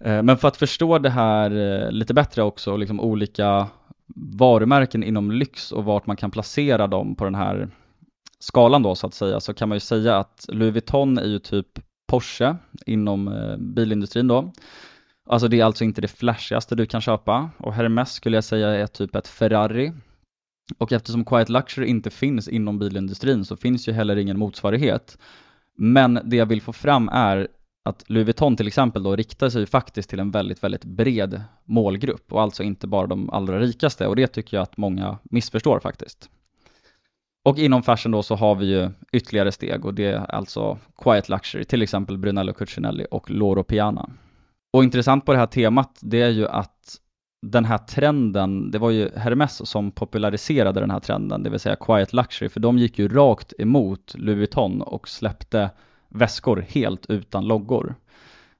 Eh, 0.00 0.22
Men 0.22 0.36
för 0.38 0.48
att 0.48 0.56
förstå 0.56 0.98
det 0.98 1.10
här 1.10 1.50
eh, 1.84 1.90
lite 1.90 2.14
bättre 2.14 2.42
också, 2.42 2.76
liksom 2.76 3.00
olika 3.00 3.68
varumärken 4.38 5.02
inom 5.02 5.30
lyx 5.30 5.72
och 5.72 5.84
vart 5.84 6.06
man 6.06 6.16
kan 6.16 6.30
placera 6.30 6.86
dem 6.86 7.14
på 7.14 7.24
den 7.24 7.34
här 7.34 7.68
skalan 8.38 8.82
då 8.82 8.94
så 8.94 9.06
att 9.06 9.14
säga, 9.14 9.40
så 9.40 9.54
kan 9.54 9.68
man 9.68 9.76
ju 9.76 9.80
säga 9.80 10.16
att 10.18 10.46
Louis 10.48 10.72
Vuitton 10.72 11.18
är 11.18 11.24
ju 11.26 11.38
typ 11.38 11.66
Porsche 12.08 12.56
inom 12.86 13.28
eh, 13.28 13.56
bilindustrin 13.56 14.28
då. 14.28 14.52
Alltså 15.26 15.48
det 15.48 15.60
är 15.60 15.64
alltså 15.64 15.84
inte 15.84 16.00
det 16.00 16.08
flashigaste 16.08 16.74
du 16.74 16.86
kan 16.86 17.00
köpa 17.00 17.50
och 17.58 17.72
Hermes 17.74 18.12
skulle 18.12 18.36
jag 18.36 18.44
säga 18.44 18.68
är 18.68 18.86
typ 18.86 19.14
ett 19.16 19.28
Ferrari. 19.28 19.92
Och 20.78 20.92
eftersom 20.92 21.24
Quiet 21.24 21.48
Luxury 21.48 21.86
inte 21.86 22.10
finns 22.10 22.48
inom 22.48 22.78
bilindustrin 22.78 23.44
så 23.44 23.56
finns 23.56 23.88
ju 23.88 23.92
heller 23.92 24.16
ingen 24.16 24.38
motsvarighet. 24.38 25.18
Men 25.76 26.20
det 26.24 26.36
jag 26.36 26.46
vill 26.46 26.62
få 26.62 26.72
fram 26.72 27.08
är 27.08 27.48
att 27.84 28.04
Louis 28.06 28.26
Vuitton 28.26 28.56
till 28.56 28.66
exempel 28.66 29.02
då 29.02 29.16
riktar 29.16 29.48
sig 29.48 29.66
faktiskt 29.66 30.10
till 30.10 30.20
en 30.20 30.30
väldigt, 30.30 30.64
väldigt 30.64 30.84
bred 30.84 31.42
målgrupp 31.64 32.32
och 32.32 32.42
alltså 32.42 32.62
inte 32.62 32.86
bara 32.86 33.06
de 33.06 33.30
allra 33.30 33.60
rikaste 33.60 34.06
och 34.06 34.16
det 34.16 34.26
tycker 34.26 34.56
jag 34.56 34.62
att 34.62 34.76
många 34.76 35.18
missförstår 35.22 35.80
faktiskt. 35.80 36.30
Och 37.44 37.58
inom 37.58 37.82
fashion 37.82 38.12
då 38.12 38.22
så 38.22 38.34
har 38.34 38.54
vi 38.54 38.66
ju 38.66 38.90
ytterligare 39.12 39.52
steg 39.52 39.84
och 39.84 39.94
det 39.94 40.06
är 40.06 40.34
alltså 40.34 40.78
Quiet 41.02 41.28
Luxury, 41.28 41.64
till 41.64 41.82
exempel 41.82 42.18
Brunello 42.18 42.52
Cucinelli 42.52 43.06
och 43.10 43.30
Loro 43.30 43.62
Piana. 43.62 44.10
Och 44.72 44.84
intressant 44.84 45.26
på 45.26 45.32
det 45.32 45.38
här 45.38 45.46
temat, 45.46 45.98
det 46.00 46.22
är 46.22 46.30
ju 46.30 46.48
att 46.48 47.00
den 47.42 47.64
här 47.64 47.78
trenden, 47.78 48.70
det 48.70 48.78
var 48.78 48.90
ju 48.90 49.10
Hermes 49.16 49.70
som 49.70 49.90
populariserade 49.90 50.80
den 50.80 50.90
här 50.90 51.00
trenden, 51.00 51.42
det 51.42 51.50
vill 51.50 51.60
säga 51.60 51.76
Quiet 51.76 52.12
Luxury, 52.12 52.48
för 52.48 52.60
de 52.60 52.78
gick 52.78 52.98
ju 52.98 53.08
rakt 53.08 53.52
emot 53.58 54.14
Louis 54.14 54.38
Vuitton 54.38 54.82
och 54.82 55.08
släppte 55.08 55.70
väskor 56.08 56.66
helt 56.68 57.06
utan 57.10 57.46
loggor. 57.46 57.94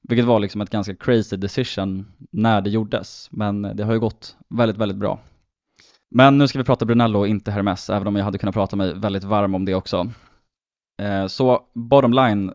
Vilket 0.08 0.26
var 0.26 0.40
liksom 0.40 0.60
ett 0.60 0.70
ganska 0.70 0.94
crazy 0.94 1.36
decision 1.36 2.06
när 2.30 2.60
det 2.60 2.70
gjordes, 2.70 3.28
men 3.32 3.62
det 3.62 3.84
har 3.84 3.92
ju 3.92 4.00
gått 4.00 4.36
väldigt, 4.48 4.78
väldigt 4.78 4.98
bra. 4.98 5.20
Men 6.14 6.38
nu 6.38 6.48
ska 6.48 6.58
vi 6.58 6.64
prata 6.64 6.84
Brunello 6.84 7.18
och 7.18 7.28
inte 7.28 7.50
Hermes, 7.50 7.90
även 7.90 8.06
om 8.06 8.16
jag 8.16 8.24
hade 8.24 8.38
kunnat 8.38 8.54
prata 8.54 8.76
mig 8.76 8.94
väldigt 8.94 9.24
varm 9.24 9.54
om 9.54 9.64
det 9.64 9.74
också. 9.74 10.10
Eh, 11.02 11.26
så 11.26 11.60
bottom 11.74 12.12
line, 12.12 12.52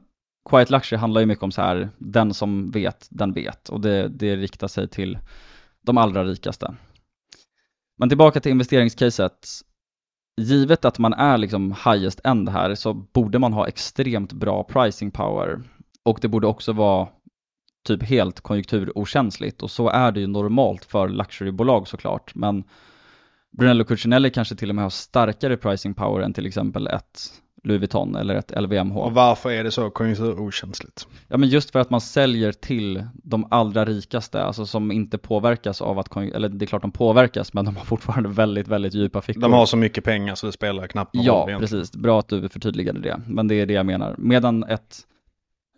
Quiet 0.49 0.69
Luxury 0.69 0.99
handlar 0.99 1.21
ju 1.21 1.27
mycket 1.27 1.43
om 1.43 1.51
så 1.51 1.61
här, 1.61 1.89
den 1.97 2.33
som 2.33 2.71
vet, 2.71 3.07
den 3.09 3.33
vet. 3.33 3.69
Och 3.69 3.81
det, 3.81 4.07
det 4.07 4.35
riktar 4.35 4.67
sig 4.67 4.87
till 4.87 5.17
de 5.87 5.97
allra 5.97 6.23
rikaste. 6.23 6.75
Men 7.97 8.09
tillbaka 8.09 8.39
till 8.39 8.51
investeringscaset. 8.51 9.47
Givet 10.41 10.85
att 10.85 10.99
man 10.99 11.13
är 11.13 11.37
liksom 11.37 11.75
highest 11.85 12.21
end 12.23 12.49
här 12.49 12.75
så 12.75 12.93
borde 12.93 13.39
man 13.39 13.53
ha 13.53 13.67
extremt 13.67 14.33
bra 14.33 14.63
pricing 14.63 15.11
power. 15.11 15.61
Och 16.03 16.19
det 16.21 16.27
borde 16.27 16.47
också 16.47 16.73
vara 16.73 17.07
typ 17.87 18.03
helt 18.03 18.41
konjunkturokänsligt 18.41 19.61
och 19.61 19.71
så 19.71 19.89
är 19.89 20.11
det 20.11 20.19
ju 20.19 20.27
normalt 20.27 20.85
för 20.85 21.09
luxurybolag 21.09 21.87
såklart. 21.87 22.35
Men 22.35 22.63
Brunello 23.57 23.83
Cucinelli 23.83 24.29
kanske 24.29 24.55
till 24.55 24.69
och 24.69 24.75
med 24.75 24.85
har 24.85 24.89
starkare 24.89 25.57
pricing 25.57 25.93
power 25.93 26.21
än 26.21 26.33
till 26.33 26.45
exempel 26.45 26.87
ett 26.87 27.19
Louis 27.67 27.79
Vuitton 27.81 28.15
eller 28.15 28.35
ett 28.35 28.51
LVMH. 28.61 28.97
Och 28.97 29.11
varför 29.13 29.51
är 29.51 29.63
det 29.63 29.71
så 29.71 29.89
konjunkturokänsligt? 29.89 31.07
Ja 31.27 31.37
men 31.37 31.49
just 31.49 31.71
för 31.71 31.79
att 31.79 31.89
man 31.89 32.01
säljer 32.01 32.51
till 32.51 33.03
de 33.13 33.47
allra 33.51 33.85
rikaste, 33.85 34.43
alltså 34.43 34.65
som 34.65 34.91
inte 34.91 35.17
påverkas 35.17 35.81
av 35.81 35.99
att, 35.99 36.17
eller 36.17 36.49
det 36.49 36.65
är 36.65 36.67
klart 36.67 36.81
de 36.81 36.91
påverkas 36.91 37.53
men 37.53 37.65
de 37.65 37.75
har 37.75 37.85
fortfarande 37.85 38.29
väldigt, 38.29 38.67
väldigt 38.67 38.93
djupa 38.93 39.21
fickor. 39.21 39.41
De 39.41 39.53
har 39.53 39.65
så 39.65 39.77
mycket 39.77 40.03
pengar 40.03 40.35
så 40.35 40.45
det 40.45 40.51
spelar 40.51 40.87
knappt 40.87 41.13
någon 41.15 41.25
roll 41.25 41.51
Ja, 41.51 41.59
precis. 41.59 41.91
Bra 41.91 42.19
att 42.19 42.27
du 42.27 42.49
förtydligade 42.49 42.99
det. 42.99 43.21
Men 43.27 43.47
det 43.47 43.55
är 43.55 43.65
det 43.65 43.73
jag 43.73 43.85
menar. 43.85 44.15
Medan 44.17 44.63
ett 44.63 44.97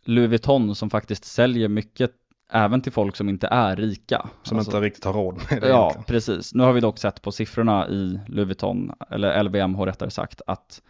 Louis 0.05 0.29
Vuitton 0.29 0.75
som 0.75 0.89
faktiskt 0.89 1.25
säljer 1.25 1.67
mycket 1.67 2.11
även 2.51 2.81
till 2.81 2.91
folk 2.91 3.15
som 3.15 3.29
inte 3.29 3.47
är 3.47 3.75
rika. 3.75 4.29
Som 4.43 4.57
Alltså- 4.57 4.71
inte 4.71 4.85
riktigt 4.85 5.05
har 5.05 5.13
råd 5.13 5.35
med 5.51 5.61
det 5.61 5.67
Ja, 5.69 5.79
egentligen. 5.81 6.03
precis. 6.05 6.53
Nu 6.53 6.63
har 6.63 6.73
vi 6.73 6.79
dock 6.79 6.97
sett 6.97 7.21
på 7.21 7.31
siffrorna 7.31 7.87
i 7.89 8.19
Louis 8.27 8.47
Vuitton, 8.47 8.91
eller 9.09 9.43
LVMH 9.43 9.85
rättare 9.85 10.09
sagt, 10.11 10.41
att 10.47 10.81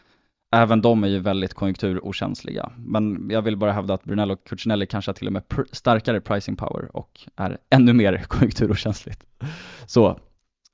även 0.52 0.82
de 0.82 1.04
är 1.04 1.08
ju 1.08 1.20
väldigt 1.20 1.54
konjunkturokänsliga. 1.54 2.72
Men 2.78 3.30
jag 3.30 3.42
vill 3.42 3.58
bara 3.58 3.72
hävda 3.72 3.94
att 3.94 4.04
Brunello 4.04 4.34
och 4.34 4.44
Cucinelli 4.44 4.86
kanske 4.86 5.10
har 5.10 5.14
till 5.14 5.28
och 5.28 5.34
med 5.34 5.44
pr- 5.44 5.66
starkare 5.72 6.22
pricing 6.22 6.56
power 6.56 6.98
och 6.98 7.28
är 7.36 7.58
ännu 7.70 7.94
mer 7.94 8.24
konjunkturokänsligt. 8.28 9.26
Så. 9.86 10.20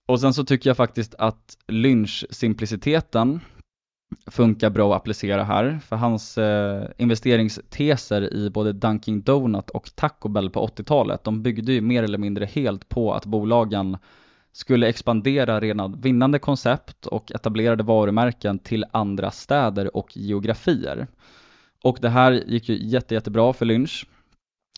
Och 0.07 0.19
sen 0.19 0.33
så 0.33 0.45
tycker 0.45 0.69
jag 0.69 0.77
faktiskt 0.77 1.15
att 1.15 1.57
Lynch-simpliciteten 1.67 3.39
funkar 4.27 4.69
bra 4.69 4.91
att 4.91 5.01
applicera 5.01 5.43
här, 5.43 5.79
för 5.87 5.95
hans 5.95 6.37
eh, 6.37 6.87
investeringsteser 6.97 8.33
i 8.33 8.49
både 8.49 8.73
Dunkin 8.73 9.21
Donut 9.21 9.69
och 9.69 9.95
Taco 9.95 10.29
Bell 10.29 10.49
på 10.49 10.67
80-talet, 10.67 11.23
de 11.23 11.43
byggde 11.43 11.73
ju 11.73 11.81
mer 11.81 12.03
eller 12.03 12.17
mindre 12.17 12.45
helt 12.45 12.89
på 12.89 13.13
att 13.13 13.25
bolagen 13.25 13.97
skulle 14.55 14.87
expandera 14.87 15.59
redan 15.59 16.01
vinnande 16.01 16.39
koncept 16.39 17.05
och 17.05 17.31
etablerade 17.31 17.83
varumärken 17.83 18.59
till 18.59 18.85
andra 18.91 19.31
städer 19.31 19.97
och 19.97 20.17
geografier. 20.17 21.07
Och 21.83 21.97
det 22.01 22.09
här 22.09 22.31
gick 22.31 22.69
ju 22.69 22.87
jätte, 22.87 23.13
jättebra 23.13 23.53
för 23.53 23.65
Lynch. 23.65 24.07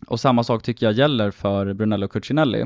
Och 0.08 0.20
samma 0.20 0.44
sak 0.44 0.64
tycker 0.64 0.86
jag 0.86 0.94
gäller 0.94 1.32
för 1.32 1.74
Brunello 1.74 2.08
Cucinelli. 2.08 2.66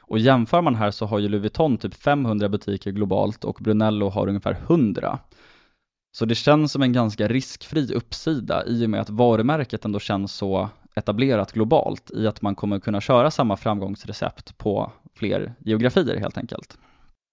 Och 0.00 0.18
jämför 0.18 0.62
man 0.62 0.74
här 0.74 0.90
så 0.90 1.06
har 1.06 1.18
ju 1.18 1.28
Louis 1.28 1.42
Vuitton 1.42 1.78
typ 1.78 1.94
500 1.94 2.48
butiker 2.48 2.90
globalt 2.90 3.44
och 3.44 3.58
Brunello 3.60 4.08
har 4.08 4.28
ungefär 4.28 4.58
100. 4.68 5.18
Så 6.16 6.24
det 6.24 6.34
känns 6.34 6.72
som 6.72 6.82
en 6.82 6.92
ganska 6.92 7.28
riskfri 7.28 7.94
uppsida 7.94 8.66
i 8.66 8.86
och 8.86 8.90
med 8.90 9.00
att 9.00 9.10
varumärket 9.10 9.84
ändå 9.84 9.98
känns 9.98 10.32
så 10.32 10.68
etablerat 10.96 11.52
globalt 11.52 12.10
i 12.10 12.26
att 12.26 12.42
man 12.42 12.54
kommer 12.54 12.78
kunna 12.78 13.00
köra 13.00 13.30
samma 13.30 13.56
framgångsrecept 13.56 14.58
på 14.58 14.92
fler 15.14 15.54
geografier 15.58 16.16
helt 16.16 16.38
enkelt. 16.38 16.78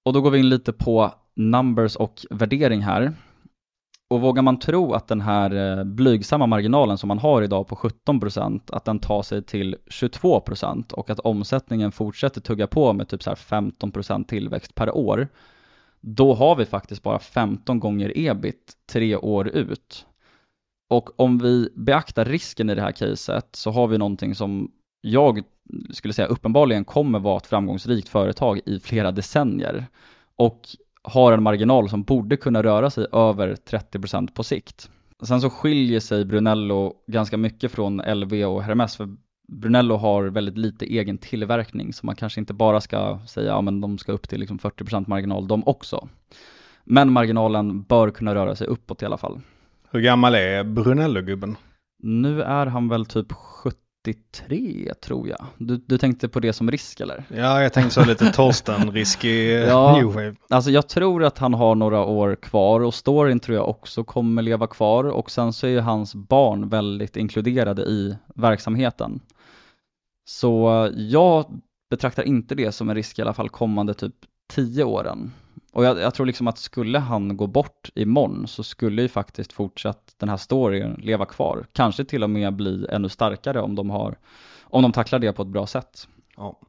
Och 0.05 0.13
då 0.13 0.21
går 0.21 0.31
vi 0.31 0.39
in 0.39 0.49
lite 0.49 0.73
på 0.73 1.13
numbers 1.35 1.95
och 1.95 2.25
värdering 2.29 2.81
här. 2.81 3.13
Och 4.09 4.21
vågar 4.21 4.43
man 4.43 4.59
tro 4.59 4.93
att 4.93 5.07
den 5.07 5.21
här 5.21 5.77
eh, 5.79 5.83
blygsamma 5.83 6.47
marginalen 6.47 6.97
som 6.97 7.07
man 7.07 7.19
har 7.19 7.41
idag 7.41 7.67
på 7.67 7.75
17% 7.75 8.61
att 8.71 8.85
den 8.85 8.99
tar 8.99 9.21
sig 9.21 9.43
till 9.43 9.75
22% 9.87 10.93
och 10.93 11.09
att 11.09 11.19
omsättningen 11.19 11.91
fortsätter 11.91 12.41
tugga 12.41 12.67
på 12.67 12.93
med 12.93 13.07
typ 13.07 13.23
så 13.23 13.29
här 13.29 13.35
15% 13.35 14.25
tillväxt 14.25 14.75
per 14.75 14.97
år 14.97 15.27
då 16.05 16.33
har 16.33 16.55
vi 16.55 16.65
faktiskt 16.65 17.03
bara 17.03 17.19
15 17.19 17.79
gånger 17.79 18.11
ebit 18.15 18.73
tre 18.91 19.15
år 19.15 19.47
ut. 19.47 20.05
Och 20.93 21.19
om 21.19 21.37
vi 21.37 21.69
beaktar 21.75 22.25
risken 22.25 22.69
i 22.69 22.75
det 22.75 22.81
här 22.81 22.91
caset 22.91 23.47
så 23.51 23.71
har 23.71 23.87
vi 23.87 23.97
någonting 23.97 24.35
som 24.35 24.71
jag 25.01 25.43
skulle 25.91 26.13
säga 26.13 26.27
uppenbarligen 26.27 26.85
kommer 26.85 27.19
vara 27.19 27.37
ett 27.37 27.47
framgångsrikt 27.47 28.09
företag 28.09 28.59
i 28.65 28.79
flera 28.79 29.11
decennier 29.11 29.85
och 30.35 30.61
har 31.03 31.31
en 31.31 31.43
marginal 31.43 31.89
som 31.89 32.03
borde 32.03 32.37
kunna 32.37 32.63
röra 32.63 32.89
sig 32.89 33.07
över 33.11 33.55
30% 33.55 34.33
på 34.33 34.43
sikt. 34.43 34.89
Sen 35.23 35.41
så 35.41 35.49
skiljer 35.49 35.99
sig 35.99 36.25
Brunello 36.25 36.93
ganska 37.07 37.37
mycket 37.37 37.71
från 37.71 37.97
LV 37.97 38.33
och 38.33 38.63
Hermes 38.63 38.95
för 38.95 39.15
Brunello 39.47 39.95
har 39.95 40.23
väldigt 40.23 40.57
lite 40.57 40.85
egen 40.85 41.17
tillverkning 41.17 41.93
så 41.93 42.05
man 42.05 42.15
kanske 42.15 42.39
inte 42.39 42.53
bara 42.53 42.81
ska 42.81 43.19
säga 43.27 43.47
ja 43.47 43.61
men 43.61 43.81
de 43.81 43.97
ska 43.97 44.11
upp 44.11 44.29
till 44.29 44.39
liksom 44.39 44.59
40% 44.59 45.05
marginal 45.07 45.47
de 45.47 45.67
också. 45.67 46.07
Men 46.83 47.11
marginalen 47.11 47.83
bör 47.83 48.09
kunna 48.09 48.35
röra 48.35 48.55
sig 48.55 48.67
uppåt 48.67 49.01
i 49.01 49.05
alla 49.05 49.17
fall. 49.17 49.41
Hur 49.93 50.01
gammal 50.01 50.35
är 50.35 50.63
Brunello-gubben? 50.63 51.57
Nu 52.03 52.41
är 52.41 52.65
han 52.65 52.89
väl 52.89 53.05
typ 53.05 53.31
73 53.31 54.93
tror 55.01 55.27
jag. 55.27 55.45
Du, 55.57 55.77
du 55.77 55.97
tänkte 55.97 56.29
på 56.29 56.39
det 56.39 56.53
som 56.53 56.71
risk 56.71 56.99
eller? 56.99 57.23
Ja, 57.35 57.61
jag 57.61 57.73
tänkte 57.73 57.93
så 57.93 58.05
lite 58.05 58.31
Torsten-risk 58.31 59.25
i 59.25 59.51
Ja. 59.67 59.95
New 59.97 60.05
Wave. 60.05 60.35
Alltså 60.49 60.71
jag 60.71 60.87
tror 60.87 61.23
att 61.23 61.37
han 61.37 61.53
har 61.53 61.75
några 61.75 61.99
år 62.05 62.35
kvar 62.35 62.79
och 62.79 62.93
storyn 62.93 63.39
tror 63.39 63.57
jag 63.57 63.69
också 63.69 64.03
kommer 64.03 64.41
leva 64.41 64.67
kvar 64.67 65.03
och 65.03 65.31
sen 65.31 65.53
så 65.53 65.67
är 65.67 65.71
ju 65.71 65.79
hans 65.79 66.15
barn 66.15 66.69
väldigt 66.69 67.17
inkluderade 67.17 67.81
i 67.81 68.17
verksamheten. 68.35 69.19
Så 70.29 70.89
jag 70.95 71.45
betraktar 71.89 72.23
inte 72.23 72.55
det 72.55 72.71
som 72.71 72.89
en 72.89 72.95
risk 72.95 73.19
i 73.19 73.21
alla 73.21 73.33
fall 73.33 73.49
kommande 73.49 73.93
typ 73.93 74.15
10 74.53 74.83
åren. 74.83 75.31
Och 75.73 75.85
jag, 75.85 75.99
jag 75.99 76.13
tror 76.13 76.25
liksom 76.25 76.47
att 76.47 76.57
skulle 76.57 76.99
han 76.99 77.37
gå 77.37 77.47
bort 77.47 77.89
imorgon 77.95 78.47
så 78.47 78.63
skulle 78.63 79.01
ju 79.01 79.07
faktiskt 79.07 79.53
fortsatt 79.53 80.15
den 80.17 80.29
här 80.29 80.37
storyn 80.37 80.93
leva 81.03 81.25
kvar. 81.25 81.65
Kanske 81.73 82.05
till 82.05 82.23
och 82.23 82.29
med 82.29 82.55
bli 82.55 82.87
ännu 82.89 83.09
starkare 83.09 83.61
om 83.61 83.75
de 83.75 83.89
har, 83.89 84.17
om 84.63 84.81
de 84.81 84.91
tacklar 84.91 85.19
det 85.19 85.33
på 85.33 85.41
ett 85.41 85.47
bra 85.47 85.67
sätt. 85.67 86.07
Ja. 86.37 86.59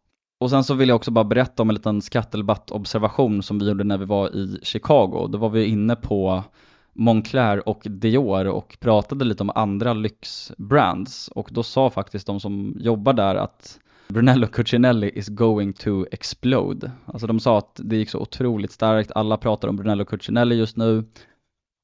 Och 0.40 0.50
sen 0.50 0.64
så 0.64 0.74
vill 0.74 0.88
jag 0.88 0.96
också 0.96 1.10
bara 1.10 1.24
berätta 1.24 1.62
om 1.62 1.68
en 1.68 1.74
liten 1.74 2.02
skattedebatt-observation 2.02 3.42
som 3.42 3.58
vi 3.58 3.68
gjorde 3.68 3.84
när 3.84 3.98
vi 3.98 4.04
var 4.04 4.36
i 4.36 4.58
Chicago. 4.62 5.28
Då 5.30 5.38
var 5.38 5.48
vi 5.48 5.64
inne 5.64 5.96
på 5.96 6.42
Moncler 6.92 7.68
och 7.68 7.82
Dior 7.84 8.46
och 8.46 8.76
pratade 8.80 9.24
lite 9.24 9.42
om 9.42 9.50
andra 9.54 9.92
lyxbrands 9.92 11.28
och 11.28 11.48
då 11.52 11.62
sa 11.62 11.90
faktiskt 11.90 12.26
de 12.26 12.40
som 12.40 12.76
jobbar 12.78 13.12
där 13.12 13.34
att 13.34 13.78
Brunello 14.08 14.46
Cucinelli 14.46 15.10
is 15.14 15.28
going 15.28 15.72
to 15.72 16.06
explode. 16.10 16.90
Alltså 17.06 17.26
de 17.26 17.40
sa 17.40 17.58
att 17.58 17.80
det 17.84 17.96
gick 17.96 18.10
så 18.10 18.18
otroligt 18.18 18.72
starkt, 18.72 19.12
alla 19.14 19.36
pratar 19.36 19.68
om 19.68 19.76
Brunello 19.76 20.04
Cucinelli 20.04 20.54
just 20.54 20.76
nu 20.76 21.04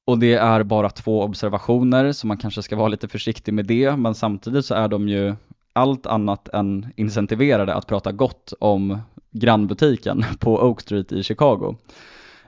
och 0.05 0.19
det 0.19 0.33
är 0.33 0.63
bara 0.63 0.89
två 0.89 1.21
observationer 1.21 2.11
så 2.11 2.27
man 2.27 2.37
kanske 2.37 2.61
ska 2.61 2.75
vara 2.75 2.87
lite 2.87 3.07
försiktig 3.07 3.53
med 3.53 3.65
det 3.65 3.95
men 3.97 4.15
samtidigt 4.15 4.65
så 4.65 4.75
är 4.75 4.87
de 4.87 5.09
ju 5.09 5.35
allt 5.73 6.05
annat 6.05 6.47
än 6.47 6.87
incentiverade 6.95 7.73
att 7.73 7.87
prata 7.87 8.11
gott 8.11 8.53
om 8.59 8.99
grannbutiken 9.31 10.25
på 10.39 10.55
Oak 10.55 10.81
Street 10.81 11.11
i 11.11 11.23
Chicago. 11.23 11.75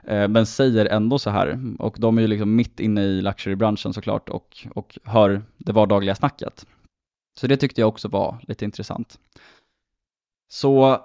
Eh, 0.04 0.28
men 0.28 0.46
säger 0.46 0.86
ändå 0.86 1.18
så 1.18 1.30
här, 1.30 1.60
och 1.78 1.96
de 1.98 2.18
är 2.18 2.22
ju 2.22 2.28
liksom 2.28 2.56
mitt 2.56 2.80
inne 2.80 3.02
i 3.02 3.22
luxurybranschen 3.22 3.92
såklart 3.92 4.28
och, 4.28 4.66
och 4.74 4.98
hör 5.04 5.42
det 5.56 5.72
vardagliga 5.72 6.14
snacket. 6.14 6.66
Så 7.40 7.46
det 7.46 7.56
tyckte 7.56 7.80
jag 7.80 7.88
också 7.88 8.08
var 8.08 8.38
lite 8.48 8.64
intressant. 8.64 9.18
Så 10.54 10.98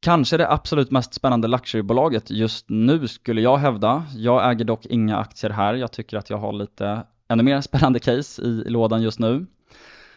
kanske 0.00 0.36
det 0.36 0.52
absolut 0.52 0.90
mest 0.90 1.14
spännande 1.14 1.48
luxurybolaget 1.48 2.30
just 2.30 2.64
nu 2.68 3.08
skulle 3.08 3.40
jag 3.40 3.56
hävda. 3.56 4.04
Jag 4.16 4.50
äger 4.50 4.64
dock 4.64 4.86
inga 4.86 5.16
aktier 5.16 5.50
här. 5.50 5.74
Jag 5.74 5.92
tycker 5.92 6.16
att 6.16 6.30
jag 6.30 6.38
har 6.38 6.52
lite 6.52 7.02
ännu 7.28 7.42
mer 7.42 7.60
spännande 7.60 7.98
case 7.98 8.42
i, 8.42 8.64
lådan 8.66 9.02
just 9.02 9.18
nu. 9.18 9.46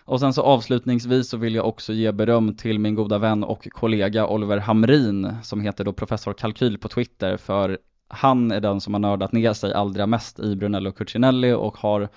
Och 0.05 0.19
sen 0.19 0.33
så 0.33 0.41
avslutningsvis 0.41 1.29
så 1.29 1.37
vill 1.37 1.55
jag 1.55 1.67
också 1.67 1.93
ge 1.93 2.11
beröm 2.11 2.55
till 2.55 2.79
min 2.79 2.95
goda 2.95 3.17
vän 3.17 3.43
och 3.43 3.67
kollega 3.71 4.27
Oliver 4.27 4.57
Hamrin 4.57 5.35
som 5.43 5.61
heter 5.61 5.83
då 5.83 5.93
Professor 5.93 6.33
Kalkyl 6.33 6.77
på 6.77 6.87
Twitter 6.87 7.37
för 7.37 7.77
han 8.07 8.51
är 8.51 8.59
den 8.59 8.81
som 8.81 8.93
har 8.93 8.99
nördat 8.99 9.31
ner 9.31 9.53
sig 9.53 9.73
allra 9.73 10.07
mest 10.07 10.39
i 10.39 10.55
Brunello 10.55 10.91
Cucinelli 10.91 11.53
och 11.53 11.77
har 11.77 12.09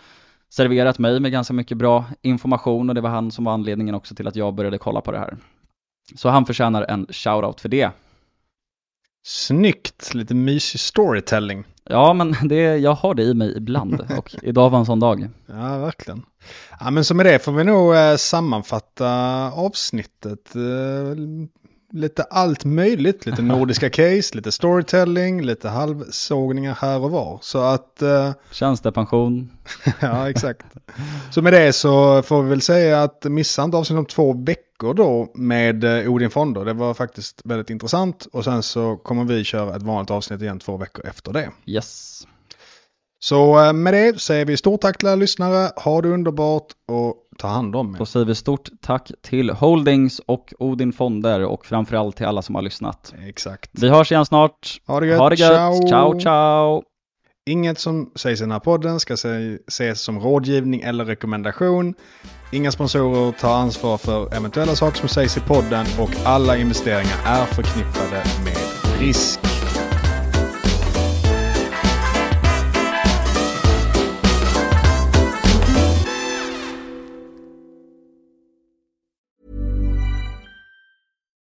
serverat 0.49 0.99
mig 0.99 1.21
med 1.21 1.33
ganska 1.33 1.55
mycket 1.55 1.79
bra 1.79 2.05
information 2.23 2.89
och 2.89 2.95
det 2.95 3.01
var 3.01 3.11
han 3.11 3.31
som 3.31 3.45
var 3.45 3.53
anledningen 3.53 3.95
också 3.95 4.15
till 4.15 4.29
att 4.29 4.37
jag 4.37 4.55
började 4.55 4.79
kolla 4.79 5.01
på 5.01 5.13
det 5.13 5.19
här. 5.19 5.37
Så 6.17 6.29
han 6.29 6.47
förtjänar 6.47 6.83
en 6.89 7.07
shoutout 7.11 7.61
för 7.61 7.69
det. 7.69 7.91
Snyggt! 9.25 10.15
Lite 10.15 10.35
mysig 10.35 10.81
storytelling. 10.81 11.65
Ja, 11.85 12.13
men 12.13 12.37
det, 12.49 12.77
jag 12.77 12.95
har 12.95 13.15
det 13.15 13.23
i 13.23 13.35
mig 13.35 13.57
ibland 13.57 14.01
och 14.19 14.35
idag 14.43 14.71
var 14.71 14.79
en 14.79 14.87
sån 14.87 15.01
dag. 15.01 15.29
Ja, 15.47 15.79
verkligen. 15.79 16.23
Ja, 16.81 16.91
men 16.91 17.05
så 17.05 17.15
med 17.15 17.27
det 17.27 17.39
får 17.39 17.53
vi 17.53 17.65
nog 17.65 17.95
eh, 17.95 18.17
sammanfatta 18.17 19.11
avsnittet. 19.51 20.57
Eh, 20.57 21.17
lite 21.93 22.23
allt 22.23 22.65
möjligt, 22.65 23.27
lite 23.27 23.43
nordiska 23.43 23.91
case, 23.91 24.37
lite 24.37 24.53
storytelling, 24.53 25.43
lite 25.43 25.69
halvsågningar 25.69 26.79
här 26.81 27.01
och 27.01 27.11
var. 27.11 27.39
Så 27.43 27.59
att... 27.59 28.03
Eh, 28.03 28.33
Tjänstepension. 28.51 29.51
ja, 30.01 30.31
exakt. 30.31 30.67
Så 31.31 31.43
med 31.43 31.53
det 31.53 31.73
så 31.73 32.23
får 32.23 32.43
vi 32.43 32.49
väl 32.49 32.63
säga 32.63 33.03
att 33.03 33.25
missa 33.25 33.65
inte 33.65 33.77
avsnitt 33.77 33.99
om 33.99 34.07
två 34.07 34.33
veckor 34.33 34.72
då 34.83 35.29
med 35.35 35.85
eh, 35.85 36.13
Odin 36.13 36.31
Fonder. 36.31 36.65
Det 36.65 36.73
var 36.73 36.95
faktiskt 36.95 37.43
väldigt 37.45 37.71
intressant. 37.71 38.29
Och 38.33 38.45
sen 38.45 38.63
så 38.63 38.97
kommer 38.97 39.25
vi 39.25 39.45
köra 39.45 39.77
ett 39.77 39.83
vanligt 39.83 40.11
avsnitt 40.11 40.43
igen 40.43 40.59
två 40.59 40.77
veckor 40.77 41.07
efter 41.07 41.33
det. 41.33 41.51
Yes. 41.67 42.23
Så 43.25 43.65
eh, 43.65 43.73
med 43.73 43.95
det 43.95 44.21
säger 44.21 44.45
vi 44.45 44.57
stort 44.57 44.81
tack 44.81 44.99
till 44.99 45.09
alla 45.09 45.17
lyssnare. 45.17 45.71
Ha 45.77 46.03
det 46.03 46.09
underbart 46.09 46.67
och 46.89 47.15
ta 47.39 47.49
hand 47.49 47.77
om 47.77 47.95
er. 47.95 47.99
Då 47.99 48.07
säger 48.07 48.27
vi 48.27 48.35
stort 48.35 48.69
tack 48.81 49.11
till 49.23 49.51
Holdings 49.51 50.21
och 50.27 50.55
Odin 50.59 50.93
Fonder 50.93 51.45
och 51.45 51.67
framförallt 51.67 52.17
till 52.17 52.27
alla 52.27 52.43
som 52.43 52.55
har 52.55 52.63
lyssnat. 52.63 53.15
Exakt. 53.27 53.71
Vi 53.73 53.89
hörs 53.89 54.13
igen 54.13 54.27
snart. 54.27 54.81
Ha 54.87 55.01
det 55.01 55.07
gött. 55.07 55.19
Ha 55.19 55.29
det 55.31 55.37
gött. 55.37 55.51
Ciao. 55.51 55.89
ciao. 55.89 56.21
ciao. 56.21 56.92
Inget 57.47 57.79
som 57.79 58.11
sägs 58.15 58.41
i 58.41 58.45
den 58.45 58.51
här 58.51 58.61
podden 58.61 59.01
ska 59.01 59.15
ses 59.69 60.01
som 60.01 60.21
rådgivning 60.21 60.81
eller 60.81 61.05
rekommendation. 61.05 61.95
Inga 62.53 62.73
sponsorer 62.73 63.33
tar 63.33 63.55
ansvar 63.55 63.99
för 63.99 64.35
eventuella 64.35 64.77
saker 64.77 64.99
som 64.99 65.09
sägs 65.09 65.37
i 65.37 65.41
podden 65.41 65.87
och 66.01 66.11
alla 66.25 66.57
investeringar 66.57 67.19
är 67.25 67.47
förknippade 67.47 68.25
med 68.45 69.01
risk. 69.01 69.52